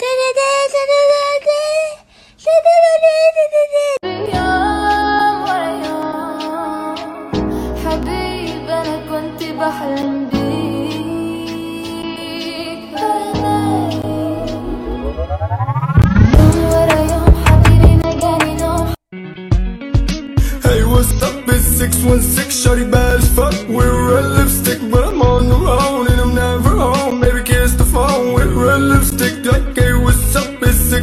انا 0.05 1.39
كنت 1.45 2.08
بحلم 9.65 10.29
بيك 10.33 11.65
يوم 16.39 16.57
ورا 16.73 17.01
يوم 17.13 17.35
حبيبي 17.47 17.93
ما 18.03 18.11
جاني 18.23 18.55
نوم 18.63 18.87
Hey, 20.65 20.81
what's 20.93 21.13
up? 21.27 21.49
It's 21.55 21.67
616, 21.79 22.51
shorty 22.63 22.85
bad 22.95 23.17
as 23.21 23.29
fuck. 23.37 23.55
We're 23.69 23.97
red 24.11 24.27
lipstick, 24.37 24.81
but 24.91 25.03
I'm 25.09 25.23
on 25.23 25.43
the 25.49 25.59
road 25.67 25.78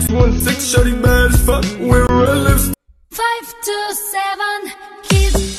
616, 0.01 0.61
shorty 0.61 0.93
bad 1.01 1.31
as 1.33 1.41
fuck, 1.47 1.65
with 1.81 2.11
red 2.11 2.37
lips. 2.45 2.73
527, 3.13 4.73
kids. 5.09 5.57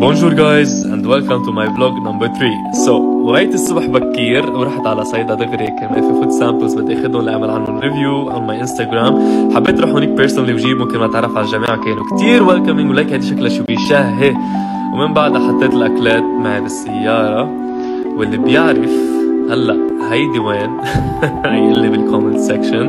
Bonjour 0.00 0.34
guys 0.34 0.82
and 0.82 1.06
welcome 1.06 1.44
to 1.44 1.52
my 1.52 1.66
vlog 1.66 2.02
number 2.02 2.28
3. 2.34 2.74
So, 2.84 3.11
وقيت 3.22 3.54
الصبح 3.54 3.86
بكير 3.86 4.50
ورحت 4.50 4.86
على 4.86 5.04
صيدا 5.04 5.34
دغري 5.34 5.66
كان 5.66 5.94
في 5.94 6.00
food 6.00 6.30
samples 6.30 6.74
بدي 6.74 6.94
اخذهم 6.94 7.22
لأعمل 7.22 7.50
عنهم 7.50 7.78
review 7.78 8.30
على 8.30 8.40
my 8.46 8.60
انستغرام 8.60 9.14
حبيت 9.54 9.78
أروح 9.78 9.90
هونيك 9.90 10.08
personally 10.08 10.54
وجيبهم 10.54 10.88
كرمال 10.88 11.10
اتعرف 11.10 11.36
على 11.36 11.46
الجماعه 11.46 11.76
كانوا 11.76 12.04
كتير 12.16 12.42
welcoming 12.42 12.90
وليك 12.90 13.12
هيدي 13.12 13.26
شكلها 13.26 13.48
شو 13.48 13.64
بيشهي 13.64 14.34
ومن 14.94 15.14
بعدها 15.14 15.48
حطيت 15.48 15.74
الأكلات 15.74 16.22
معي 16.22 16.60
بالسيارة 16.60 17.50
واللي 18.16 18.36
بيعرف 18.36 18.90
هلأ 19.50 19.76
هيدي 20.10 20.38
وين؟ 20.38 20.70
يقول 21.44 21.78
لي 21.78 21.88
بال 21.88 21.99
comment 21.99 22.38
section 22.38 22.86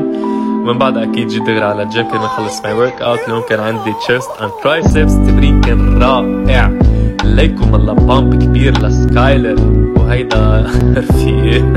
ومن 0.64 0.78
بعد 0.78 0.98
أكيد 0.98 1.28
جيت 1.28 1.44
دغري 1.44 1.64
على 1.64 1.84
الجيم 1.84 2.04
كرمال 2.04 2.26
اخلص 2.26 2.64
my 2.64 2.74
workout 2.74 3.20
اليوم 3.28 3.42
كان 3.50 3.60
عندي 3.60 3.94
chest 3.94 4.30
and 4.42 4.52
triceps 4.64 5.16
تمرين 5.16 5.62
كان 5.62 6.04
رائع. 6.04 6.93
ليكم 7.24 7.76
الله 7.76 7.94
pump 7.94 8.44
كبير 8.44 8.82
لسكايلر 8.82 9.56
وهيدا 9.98 10.68
رفيقي 10.98 11.62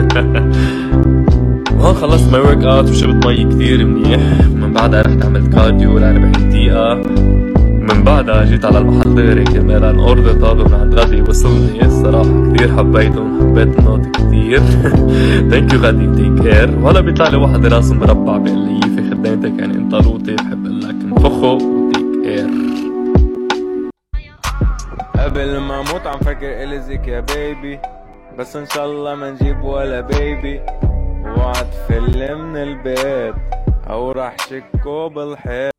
وهون 1.78 1.94
خلصت 1.94 2.32
my 2.32 2.40
workout 2.40 2.90
وشربت 2.90 3.26
مي 3.26 3.44
كثير 3.44 3.84
منيح. 3.84 4.20
من 4.54 4.72
بعدها 4.72 5.02
رحت 5.02 5.24
عملت 5.24 5.54
cardio 5.54 5.98
ل 5.98 6.04
40 6.04 6.32
دقيقة. 6.32 6.94
من 7.80 8.04
بعدها 8.04 8.44
جيت 8.44 8.64
على 8.64 8.78
المحل 8.78 9.14
دغري 9.14 9.44
كرمال 9.44 9.84
ال 9.84 9.92
order 9.92 10.32
طابة 10.32 10.64
من 10.64 10.74
عند 10.74 10.94
غدي 10.94 11.22
وصلني 11.22 11.84
الصراحة 11.86 12.52
كثير 12.52 12.76
حبيتهم 12.76 13.40
حبيت 13.40 13.78
ال 13.78 13.84
note 13.84 14.06
كثير. 14.16 14.60
thank 15.50 15.72
you 15.72 15.80
غدي 15.80 16.06
take 16.16 16.42
care 16.42 16.78
وهلا 16.82 17.00
بيطلع 17.00 17.28
لي 17.28 17.36
واحد 17.36 17.66
راسه 17.66 17.94
مربع 17.94 18.36
بيقول 18.36 18.58
لي 18.58 18.80
في 18.80 19.10
خدامتك 19.10 19.58
يعني 19.58 19.76
انت 19.76 19.94
لوطي 19.94 20.34
بحب 20.34 20.66
أقول 20.66 20.80
لك 20.80 20.94
انفخه 21.04 21.52
و 21.52 21.63
take 21.63 22.06
care 22.24 22.65
قبل 25.26 25.58
ما 25.58 25.80
أموت 25.80 26.06
عم 26.06 26.18
فكر 26.18 26.62
الزك 26.62 27.08
يا 27.08 27.20
بيبي 27.20 27.80
بس 28.38 28.56
إن 28.56 28.66
شاء 28.66 28.86
الله 28.86 29.14
ما 29.14 29.30
نجيب 29.30 29.64
ولا 29.64 30.00
بيبي 30.00 30.60
اوعى 30.60 31.52
تفل 31.52 32.34
من 32.34 32.56
البيت 32.56 33.34
أو 33.90 34.12
راح 34.12 34.36
شكو 34.48 35.08
بالحيط 35.08 35.72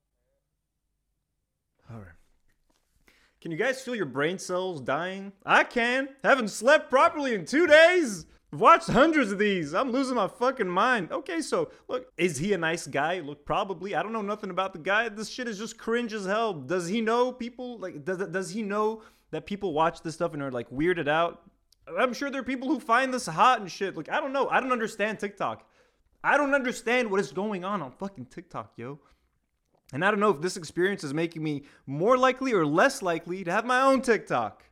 Can 3.40 3.52
you 3.52 3.58
guys 3.58 3.82
feel 3.82 3.96
your 3.96 4.12
brain 4.18 4.38
cells 4.38 4.82
dying? 4.82 5.32
I 5.46 5.64
can. 5.64 6.10
Haven't 6.24 6.50
slept 6.50 6.90
properly 6.90 7.34
in 7.34 7.46
two 7.46 7.68
days. 7.68 8.26
I've 8.54 8.62
watched 8.62 8.88
hundreds 8.88 9.32
of 9.32 9.40
these. 9.40 9.74
I'm 9.74 9.92
losing 9.92 10.16
my 10.16 10.28
fucking 10.28 10.70
mind. 10.70 11.12
Okay, 11.12 11.42
so 11.42 11.70
look, 11.90 12.12
is 12.18 12.38
he 12.38 12.54
a 12.54 12.58
nice 12.58 12.88
guy? 12.88 13.20
Look, 13.20 13.46
probably. 13.46 13.94
I 13.94 14.02
don't 14.02 14.14
know 14.14 14.22
nothing 14.22 14.50
about 14.50 14.72
the 14.72 14.80
guy. 14.80 15.10
This 15.10 15.30
shit 15.30 15.50
is 15.50 15.58
just 15.58 15.78
cringe 15.78 16.14
as 16.14 16.26
hell. 16.26 16.54
Does 16.54 16.88
he 16.88 17.02
know 17.02 17.32
people? 17.32 17.78
Like, 17.78 18.06
does, 18.06 18.20
does 18.30 18.50
he 18.50 18.62
know 18.62 19.04
that 19.32 19.46
people 19.46 19.74
watch 19.74 20.02
this 20.02 20.16
stuff 20.16 20.34
and 20.34 20.42
are 20.42 20.52
like 20.52 20.70
weirded 20.70 21.10
out? 21.10 21.42
I'm 22.00 22.14
sure 22.14 22.30
there 22.30 22.42
are 22.42 22.46
people 22.46 22.70
who 22.70 22.80
find 22.80 23.14
this 23.14 23.26
hot 23.26 23.60
and 23.60 23.70
shit. 23.70 23.98
Like, 23.98 24.10
I 24.10 24.22
don't 24.22 24.32
know. 24.32 24.48
I 24.50 24.62
don't 24.62 24.72
understand 24.72 25.20
TikTok. 25.20 25.68
I 26.24 26.38
don't 26.38 26.54
understand 26.54 27.12
what 27.12 27.20
is 27.20 27.32
going 27.32 27.66
on 27.66 27.82
on 27.82 27.92
fucking 27.92 28.28
TikTok, 28.28 28.74
yo. 28.78 29.00
And 29.94 30.04
I 30.04 30.12
don't 30.12 30.20
know 30.20 30.32
if 30.32 30.42
this 30.42 30.58
experience 30.58 31.04
is 31.04 31.14
making 31.14 31.44
me 31.44 31.64
more 31.86 32.18
likely 32.18 32.54
or 32.54 32.66
less 32.66 33.02
likely 33.02 33.44
to 33.44 33.52
have 33.52 33.66
my 33.66 33.82
own 33.82 34.02
TikTok. 34.02 34.64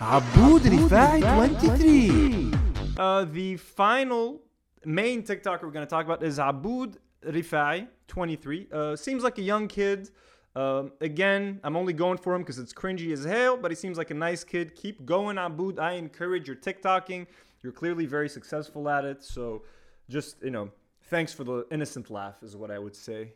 Aboud 0.00 0.62
Rifai 0.62 1.20
23. 1.20 2.52
Uh, 2.96 3.24
the 3.24 3.56
final 3.56 4.40
main 4.84 5.22
TikToker 5.22 5.62
we're 5.62 5.70
going 5.70 5.86
to 5.86 5.90
talk 5.90 6.04
about 6.04 6.22
is 6.22 6.38
Aboud 6.38 6.98
Rifai 7.24 7.86
23. 8.08 8.68
Uh, 8.72 8.96
seems 8.96 9.22
like 9.22 9.38
a 9.38 9.42
young 9.42 9.68
kid. 9.68 10.10
Um, 10.56 10.92
again, 11.00 11.60
I'm 11.62 11.76
only 11.76 11.92
going 11.92 12.18
for 12.18 12.34
him 12.34 12.42
because 12.42 12.58
it's 12.58 12.72
cringy 12.72 13.12
as 13.12 13.24
hell, 13.24 13.56
but 13.56 13.70
he 13.70 13.76
seems 13.76 13.96
like 13.96 14.10
a 14.10 14.14
nice 14.14 14.42
kid. 14.42 14.74
Keep 14.74 15.06
going, 15.06 15.38
Aboud. 15.38 15.78
I 15.78 15.92
encourage 15.92 16.48
your 16.48 16.56
TikToking. 16.56 17.26
You're 17.62 17.72
clearly 17.72 18.06
very 18.06 18.28
successful 18.28 18.88
at 18.88 19.04
it. 19.04 19.22
So 19.22 19.62
just, 20.08 20.42
you 20.42 20.50
know, 20.50 20.70
thanks 21.04 21.32
for 21.32 21.44
the 21.44 21.66
innocent 21.70 22.10
laugh, 22.10 22.42
is 22.42 22.56
what 22.56 22.70
I 22.70 22.80
would 22.80 22.96
say. 22.96 23.32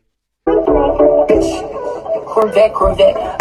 Corvette, 2.27 2.73
Corvette. 2.73 3.39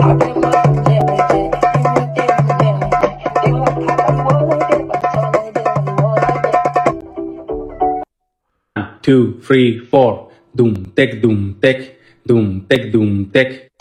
Two, 9.08 9.40
three, 9.40 9.80
four. 9.88 10.28
Doom, 10.54 10.92
tech, 10.92 11.22
doom, 11.22 11.56
tech, 11.62 11.96
doom, 12.28 12.66
tech, 12.68 12.92
doom, 12.92 13.30
tech. 13.32 13.72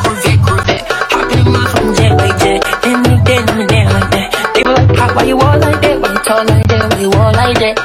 Corvette, 0.00 0.40
Corvette. 0.40 0.84
Hop 1.12 1.28
in 1.36 1.44
my 1.44 1.60
phone, 1.76 1.92
jet 1.92 2.16
like 2.16 2.38
jet. 2.40 2.64
Then 2.80 3.02
dead, 3.04 3.20
then 3.28 3.44
me 3.58 3.64
dead 3.68 3.92
like 3.92 4.08
that. 4.16 4.28
They 4.56 4.62
were 4.64 4.80
like, 4.80 4.96
"Hop, 4.96 5.10
why 5.12 5.24
you 5.28 5.36
all 5.36 5.58
like 5.60 5.80
that? 5.84 5.96
Why 6.00 6.08
you 6.08 6.20
tall 6.24 6.42
like 6.48 6.66
that? 6.72 6.84
Why 6.88 7.00
you 7.04 7.12
all 7.20 7.32
like 7.36 7.58
that? 7.60 7.76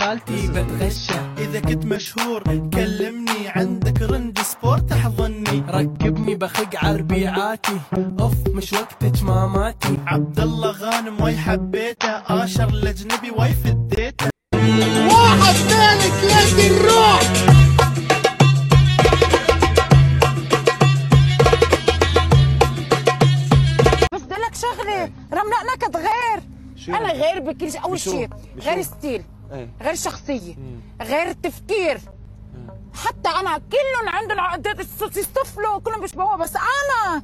خالتي 0.00 0.48
بتغشى 0.54 1.18
اذا 1.38 1.60
كنت 1.60 1.84
مشهور 1.86 2.42
كلمني 2.74 3.48
عندك 3.48 4.02
رند 4.02 4.38
سبورت 4.38 4.92
احضني 4.92 5.62
ركبني 5.68 6.19
بخق 6.40 6.84
عربيعاتي 6.84 7.80
أوف 8.20 8.34
مش 8.48 8.72
وقتك 8.72 9.22
ماماتي. 9.22 9.98
عبد 10.06 10.40
الله 10.40 10.70
غانم 10.70 11.20
واي 11.20 11.36
حبيته. 11.36 12.08
آشر 12.08 12.68
الاجنبي 12.68 13.30
واي 13.30 13.52
فديته. 13.52 14.30
واحد 14.54 15.54
ثاني 15.54 16.00
ثلاثة 16.00 16.66
الروح. 16.66 17.22
بس 24.12 24.22
لك 24.22 24.54
شغلة. 24.54 25.10
رملاء 25.32 25.62
نكد 25.74 25.96
غير. 25.96 26.42
شو؟ 26.76 26.94
أنا 26.94 27.12
غير 27.12 27.40
بكل 27.40 27.72
شيء. 27.72 27.84
أول؟ 27.84 28.00
شيء؟ 28.00 28.28
غير 28.60 28.82
ستيل 28.82 29.22
إيه. 29.52 29.68
غير 29.82 29.94
شخصية 29.94 30.54
غير 31.02 31.32
تفكير. 31.32 32.00
حتى 33.06 33.28
أنا 33.28 33.58
كلهم 33.58 34.08
عندهم 34.08 34.40
عقدات 34.40 34.80
يصطفلوا 35.16 35.78
كلهم 35.78 36.00
بيشبهوها. 36.00 36.36
بس 36.36 36.56
أنا 36.56 37.22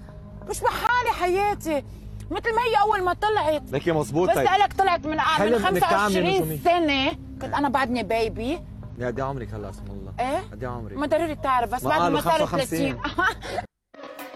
مش 0.51 0.61
بحالي 0.61 1.13
حياتي. 1.21 1.85
مثل 2.31 2.55
ما 2.55 2.63
هي 2.63 2.81
أول 2.83 3.03
ما 3.03 3.13
طلعت. 3.13 3.63
لك 3.73 3.89
مزبوط 3.89 4.31
بس 4.31 4.37
هيك. 4.39 4.51
لك 4.61 4.73
طلعت 4.73 5.07
من 5.07 5.11
من 5.17 5.21
إنك 5.21 5.81
تعملي 5.81 5.81
25 5.81 6.27
نجومية. 6.27 6.59
سنة. 6.65 7.11
كنت 7.43 7.55
أنا 7.55 7.69
بعدني 7.69 8.03
بيبي 8.03 8.61
يا 8.99 9.07
قد 9.07 9.21
عمرك 9.21 9.55
هلا 9.55 9.71
اسم 9.71 9.85
الله. 9.91 10.13
إيه؟ 10.21 10.39
قد 10.53 10.65
إيه 10.65 10.71
عمرك. 10.71 10.97
ما 10.97 11.07
ضروري 11.07 11.35
تعرف 11.35 11.75
بس 11.75 11.85
ما 11.85 11.91
بعد 11.91 12.01
قالوا 12.01 12.21
ما 12.21 12.25
صار 12.25 12.47
55. 12.47 13.03
30 13.03 13.05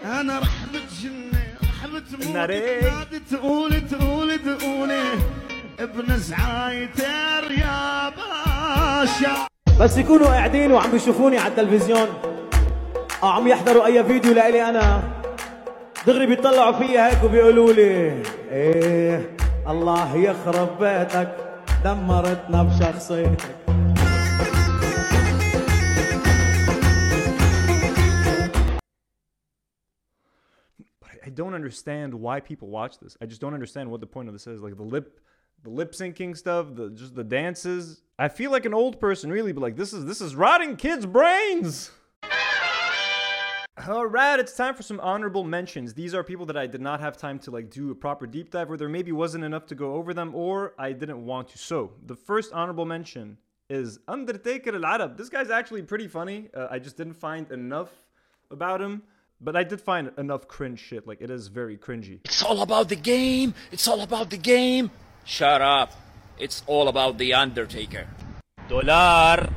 أنا 0.05 0.39
رحمة 0.39 0.79
جنة 1.01 1.57
رحمة 1.63 2.33
ناري. 2.33 2.81
موت 2.81 3.15
تقول 3.31 3.87
تقول 3.89 4.39
تقولي. 4.39 5.03
ابن 5.79 6.17
زعايتر 6.17 7.51
يا 7.51 8.09
باشا. 8.09 9.50
بس 9.81 9.97
يكونوا 9.97 10.27
قاعدين 10.27 10.71
وعم 10.71 10.91
بيشوفوني 10.91 11.37
على 11.37 11.47
التلفزيون 11.47 12.07
أو 13.23 13.27
عم 13.27 13.47
يحضروا 13.47 13.85
أي 13.85 14.03
فيديو 14.03 14.33
لإلي 14.33 14.69
أنا 14.69 15.03
دغري 16.07 16.25
بيطلعوا 16.25 16.71
فيا 16.71 17.07
هيك 17.07 17.23
وبيقولوا 17.23 17.73
لي 17.73 18.23
إيه 18.51 19.35
الله 19.67 20.15
يخرب 20.15 20.79
بيتك 20.79 21.35
دمرتنا 21.83 22.63
بشخصيتك 22.63 23.55
I 31.23 31.29
don't 31.33 31.53
understand 31.53 32.13
why 32.13 32.39
people 32.39 32.67
watch 32.67 32.99
this. 32.99 33.15
I 33.21 33.25
just 33.25 33.41
don't 33.41 33.53
understand 33.53 33.89
what 33.89 34.01
the 34.01 34.11
point 34.15 34.27
of 34.27 34.33
this 34.33 34.47
is. 34.47 34.59
Like 34.61 34.75
the 34.75 34.83
lip, 34.83 35.19
the 35.63 35.69
lip 35.69 35.93
syncing 35.93 36.35
stuff, 36.35 36.67
the 36.73 36.89
just 36.89 37.15
the 37.15 37.23
dances. 37.23 38.01
I 38.17 38.27
feel 38.27 38.51
like 38.51 38.65
an 38.65 38.73
old 38.73 38.99
person, 38.99 39.31
really, 39.31 39.51
but 39.51 39.61
like 39.61 39.75
this 39.75 39.93
is 39.93 40.05
this 40.05 40.21
is 40.21 40.35
rotting 40.35 40.75
kids' 40.75 41.05
brains. 41.05 41.91
All 43.87 44.05
right, 44.05 44.39
it's 44.39 44.55
time 44.55 44.75
for 44.75 44.83
some 44.83 44.99
honorable 44.99 45.43
mentions. 45.43 45.93
These 45.95 46.13
are 46.13 46.23
people 46.23 46.45
that 46.47 46.57
I 46.57 46.67
did 46.67 46.81
not 46.81 46.99
have 46.99 47.17
time 47.17 47.39
to 47.39 47.51
like 47.51 47.71
do 47.71 47.89
a 47.89 47.95
proper 47.95 48.27
deep 48.27 48.51
dive, 48.51 48.69
or 48.69 48.77
there 48.77 48.89
maybe 48.89 49.11
wasn't 49.11 49.43
enough 49.43 49.65
to 49.67 49.75
go 49.75 49.95
over 49.95 50.13
them, 50.13 50.35
or 50.35 50.75
I 50.77 50.91
didn't 50.91 51.25
want 51.25 51.47
to. 51.49 51.57
So 51.57 51.93
the 52.05 52.15
first 52.15 52.53
honorable 52.53 52.85
mention 52.85 53.37
is 53.69 53.97
Undertaker 54.07 54.75
Al 54.75 54.85
Arab. 54.85 55.17
This 55.17 55.29
guy's 55.29 55.49
actually 55.49 55.81
pretty 55.81 56.07
funny. 56.07 56.49
Uh, 56.53 56.67
I 56.69 56.77
just 56.77 56.97
didn't 56.97 57.15
find 57.15 57.49
enough 57.51 57.89
about 58.51 58.81
him, 58.81 59.01
but 59.39 59.55
I 59.55 59.63
did 59.63 59.81
find 59.81 60.11
enough 60.17 60.47
cringe 60.47 60.79
shit. 60.79 61.07
Like 61.07 61.21
it 61.21 61.31
is 61.31 61.47
very 61.47 61.77
cringy. 61.77 62.19
It's 62.25 62.43
all 62.43 62.61
about 62.61 62.89
the 62.89 62.97
game. 62.97 63.55
It's 63.71 63.87
all 63.87 64.01
about 64.01 64.29
the 64.29 64.37
game. 64.37 64.91
Shut 65.25 65.61
up. 65.61 65.91
It's 66.39 66.63
all 66.67 66.87
about 66.87 67.17
the 67.17 67.33
Undertaker. 67.33 68.07
دولار 68.69 69.49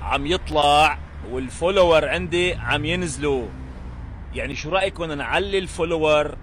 عم 0.00 0.26
يطلع 0.26 0.98
وال 1.30 1.46
follower 1.46 2.08
عندي 2.08 2.54
عم 2.54 2.84
ينزلوا 2.84 3.48
يعني 4.34 4.54
شو 4.54 4.70
رأيكم 4.70 5.04
نعلي 5.12 5.58
ال 5.58 5.67
follower 5.67 6.38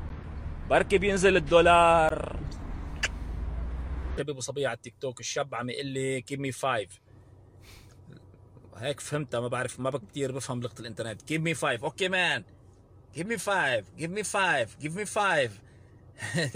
بركي 0.70 0.98
بينزل 0.98 1.38
الدولار 1.38 2.40
شباب 4.18 4.38
وصبية 4.38 4.68
على 4.68 4.76
التيك 4.76 4.94
توك 5.02 5.20
الشاب 5.20 5.56
عم 5.56 5.70
يقول 5.70 5.86
لي 5.86 6.22
كيف 6.22 6.40
me 6.40 6.52
five 6.52 7.02
هيك 8.78 9.00
فهمتها 9.00 9.40
ما 9.40 9.48
بعرف 9.48 9.80
ما 9.80 9.92
كثير 10.12 10.32
بفهم 10.32 10.62
لغة 10.62 10.80
الإنترنت 10.80 11.22
كيف 11.22 11.42
me 11.42 11.54
five 11.54 11.84
okay 11.84 12.10
man 12.10 12.44
Give 13.16 13.28
me 13.28 13.38
five. 13.38 13.86
Give 13.96 14.10
me 14.10 14.24
five. 14.24 14.76
Give 14.80 14.96
me 14.96 15.06
five. 15.06 15.52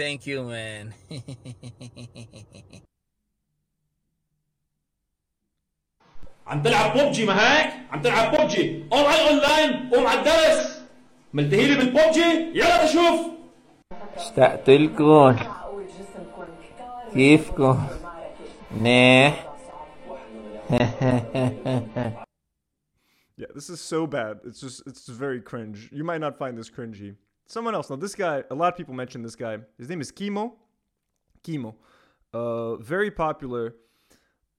Thank 0.01 0.27
you, 0.27 0.43
man. 0.43 0.93
عم 6.47 6.63
تلعب 6.63 6.99
ببجي 6.99 7.27
ما 7.27 7.35
هيك؟ 7.35 7.73
عم 7.91 8.03
تلعب 8.03 8.35
ببجي 8.37 8.85
قوم 8.91 9.05
على 9.05 9.23
الاونلاين 9.23 9.91
قوم 9.91 10.07
على 10.07 10.19
الدرس 10.21 10.83
ملتهي 11.33 11.67
لي 11.67 11.75
بالببجي 11.75 12.59
يلا 12.59 12.85
بشوف 12.85 13.27
اشتقت 14.17 14.71
لكم 14.71 15.37
كيفكم؟ 17.15 17.87
منيح 18.77 19.49
Yeah, 23.43 23.51
this 23.55 23.69
is 23.71 23.81
so 23.81 24.07
bad. 24.07 24.35
It's 24.45 24.61
just 24.61 24.79
it's 24.89 25.03
just 25.07 25.19
very 25.19 25.41
cringe. 25.41 25.89
You 25.99 26.05
might 26.05 26.21
not 26.27 26.39
find 26.39 26.57
this 26.57 26.71
cringy. 26.77 27.17
Someone 27.48 27.74
else. 27.74 27.90
Now 27.90 27.96
this 27.96 28.14
guy, 28.14 28.44
a 28.52 28.56
lot 28.56 28.74
of 28.74 28.78
people 28.78 28.94
mention 28.94 29.24
this 29.24 29.36
guy. 29.36 29.58
His 29.78 29.90
name 29.90 30.02
is 30.02 30.12
Kimo. 30.12 30.54
Kimo. 31.44 31.76
Uh 32.34 32.76
very 32.76 33.10
popular. 33.10 33.76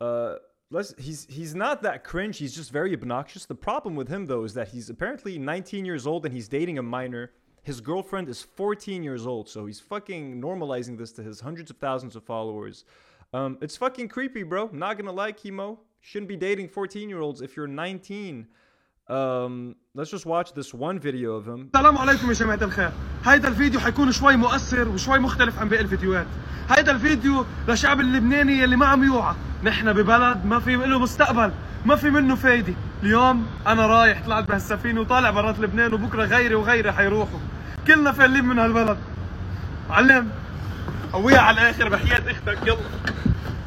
Uh 0.01 0.36
let's 0.70 0.95
he's 0.99 1.26
he's 1.28 1.55
not 1.55 1.82
that 1.82 2.03
cringe. 2.03 2.39
He's 2.39 2.55
just 2.55 2.72
very 2.72 2.95
obnoxious. 2.95 3.45
The 3.45 3.55
problem 3.55 3.95
with 3.95 4.09
him 4.09 4.24
though 4.24 4.45
is 4.45 4.55
that 4.55 4.68
he's 4.68 4.89
apparently 4.89 5.39
19 5.39 5.84
years 5.84 6.07
old 6.07 6.24
and 6.24 6.34
he's 6.34 6.49
dating 6.49 6.78
a 6.78 6.82
minor. 6.82 7.32
His 7.62 7.82
girlfriend 7.82 8.30
is 8.30 8.41
14 8.43 9.03
years 9.03 9.26
old, 9.26 9.47
so 9.51 9.66
he's 9.66 9.80
fucking 9.80 10.41
normalizing 10.41 10.97
this 10.97 11.12
to 11.12 11.22
his 11.22 11.41
hundreds 11.41 11.70
of 11.70 11.76
thousands 11.76 12.16
of 12.16 12.24
followers. 12.24 12.86
Um, 13.34 13.59
it's 13.61 13.76
fucking 13.76 14.09
creepy, 14.09 14.43
bro. 14.43 14.70
Not 14.72 14.97
gonna 14.97 15.12
lie, 15.12 15.32
Kimo. 15.32 15.78
Shouldn't 16.01 16.28
be 16.28 16.36
dating 16.36 16.68
14 16.68 17.11
year 17.11 17.20
olds 17.20 17.43
if 17.43 17.55
you're 17.55 17.66
19. 17.66 18.49
Um, 19.11 19.75
let's 19.95 20.11
just 20.11 20.27
watch 20.27 20.53
this 20.53 20.75
one 20.75 20.99
video 20.99 21.37
of 21.37 21.47
him. 21.47 21.71
السلام 21.75 21.99
عليكم 21.99 22.29
يا 22.29 22.33
جماعة 22.33 22.59
الخير. 22.63 22.91
هيدا 23.25 23.49
الفيديو 23.49 23.81
حيكون 23.81 24.13
شوي 24.13 24.37
مؤثر 24.37 24.89
وشوي 24.89 25.19
مختلف 25.19 25.59
عن 25.59 25.69
باقي 25.69 25.83
الفيديوهات. 25.83 26.27
هيدا 26.71 26.93
الفيديو 26.93 27.45
للشعب 27.69 28.01
اللبناني 28.01 28.65
اللي 28.65 28.77
ما 28.77 28.87
عم 28.87 29.05
يوعى. 29.05 29.35
نحن 29.65 29.93
ببلد 29.93 30.45
ما 30.45 30.59
في 30.59 30.77
له 30.77 30.99
مستقبل 30.99 31.53
ما 31.87 31.97
في 31.97 32.11
منه 32.11 32.35
فايدة. 32.35 32.75
اليوم 33.03 33.47
أنا 33.67 33.87
رايح 33.87 34.25
طلعت 34.27 34.49
بهالسفينة 34.49 35.01
وطالع 35.01 35.31
برات 35.31 35.59
لبنان 35.59 35.95
وبكرة 35.95 36.25
غيري 36.25 36.55
وغيري 36.55 36.93
حيروحوا. 36.93 37.41
كلنا 37.87 38.13
فالين 38.13 38.45
من 38.45 38.59
هالبلد. 38.59 38.99
علم 39.91 40.31
قويها 41.13 41.41
على 41.41 41.61
الآخر 41.61 41.89
بحياة 41.89 42.31
أختك. 42.31 42.67
يلا 42.67 42.79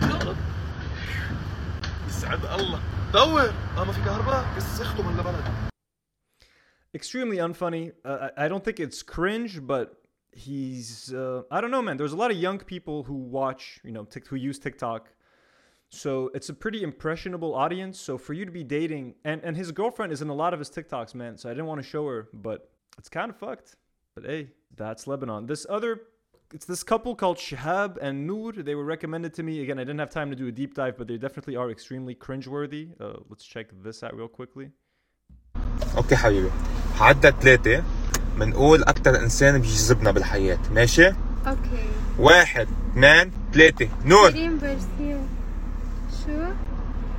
يلا. 0.02 0.36
يسعد 2.10 2.40
الله. 2.60 2.80
دور 3.13 3.41
اه 3.41 3.85
ما 3.85 3.93
في 3.93 4.01
كهرباء 4.05 4.57
بس 4.57 4.81
اخته 4.81 5.03
من 5.03 5.19
البلد 5.19 5.45
extremely 6.97 7.39
unfunny. 7.39 7.93
Uh, 8.05 8.29
I 8.37 8.45
I 8.45 8.49
don't 8.49 8.65
think 8.67 8.79
it's 8.87 9.03
cringe, 9.03 9.55
but 9.73 9.87
he's 10.33 10.91
uh, 11.13 11.43
I 11.51 11.61
don't 11.61 11.73
know, 11.77 11.83
man. 11.83 11.97
There's 12.01 12.17
a 12.19 12.23
lot 12.25 12.31
of 12.35 12.39
young 12.47 12.59
people 12.75 12.99
who 13.09 13.17
watch, 13.41 13.63
you 13.87 13.93
know, 13.97 14.05
tic- 14.05 14.29
who 14.31 14.37
use 14.51 14.59
TikTok, 14.67 15.03
so 16.03 16.11
it's 16.37 16.49
a 16.55 16.57
pretty 16.65 16.81
impressionable 16.91 17.53
audience. 17.65 17.97
So 18.07 18.13
for 18.27 18.33
you 18.39 18.45
to 18.51 18.55
be 18.61 18.65
dating, 18.79 19.05
and 19.31 19.39
and 19.47 19.55
his 19.63 19.69
girlfriend 19.81 20.11
is 20.17 20.21
in 20.25 20.29
a 20.37 20.39
lot 20.43 20.53
of 20.55 20.59
his 20.59 20.71
TikToks, 20.77 21.13
man. 21.23 21.33
So 21.41 21.45
I 21.51 21.53
didn't 21.55 21.67
want 21.73 21.81
to 21.83 21.89
show 21.95 22.05
her, 22.13 22.21
but 22.47 22.59
it's 22.99 23.11
kind 23.19 23.29
of 23.33 23.37
fucked. 23.37 23.69
But 24.15 24.25
hey, 24.31 24.43
that's 24.81 25.07
Lebanon. 25.07 25.47
This 25.47 25.67
other. 25.77 25.93
It's 26.55 26.65
this 26.65 26.83
couple 26.85 27.17
called 27.17 27.39
Shihab 27.39 27.99
and 28.01 28.27
Noor. 28.27 28.53
They 28.53 28.77
were 28.77 28.85
recommended 28.85 29.35
to 29.35 29.43
me. 29.43 29.61
Again, 29.63 29.79
I 29.81 29.85
didn't 29.85 29.99
have 29.99 30.11
time 30.11 30.31
to 30.31 30.37
do 30.37 30.47
a 30.47 30.53
deep 30.53 30.75
dive, 30.75 30.97
but 30.97 31.09
they 31.09 31.19
definitely 31.19 31.57
are 31.57 31.71
extremely 31.71 32.15
cringeworthy. 32.15 32.85
Uh, 33.01 33.15
let's 33.29 33.45
check 33.45 33.67
this 33.83 34.03
out 34.05 34.15
real 34.17 34.29
quickly. 34.29 34.71
اوكي 35.97 36.17
حبيبي 36.17 36.51
عدى 37.01 37.33
ثلاثة 37.43 37.85
بنقول 38.39 38.83
أكتر 38.83 39.17
إنسان 39.21 39.61
بيجذبنا 39.61 40.11
بالحياة 40.11 40.59
ماشي؟ 40.71 41.07
اوكي 41.07 41.89
واحد 42.19 42.69
اثنين 42.91 43.33
ثلاثة 43.53 43.89
نور 44.05 44.31
كريم 44.31 44.59
برسيم 44.59 45.29
شو؟ 46.25 46.53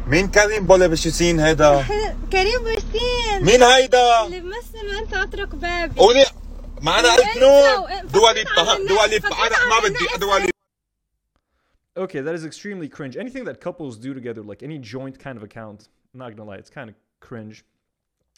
مين 0.07 0.27
كريم 0.27 0.65
بولا 0.67 0.87
بشوسين 0.87 1.39
هيدا؟ 1.39 1.85
كريم 2.31 2.63
برسيم 2.63 3.45
مين 3.45 3.63
هيدا؟ 3.63 4.25
اللي 4.25 4.39
بمثل 4.39 4.95
وانت 4.95 5.13
اترك 5.13 5.55
بابي 5.55 5.99
قولي 5.99 6.25
ما 6.81 6.99
أنا 6.99 7.15
قلت 7.15 7.37
نور 7.37 7.79
وإنت 7.79 8.13
دواليب 8.13 8.47
وفكرنا 8.47 8.87
دواليب 8.87 9.21
فكرنا 9.21 9.47
أنا 9.47 9.65
ما 9.69 9.75
عملنا 9.75 9.99
بدي 9.99 10.19
دواليب 10.19 10.51
Okay, 11.97 12.21
that 12.21 12.35
is 12.35 12.45
extremely 12.45 12.87
cringe. 12.87 13.17
Anything 13.17 13.43
that 13.45 13.59
couples 13.59 13.97
do 13.97 14.13
together, 14.13 14.43
like 14.43 14.61
any 14.61 14.77
joint 14.77 15.17
kind 15.17 15.35
of 15.35 15.41
account, 15.41 15.89
I'm 16.13 16.19
not 16.19 16.35
gonna 16.35 16.47
lie, 16.47 16.57
it's 16.57 16.69
kind 16.69 16.91
of 16.91 16.95
cringe. 17.19 17.65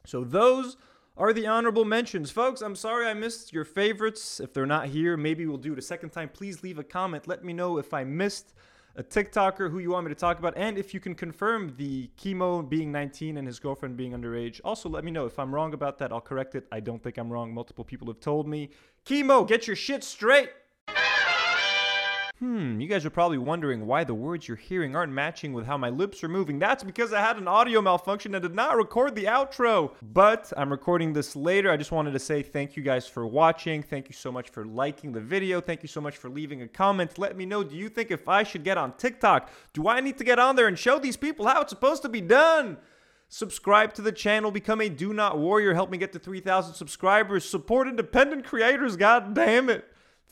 So 0.05 0.23
those 0.23 0.77
are 1.17 1.33
the 1.33 1.45
honorable 1.45 1.83
mentions, 1.83 2.31
folks. 2.31 2.61
I'm 2.61 2.75
sorry 2.75 3.05
I 3.07 3.13
missed 3.13 3.51
your 3.51 3.65
favorites. 3.65 4.39
If 4.39 4.53
they're 4.53 4.65
not 4.65 4.87
here, 4.87 5.17
maybe 5.17 5.45
we'll 5.45 5.57
do 5.57 5.73
it 5.73 5.79
a 5.79 5.81
second 5.81 6.11
time. 6.11 6.29
Please 6.29 6.63
leave 6.63 6.79
a 6.79 6.83
comment. 6.83 7.27
Let 7.27 7.43
me 7.43 7.51
know 7.51 7.77
if 7.77 7.93
I 7.93 8.05
missed 8.05 8.53
a 8.96 9.02
TikToker 9.02 9.70
who 9.70 9.78
you 9.80 9.90
want 9.90 10.06
me 10.06 10.10
to 10.10 10.18
talk 10.18 10.38
about, 10.38 10.56
and 10.56 10.78
if 10.78 10.94
you 10.94 11.00
can 11.00 11.14
confirm 11.14 11.74
the 11.76 12.10
chemo 12.20 12.68
being 12.68 12.92
19 12.92 13.36
and 13.38 13.46
his 13.46 13.58
girlfriend 13.58 13.96
being 13.96 14.12
underage. 14.12 14.60
Also, 14.64 14.88
let 14.88 15.04
me 15.04 15.10
know 15.10 15.26
if 15.26 15.38
I'm 15.38 15.54
wrong 15.54 15.74
about 15.74 15.98
that. 15.98 16.12
I'll 16.12 16.20
correct 16.20 16.54
it. 16.54 16.66
I 16.70 16.80
don't 16.80 17.02
think 17.02 17.18
I'm 17.18 17.32
wrong. 17.32 17.52
Multiple 17.52 17.84
people 17.84 18.06
have 18.06 18.20
told 18.20 18.46
me. 18.46 18.70
Chemo, 19.04 19.46
get 19.46 19.66
your 19.66 19.76
shit 19.76 20.04
straight. 20.04 20.50
Hmm, 22.44 22.78
you 22.78 22.88
guys 22.88 23.06
are 23.06 23.10
probably 23.10 23.38
wondering 23.38 23.86
why 23.86 24.04
the 24.04 24.12
words 24.12 24.46
you're 24.46 24.58
hearing 24.58 24.94
aren't 24.94 25.14
matching 25.14 25.54
with 25.54 25.64
how 25.64 25.78
my 25.78 25.88
lips 25.88 26.22
are 26.22 26.28
moving. 26.28 26.58
That's 26.58 26.84
because 26.84 27.10
I 27.10 27.20
had 27.20 27.38
an 27.38 27.48
audio 27.48 27.80
malfunction 27.80 28.34
and 28.34 28.42
did 28.42 28.54
not 28.54 28.76
record 28.76 29.14
the 29.14 29.24
outro. 29.24 29.92
But 30.02 30.52
I'm 30.54 30.70
recording 30.70 31.14
this 31.14 31.34
later. 31.34 31.70
I 31.70 31.78
just 31.78 31.90
wanted 31.90 32.12
to 32.12 32.18
say 32.18 32.42
thank 32.42 32.76
you 32.76 32.82
guys 32.82 33.08
for 33.08 33.26
watching. 33.26 33.82
Thank 33.82 34.10
you 34.10 34.12
so 34.12 34.30
much 34.30 34.50
for 34.50 34.66
liking 34.66 35.10
the 35.10 35.22
video. 35.22 35.58
Thank 35.58 35.80
you 35.80 35.88
so 35.88 36.02
much 36.02 36.18
for 36.18 36.28
leaving 36.28 36.60
a 36.60 36.68
comment. 36.68 37.16
Let 37.16 37.34
me 37.34 37.46
know 37.46 37.64
do 37.64 37.76
you 37.76 37.88
think 37.88 38.10
if 38.10 38.28
I 38.28 38.42
should 38.42 38.62
get 38.62 38.76
on 38.76 38.92
TikTok, 38.98 39.48
do 39.72 39.88
I 39.88 40.00
need 40.00 40.18
to 40.18 40.24
get 40.24 40.38
on 40.38 40.54
there 40.54 40.68
and 40.68 40.78
show 40.78 40.98
these 40.98 41.16
people 41.16 41.46
how 41.46 41.62
it's 41.62 41.70
supposed 41.70 42.02
to 42.02 42.10
be 42.10 42.20
done? 42.20 42.76
Subscribe 43.30 43.94
to 43.94 44.02
the 44.02 44.12
channel, 44.12 44.50
become 44.50 44.82
a 44.82 44.90
Do 44.90 45.14
Not 45.14 45.38
Warrior, 45.38 45.72
help 45.72 45.88
me 45.88 45.96
get 45.96 46.12
to 46.12 46.18
3,000 46.18 46.74
subscribers, 46.74 47.48
support 47.48 47.88
independent 47.88 48.44
creators, 48.44 48.96
god 48.96 49.34
damn 49.34 49.70
it. 49.70 49.86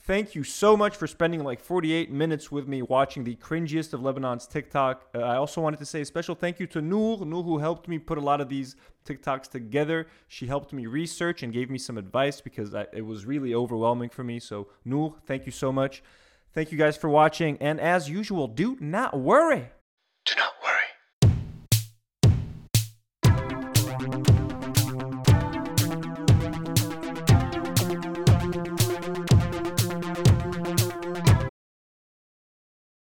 Thank 0.04 0.34
you 0.34 0.42
so 0.42 0.76
much 0.76 0.96
for 0.96 1.06
spending 1.06 1.44
like 1.44 1.60
48 1.60 2.10
minutes 2.10 2.50
with 2.50 2.66
me 2.66 2.82
watching 2.82 3.22
the 3.22 3.36
cringiest 3.36 3.92
of 3.92 4.00
Lebanon's 4.02 4.48
TikTok. 4.48 5.06
Uh, 5.14 5.20
I 5.20 5.36
also 5.36 5.60
wanted 5.60 5.78
to 5.78 5.86
say 5.86 6.00
a 6.00 6.04
special 6.04 6.34
thank 6.34 6.58
you 6.58 6.66
to 6.68 6.82
Noor. 6.82 7.24
Noor, 7.24 7.44
who 7.44 7.58
helped 7.58 7.86
me 7.86 8.00
put 8.00 8.18
a 8.18 8.20
lot 8.20 8.40
of 8.40 8.48
these 8.48 8.74
TikToks 9.06 9.48
together. 9.48 10.08
She 10.26 10.48
helped 10.48 10.72
me 10.72 10.86
research 10.86 11.44
and 11.44 11.52
gave 11.52 11.70
me 11.70 11.78
some 11.78 11.98
advice 11.98 12.40
because 12.40 12.74
I, 12.74 12.86
it 12.92 13.06
was 13.06 13.26
really 13.26 13.54
overwhelming 13.54 14.10
for 14.10 14.24
me. 14.24 14.40
So, 14.40 14.66
Noor, 14.84 15.14
thank 15.24 15.46
you 15.46 15.52
so 15.52 15.70
much. 15.70 16.02
Thank 16.52 16.72
you 16.72 16.78
guys 16.78 16.96
for 16.96 17.08
watching. 17.08 17.56
And 17.60 17.80
as 17.80 18.10
usual, 18.10 18.48
do 18.48 18.76
not 18.80 19.16
worry. 19.16 19.70
Do 20.24 20.34
not 20.36 20.52